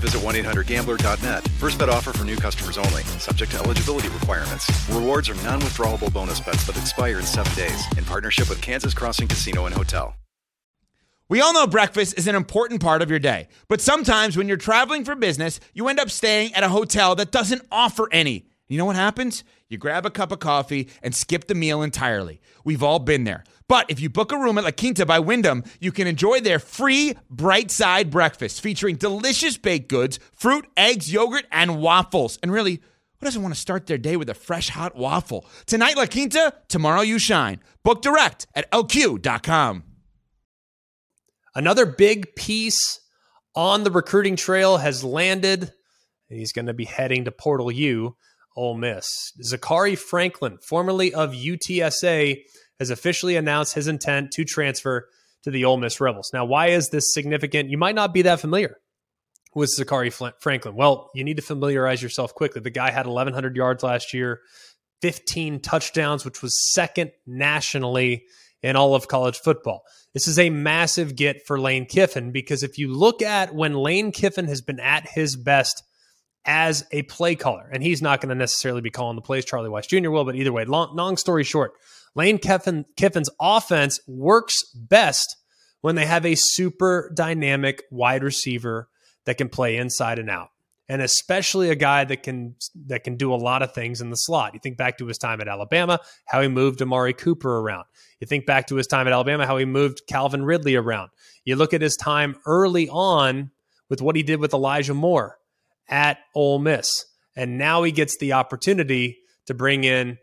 visit 0.00 0.20
1-800-GAMBLER.net. 0.22 1.46
First 1.58 1.78
bet 1.78 1.88
offer 1.88 2.12
for 2.12 2.24
new 2.24 2.36
customers 2.36 2.78
only. 2.78 3.02
Subject 3.18 3.52
to 3.52 3.58
eligibility 3.58 4.08
requirements. 4.08 4.70
Rewards 4.90 5.28
are 5.28 5.36
non-withdrawable 5.36 6.12
bonus 6.12 6.40
bets 6.40 6.66
that 6.66 6.76
expire 6.76 7.18
in 7.18 7.26
seven 7.26 7.54
days. 7.54 7.84
In 7.96 8.04
partnership 8.04 8.48
with 8.48 8.60
Kansas 8.60 8.94
Crossing 8.94 9.28
Casino 9.28 9.66
and 9.66 9.74
Hotel. 9.74 10.14
We 11.30 11.40
all 11.40 11.54
know 11.54 11.68
breakfast 11.68 12.18
is 12.18 12.26
an 12.26 12.34
important 12.34 12.80
part 12.82 13.02
of 13.02 13.08
your 13.08 13.20
day, 13.20 13.46
but 13.68 13.80
sometimes 13.80 14.36
when 14.36 14.48
you're 14.48 14.56
traveling 14.56 15.04
for 15.04 15.14
business, 15.14 15.60
you 15.72 15.86
end 15.86 16.00
up 16.00 16.10
staying 16.10 16.54
at 16.54 16.64
a 16.64 16.68
hotel 16.68 17.14
that 17.14 17.30
doesn't 17.30 17.62
offer 17.70 18.08
any. 18.10 18.46
You 18.66 18.78
know 18.78 18.84
what 18.84 18.96
happens? 18.96 19.44
You 19.68 19.78
grab 19.78 20.04
a 20.04 20.10
cup 20.10 20.32
of 20.32 20.40
coffee 20.40 20.88
and 21.04 21.14
skip 21.14 21.46
the 21.46 21.54
meal 21.54 21.82
entirely. 21.82 22.40
We've 22.64 22.82
all 22.82 22.98
been 22.98 23.22
there. 23.22 23.44
But 23.70 23.88
if 23.88 24.00
you 24.00 24.10
book 24.10 24.32
a 24.32 24.36
room 24.36 24.58
at 24.58 24.64
La 24.64 24.72
Quinta 24.72 25.06
by 25.06 25.20
Wyndham, 25.20 25.62
you 25.78 25.92
can 25.92 26.08
enjoy 26.08 26.40
their 26.40 26.58
free 26.58 27.14
bright 27.30 27.70
side 27.70 28.10
breakfast 28.10 28.60
featuring 28.60 28.96
delicious 28.96 29.56
baked 29.56 29.88
goods, 29.88 30.18
fruit, 30.34 30.66
eggs, 30.76 31.12
yogurt, 31.12 31.46
and 31.52 31.78
waffles. 31.80 32.36
And 32.42 32.52
really, 32.52 32.80
who 33.20 33.26
doesn't 33.26 33.40
want 33.40 33.54
to 33.54 33.60
start 33.60 33.86
their 33.86 33.96
day 33.96 34.16
with 34.16 34.28
a 34.28 34.34
fresh 34.34 34.70
hot 34.70 34.96
waffle? 34.96 35.46
Tonight, 35.66 35.96
La 35.96 36.06
Quinta, 36.06 36.52
tomorrow, 36.66 37.02
you 37.02 37.20
shine. 37.20 37.60
Book 37.84 38.02
direct 38.02 38.48
at 38.56 38.68
lq.com. 38.72 39.84
Another 41.54 41.86
big 41.86 42.34
piece 42.34 42.98
on 43.54 43.84
the 43.84 43.92
recruiting 43.92 44.34
trail 44.34 44.78
has 44.78 45.04
landed. 45.04 45.72
He's 46.28 46.52
going 46.52 46.66
to 46.66 46.74
be 46.74 46.86
heading 46.86 47.24
to 47.26 47.30
Portal 47.30 47.70
U, 47.70 48.16
Ole 48.56 48.76
Miss. 48.76 49.06
Zakhari 49.40 49.96
Franklin, 49.96 50.58
formerly 50.60 51.14
of 51.14 51.30
UTSA, 51.30 52.42
has 52.80 52.90
officially 52.90 53.36
announced 53.36 53.74
his 53.74 53.86
intent 53.86 54.32
to 54.32 54.44
transfer 54.44 55.06
to 55.44 55.50
the 55.50 55.64
Ole 55.64 55.76
Miss 55.76 56.00
Rebels. 56.00 56.30
Now, 56.32 56.44
why 56.44 56.68
is 56.68 56.88
this 56.88 57.12
significant? 57.12 57.70
You 57.70 57.78
might 57.78 57.94
not 57.94 58.12
be 58.12 58.22
that 58.22 58.40
familiar 58.40 58.78
with 59.54 59.70
Zakhari 59.78 60.32
Franklin. 60.40 60.74
Well, 60.74 61.10
you 61.14 61.22
need 61.22 61.36
to 61.36 61.42
familiarize 61.42 62.02
yourself 62.02 62.34
quickly. 62.34 62.60
The 62.60 62.70
guy 62.70 62.90
had 62.90 63.06
1,100 63.06 63.54
yards 63.54 63.82
last 63.82 64.12
year, 64.12 64.40
15 65.02 65.60
touchdowns, 65.60 66.24
which 66.24 66.42
was 66.42 66.72
second 66.72 67.12
nationally 67.26 68.24
in 68.62 68.76
all 68.76 68.94
of 68.94 69.08
college 69.08 69.38
football. 69.38 69.82
This 70.12 70.26
is 70.26 70.38
a 70.38 70.50
massive 70.50 71.16
get 71.16 71.46
for 71.46 71.60
Lane 71.60 71.86
Kiffin 71.86 72.32
because 72.32 72.62
if 72.62 72.78
you 72.78 72.92
look 72.92 73.22
at 73.22 73.54
when 73.54 73.74
Lane 73.74 74.12
Kiffin 74.12 74.46
has 74.46 74.60
been 74.60 74.80
at 74.80 75.08
his 75.08 75.36
best 75.36 75.82
as 76.44 76.86
a 76.90 77.02
play 77.02 77.34
caller, 77.34 77.68
and 77.72 77.82
he's 77.82 78.02
not 78.02 78.20
going 78.20 78.30
to 78.30 78.34
necessarily 78.34 78.80
be 78.80 78.90
calling 78.90 79.16
the 79.16 79.22
plays, 79.22 79.44
Charlie 79.44 79.68
Weis 79.68 79.86
Jr. 79.86 80.10
will, 80.10 80.24
but 80.24 80.36
either 80.36 80.52
way, 80.52 80.64
long, 80.64 80.96
long 80.96 81.16
story 81.16 81.44
short, 81.44 81.72
Lane 82.14 82.38
Kiffin, 82.38 82.84
Kiffin's 82.96 83.30
offense 83.40 84.00
works 84.06 84.56
best 84.74 85.36
when 85.80 85.94
they 85.94 86.06
have 86.06 86.26
a 86.26 86.34
super 86.34 87.10
dynamic 87.14 87.82
wide 87.90 88.22
receiver 88.22 88.88
that 89.24 89.38
can 89.38 89.48
play 89.48 89.76
inside 89.76 90.18
and 90.18 90.28
out 90.28 90.50
and 90.90 91.02
especially 91.02 91.70
a 91.70 91.76
guy 91.76 92.02
that 92.02 92.24
can 92.24 92.56
that 92.86 93.04
can 93.04 93.14
do 93.14 93.32
a 93.32 93.36
lot 93.36 93.62
of 93.62 93.72
things 93.72 94.00
in 94.00 94.10
the 94.10 94.16
slot. 94.16 94.54
You 94.54 94.60
think 94.60 94.76
back 94.76 94.98
to 94.98 95.06
his 95.06 95.18
time 95.18 95.40
at 95.40 95.46
Alabama, 95.46 96.00
how 96.24 96.42
he 96.42 96.48
moved 96.48 96.82
Amari 96.82 97.12
Cooper 97.12 97.58
around. 97.60 97.84
You 98.18 98.26
think 98.26 98.44
back 98.44 98.66
to 98.66 98.74
his 98.74 98.88
time 98.88 99.06
at 99.06 99.12
Alabama, 99.12 99.46
how 99.46 99.56
he 99.56 99.64
moved 99.64 100.02
Calvin 100.08 100.44
Ridley 100.44 100.74
around. 100.74 101.10
You 101.44 101.54
look 101.54 101.72
at 101.72 101.80
his 101.80 101.94
time 101.94 102.34
early 102.44 102.88
on 102.88 103.52
with 103.88 104.02
what 104.02 104.16
he 104.16 104.24
did 104.24 104.40
with 104.40 104.52
Elijah 104.52 104.92
Moore 104.92 105.38
at 105.88 106.18
Ole 106.34 106.58
Miss, 106.58 106.90
and 107.36 107.56
now 107.56 107.84
he 107.84 107.92
gets 107.92 108.18
the 108.18 108.32
opportunity 108.32 109.18
to 109.46 109.54
bring 109.54 109.84
in 109.84 110.18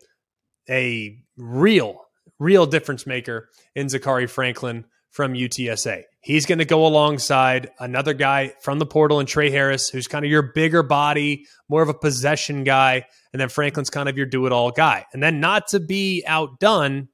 a 0.70 1.18
real, 1.38 2.02
real 2.40 2.66
difference 2.66 3.06
maker 3.06 3.50
in 3.76 3.88
Zakhari 3.88 4.30
Franklin 4.30 4.86
from 5.12 5.34
UTSA. 5.34 6.04
He's 6.22 6.46
going 6.46 6.60
to 6.60 6.66
go 6.66 6.86
alongside 6.86 7.72
another 7.80 8.14
guy 8.14 8.54
from 8.62 8.80
the 8.80 8.86
portal 8.86 9.20
and 9.20 9.28
Tre 9.28 9.50
Harris, 9.50 9.90
who's 9.90 10.08
kind 10.08 10.26
of 10.26 10.30
your 10.30 10.52
bigger 10.54 10.84
body, 10.84 11.46
more 11.70 11.82
of 11.82 11.90
a 11.90 11.94
possession 11.94 12.64
guy. 12.64 13.06
And 13.32 13.40
then 13.40 13.50
Franklin's 13.50 13.90
kind 13.90 14.10
of 14.10 14.18
your 14.18 14.26
do 14.26 14.46
it 14.46 14.52
all 14.52 14.72
guy. 14.72 15.06
And 15.14 15.24
then, 15.24 15.40
not 15.40 15.70
to 15.70 15.80
be 15.80 16.24
outdone, 16.28 17.08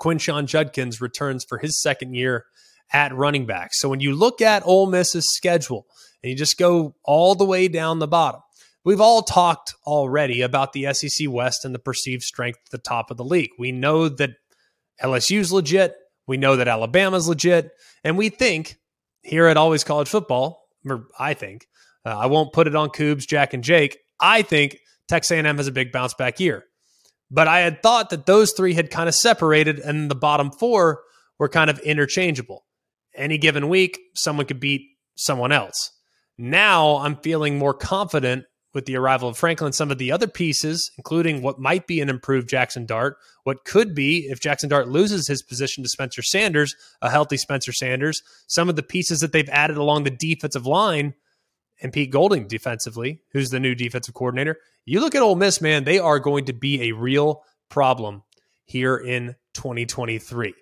Quinshon 0.00 0.46
Judkins 0.46 1.00
returns 1.00 1.44
for 1.44 1.58
his 1.58 1.80
second 1.80 2.14
year 2.14 2.44
at 2.92 3.14
running 3.14 3.46
back. 3.46 3.70
So 3.72 3.88
when 3.88 4.00
you 4.00 4.14
look 4.14 4.40
at 4.40 4.66
Ole 4.66 4.86
Miss's 4.86 5.26
schedule 5.34 5.86
and 6.22 6.30
you 6.30 6.36
just 6.36 6.56
go 6.56 6.94
all 7.04 7.34
the 7.34 7.44
way 7.44 7.68
down 7.68 7.98
the 7.98 8.08
bottom, 8.08 8.40
we've 8.84 9.00
all 9.00 9.22
talked 9.22 9.74
already 9.86 10.42
about 10.42 10.72
the 10.72 10.92
SEC 10.92 11.28
West 11.28 11.64
and 11.64 11.74
the 11.74 11.78
perceived 11.78 12.22
strength 12.22 12.58
at 12.66 12.70
the 12.70 12.78
top 12.78 13.10
of 13.10 13.16
the 13.16 13.24
league. 13.24 13.50
We 13.58 13.72
know 13.72 14.08
that 14.08 14.30
LSU's 15.02 15.52
legit. 15.52 15.94
We 16.26 16.36
know 16.36 16.56
that 16.56 16.68
Alabama's 16.68 17.26
legit, 17.26 17.70
and 18.04 18.18
we 18.18 18.28
think 18.28 18.76
here 19.22 19.46
at 19.46 19.56
Always 19.56 19.82
College 19.82 20.08
Football, 20.08 20.68
or 20.88 21.06
I 21.18 21.32
think, 21.34 21.66
uh, 22.04 22.16
I 22.16 22.26
won't 22.26 22.52
put 22.52 22.66
it 22.66 22.76
on 22.76 22.90
Coobs, 22.90 23.26
Jack, 23.26 23.54
and 23.54 23.64
Jake. 23.64 23.98
I 24.20 24.42
think 24.42 24.78
Texas 25.08 25.30
A&M 25.30 25.56
has 25.56 25.68
a 25.68 25.72
big 25.72 25.90
bounce 25.90 26.12
back 26.12 26.38
year, 26.38 26.64
but 27.30 27.48
I 27.48 27.60
had 27.60 27.82
thought 27.82 28.10
that 28.10 28.26
those 28.26 28.52
three 28.52 28.74
had 28.74 28.90
kind 28.90 29.08
of 29.08 29.14
separated, 29.14 29.78
and 29.78 30.10
the 30.10 30.14
bottom 30.14 30.50
four 30.50 31.00
were 31.38 31.48
kind 31.48 31.70
of 31.70 31.78
interchangeable. 31.80 32.66
Any 33.14 33.38
given 33.38 33.68
week, 33.68 33.98
someone 34.14 34.46
could 34.46 34.60
beat 34.60 34.82
someone 35.16 35.50
else. 35.50 35.92
Now 36.36 36.98
I'm 36.98 37.16
feeling 37.16 37.58
more 37.58 37.74
confident 37.74 38.44
with 38.78 38.86
the 38.86 38.96
arrival 38.96 39.28
of 39.28 39.36
Franklin, 39.36 39.72
some 39.72 39.90
of 39.90 39.98
the 39.98 40.12
other 40.12 40.28
pieces, 40.28 40.88
including 40.96 41.42
what 41.42 41.58
might 41.58 41.88
be 41.88 42.00
an 42.00 42.08
improved 42.08 42.48
Jackson 42.48 42.86
Dart, 42.86 43.16
what 43.42 43.64
could 43.64 43.92
be, 43.92 44.28
if 44.30 44.38
Jackson 44.38 44.68
Dart 44.68 44.86
loses 44.86 45.26
his 45.26 45.42
position 45.42 45.82
to 45.82 45.88
Spencer 45.88 46.22
Sanders, 46.22 46.76
a 47.02 47.10
healthy 47.10 47.36
Spencer 47.36 47.72
Sanders, 47.72 48.22
some 48.46 48.68
of 48.68 48.76
the 48.76 48.84
pieces 48.84 49.18
that 49.18 49.32
they've 49.32 49.48
added 49.48 49.78
along 49.78 50.04
the 50.04 50.12
defensive 50.12 50.64
line, 50.64 51.14
and 51.82 51.92
Pete 51.92 52.12
Golding 52.12 52.46
defensively, 52.46 53.20
who's 53.32 53.50
the 53.50 53.58
new 53.58 53.74
defensive 53.74 54.14
coordinator. 54.14 54.58
You 54.84 55.00
look 55.00 55.16
at 55.16 55.22
Ole 55.22 55.34
Miss, 55.34 55.60
man, 55.60 55.82
they 55.82 55.98
are 55.98 56.20
going 56.20 56.44
to 56.44 56.52
be 56.52 56.82
a 56.82 56.92
real 56.92 57.42
problem 57.68 58.22
here 58.64 58.96
in 58.96 59.34
2023. 59.54 60.54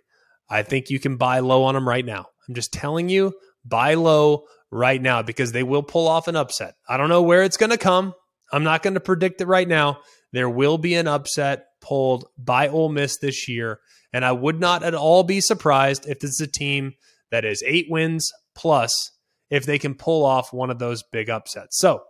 I 0.48 0.62
think 0.62 0.88
you 0.88 0.98
can 0.98 1.18
buy 1.18 1.40
low 1.40 1.64
on 1.64 1.74
them 1.74 1.86
right 1.86 2.04
now. 2.04 2.28
I'm 2.48 2.54
just 2.54 2.72
telling 2.72 3.10
you, 3.10 3.34
buy 3.62 3.92
low 3.92 4.46
right 4.76 5.00
now 5.00 5.22
because 5.22 5.52
they 5.52 5.62
will 5.62 5.82
pull 5.82 6.06
off 6.06 6.28
an 6.28 6.36
upset. 6.36 6.74
I 6.88 6.96
don't 6.96 7.08
know 7.08 7.22
where 7.22 7.42
it's 7.42 7.56
going 7.56 7.70
to 7.70 7.78
come. 7.78 8.14
I'm 8.52 8.64
not 8.64 8.82
going 8.82 8.94
to 8.94 9.00
predict 9.00 9.40
it 9.40 9.46
right 9.46 9.66
now. 9.66 9.98
There 10.32 10.50
will 10.50 10.78
be 10.78 10.94
an 10.94 11.08
upset 11.08 11.66
pulled 11.80 12.26
by 12.36 12.68
Ole 12.68 12.88
Miss 12.88 13.18
this 13.18 13.48
year, 13.48 13.80
and 14.12 14.24
I 14.24 14.32
would 14.32 14.60
not 14.60 14.82
at 14.82 14.94
all 14.94 15.24
be 15.24 15.40
surprised 15.40 16.06
if 16.06 16.20
this 16.20 16.30
is 16.30 16.40
a 16.40 16.46
team 16.46 16.94
that 17.30 17.44
is 17.44 17.62
eight 17.66 17.86
wins 17.88 18.30
plus 18.54 18.92
if 19.50 19.64
they 19.66 19.78
can 19.78 19.94
pull 19.94 20.24
off 20.24 20.52
one 20.52 20.70
of 20.70 20.78
those 20.78 21.02
big 21.12 21.30
upsets. 21.30 21.78
So, 21.78 22.02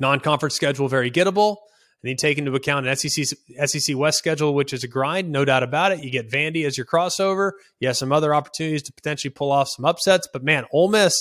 non-conference 0.00 0.54
schedule 0.54 0.88
very 0.88 1.10
gettable. 1.10 1.56
And 2.02 2.10
you 2.10 2.16
take 2.16 2.36
into 2.36 2.54
account 2.54 2.86
an 2.86 2.96
SEC 2.96 3.24
SEC 3.64 3.96
West 3.96 4.18
schedule, 4.18 4.54
which 4.54 4.74
is 4.74 4.84
a 4.84 4.88
grind, 4.88 5.30
no 5.30 5.46
doubt 5.46 5.62
about 5.62 5.92
it. 5.92 6.04
You 6.04 6.10
get 6.10 6.30
Vandy 6.30 6.66
as 6.66 6.76
your 6.76 6.84
crossover. 6.84 7.52
You 7.80 7.88
have 7.88 7.96
some 7.96 8.12
other 8.12 8.34
opportunities 8.34 8.82
to 8.82 8.92
potentially 8.92 9.30
pull 9.30 9.50
off 9.50 9.70
some 9.70 9.86
upsets, 9.86 10.28
but 10.30 10.44
man, 10.44 10.66
Ole 10.70 10.88
Miss 10.88 11.14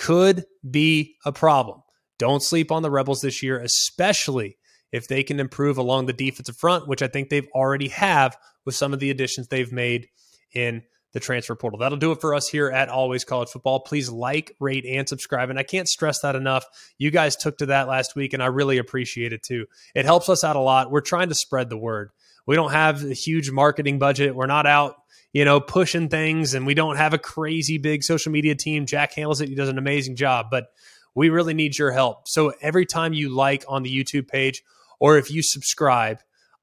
could 0.00 0.46
be 0.68 1.14
a 1.24 1.32
problem. 1.32 1.82
Don't 2.18 2.42
sleep 2.42 2.72
on 2.72 2.82
the 2.82 2.90
Rebels 2.90 3.20
this 3.20 3.42
year, 3.42 3.60
especially 3.60 4.56
if 4.92 5.06
they 5.06 5.22
can 5.22 5.38
improve 5.38 5.78
along 5.78 6.06
the 6.06 6.12
defensive 6.12 6.56
front, 6.56 6.88
which 6.88 7.02
I 7.02 7.06
think 7.06 7.28
they've 7.28 7.48
already 7.54 7.88
have 7.88 8.36
with 8.64 8.74
some 8.74 8.92
of 8.92 8.98
the 8.98 9.10
additions 9.10 9.46
they've 9.46 9.70
made 9.70 10.08
in 10.52 10.82
the 11.12 11.20
transfer 11.20 11.54
portal. 11.54 11.78
That'll 11.78 11.98
do 11.98 12.12
it 12.12 12.20
for 12.20 12.34
us 12.34 12.48
here 12.48 12.70
at 12.70 12.88
Always 12.88 13.24
College 13.24 13.50
Football. 13.50 13.80
Please 13.80 14.08
like, 14.08 14.56
rate, 14.58 14.86
and 14.86 15.08
subscribe. 15.08 15.50
And 15.50 15.58
I 15.58 15.64
can't 15.64 15.88
stress 15.88 16.20
that 16.20 16.36
enough. 16.36 16.64
You 16.98 17.10
guys 17.10 17.36
took 17.36 17.58
to 17.58 17.66
that 17.66 17.88
last 17.88 18.16
week, 18.16 18.32
and 18.32 18.42
I 18.42 18.46
really 18.46 18.78
appreciate 18.78 19.32
it 19.32 19.42
too. 19.42 19.66
It 19.94 20.04
helps 20.06 20.28
us 20.28 20.44
out 20.44 20.56
a 20.56 20.60
lot. 20.60 20.90
We're 20.90 21.00
trying 21.00 21.28
to 21.28 21.34
spread 21.34 21.68
the 21.68 21.76
word. 21.76 22.10
We 22.46 22.56
don't 22.56 22.72
have 22.72 23.04
a 23.04 23.12
huge 23.12 23.50
marketing 23.50 23.98
budget. 23.98 24.34
We're 24.34 24.46
not 24.46 24.66
out 24.66 24.94
you 25.32 25.44
know, 25.44 25.60
pushing 25.60 26.08
things, 26.08 26.54
and 26.54 26.66
we 26.66 26.74
don't 26.74 26.96
have 26.96 27.14
a 27.14 27.18
crazy 27.18 27.78
big 27.78 28.02
social 28.02 28.32
media 28.32 28.54
team. 28.54 28.86
Jack 28.86 29.14
handles 29.14 29.40
it; 29.40 29.48
he 29.48 29.54
does 29.54 29.68
an 29.68 29.78
amazing 29.78 30.16
job, 30.16 30.46
but 30.50 30.66
we 31.14 31.28
really 31.28 31.54
need 31.54 31.78
your 31.78 31.92
help. 31.92 32.28
So 32.28 32.52
every 32.60 32.86
time 32.86 33.12
you 33.12 33.28
like 33.34 33.64
on 33.68 33.82
the 33.82 33.94
YouTube 33.94 34.28
page, 34.28 34.62
or 34.98 35.18
if 35.18 35.30
you 35.30 35.42
subscribe 35.42 36.18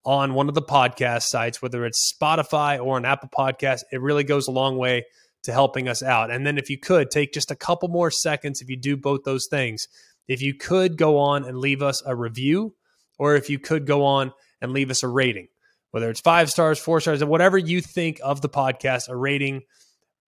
on 0.05 0.33
one 0.33 0.47
of 0.47 0.55
the 0.55 0.61
podcast 0.61 1.23
sites, 1.23 1.61
whether 1.61 1.85
it's 1.85 2.13
Spotify 2.13 2.83
or 2.83 2.97
an 2.97 3.05
Apple 3.05 3.29
Podcast, 3.29 3.81
it 3.91 4.01
really 4.01 4.23
goes 4.23 4.47
a 4.47 4.51
long 4.51 4.77
way 4.77 5.05
to 5.43 5.51
helping 5.51 5.87
us 5.87 6.01
out. 6.01 6.31
And 6.31 6.45
then 6.45 6.57
if 6.57 6.69
you 6.69 6.77
could 6.77 7.11
take 7.11 7.33
just 7.33 7.51
a 7.51 7.55
couple 7.55 7.89
more 7.89 8.09
seconds, 8.11 8.61
if 8.61 8.69
you 8.69 8.77
do 8.77 8.95
both 8.95 9.23
those 9.23 9.47
things, 9.49 9.87
if 10.27 10.41
you 10.41 10.53
could 10.53 10.97
go 10.97 11.17
on 11.19 11.43
and 11.43 11.57
leave 11.57 11.81
us 11.81 12.01
a 12.05 12.15
review, 12.15 12.75
or 13.19 13.35
if 13.35 13.49
you 13.49 13.59
could 13.59 13.85
go 13.85 14.03
on 14.03 14.31
and 14.61 14.71
leave 14.71 14.91
us 14.91 15.03
a 15.03 15.07
rating 15.07 15.47
whether 15.91 16.09
it's 16.09 16.21
five 16.21 16.49
stars, 16.49 16.79
four 16.79 16.99
stars, 17.01 17.21
and 17.21 17.29
whatever 17.29 17.57
you 17.57 17.81
think 17.81 18.19
of 18.23 18.41
the 18.41 18.49
podcast, 18.49 19.09
a 19.09 19.15
rating 19.15 19.63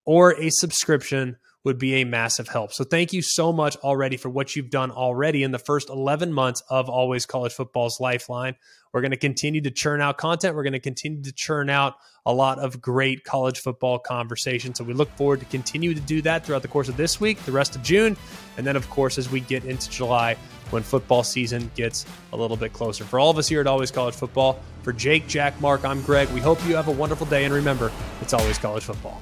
or 0.05 0.31
a 0.39 0.49
subscription 0.49 1.37
would 1.65 1.77
be 1.77 1.95
a 1.95 2.05
massive 2.05 2.47
help. 2.47 2.71
So 2.71 2.83
thank 2.83 3.11
you 3.11 3.21
so 3.21 3.51
much 3.51 3.75
already 3.77 4.17
for 4.17 4.29
what 4.29 4.55
you've 4.55 4.69
done 4.69 4.91
already 4.91 5.43
in 5.43 5.51
the 5.51 5.59
first 5.59 5.89
11 5.89 6.31
months 6.31 6.63
of 6.69 6.89
Always 6.89 7.25
College 7.25 7.51
Football's 7.51 7.99
Lifeline. 7.99 8.55
We're 8.93 9.01
going 9.01 9.11
to 9.11 9.17
continue 9.17 9.61
to 9.61 9.71
churn 9.71 10.01
out 10.01 10.17
content. 10.17 10.55
We're 10.55 10.63
going 10.63 10.73
to 10.73 10.79
continue 10.79 11.21
to 11.21 11.31
churn 11.33 11.69
out 11.69 11.95
a 12.25 12.33
lot 12.33 12.59
of 12.59 12.81
great 12.81 13.23
college 13.23 13.59
football 13.59 13.99
conversation. 13.99 14.73
So 14.73 14.83
we 14.83 14.93
look 14.93 15.09
forward 15.15 15.41
to 15.41 15.45
continue 15.47 15.93
to 15.93 15.99
do 15.99 16.21
that 16.23 16.45
throughout 16.45 16.61
the 16.61 16.67
course 16.69 16.89
of 16.89 16.97
this 16.97 17.19
week, 17.19 17.37
the 17.43 17.51
rest 17.51 17.75
of 17.75 17.83
June, 17.83 18.17
and 18.57 18.65
then 18.65 18.75
of 18.75 18.89
course 18.89 19.17
as 19.17 19.29
we 19.29 19.41
get 19.41 19.65
into 19.65 19.89
July 19.89 20.37
when 20.71 20.81
football 20.81 21.23
season 21.23 21.69
gets 21.75 22.05
a 22.33 22.37
little 22.37 22.57
bit 22.57 22.73
closer. 22.73 23.03
For 23.03 23.19
all 23.19 23.29
of 23.29 23.37
us 23.37 23.47
here 23.47 23.61
at 23.61 23.67
Always 23.67 23.91
College 23.91 24.15
Football, 24.15 24.59
for 24.83 24.93
Jake, 24.93 25.27
Jack, 25.27 25.59
Mark, 25.61 25.83
I'm 25.83 26.01
Greg. 26.03 26.29
We 26.29 26.39
hope 26.39 26.63
you 26.67 26.75
have 26.75 26.87
a 26.87 26.91
wonderful 26.91 27.27
day 27.27 27.45
and 27.45 27.53
remember, 27.53 27.91
it's 28.21 28.33
always 28.33 28.57
college 28.57 28.83
football. 28.83 29.21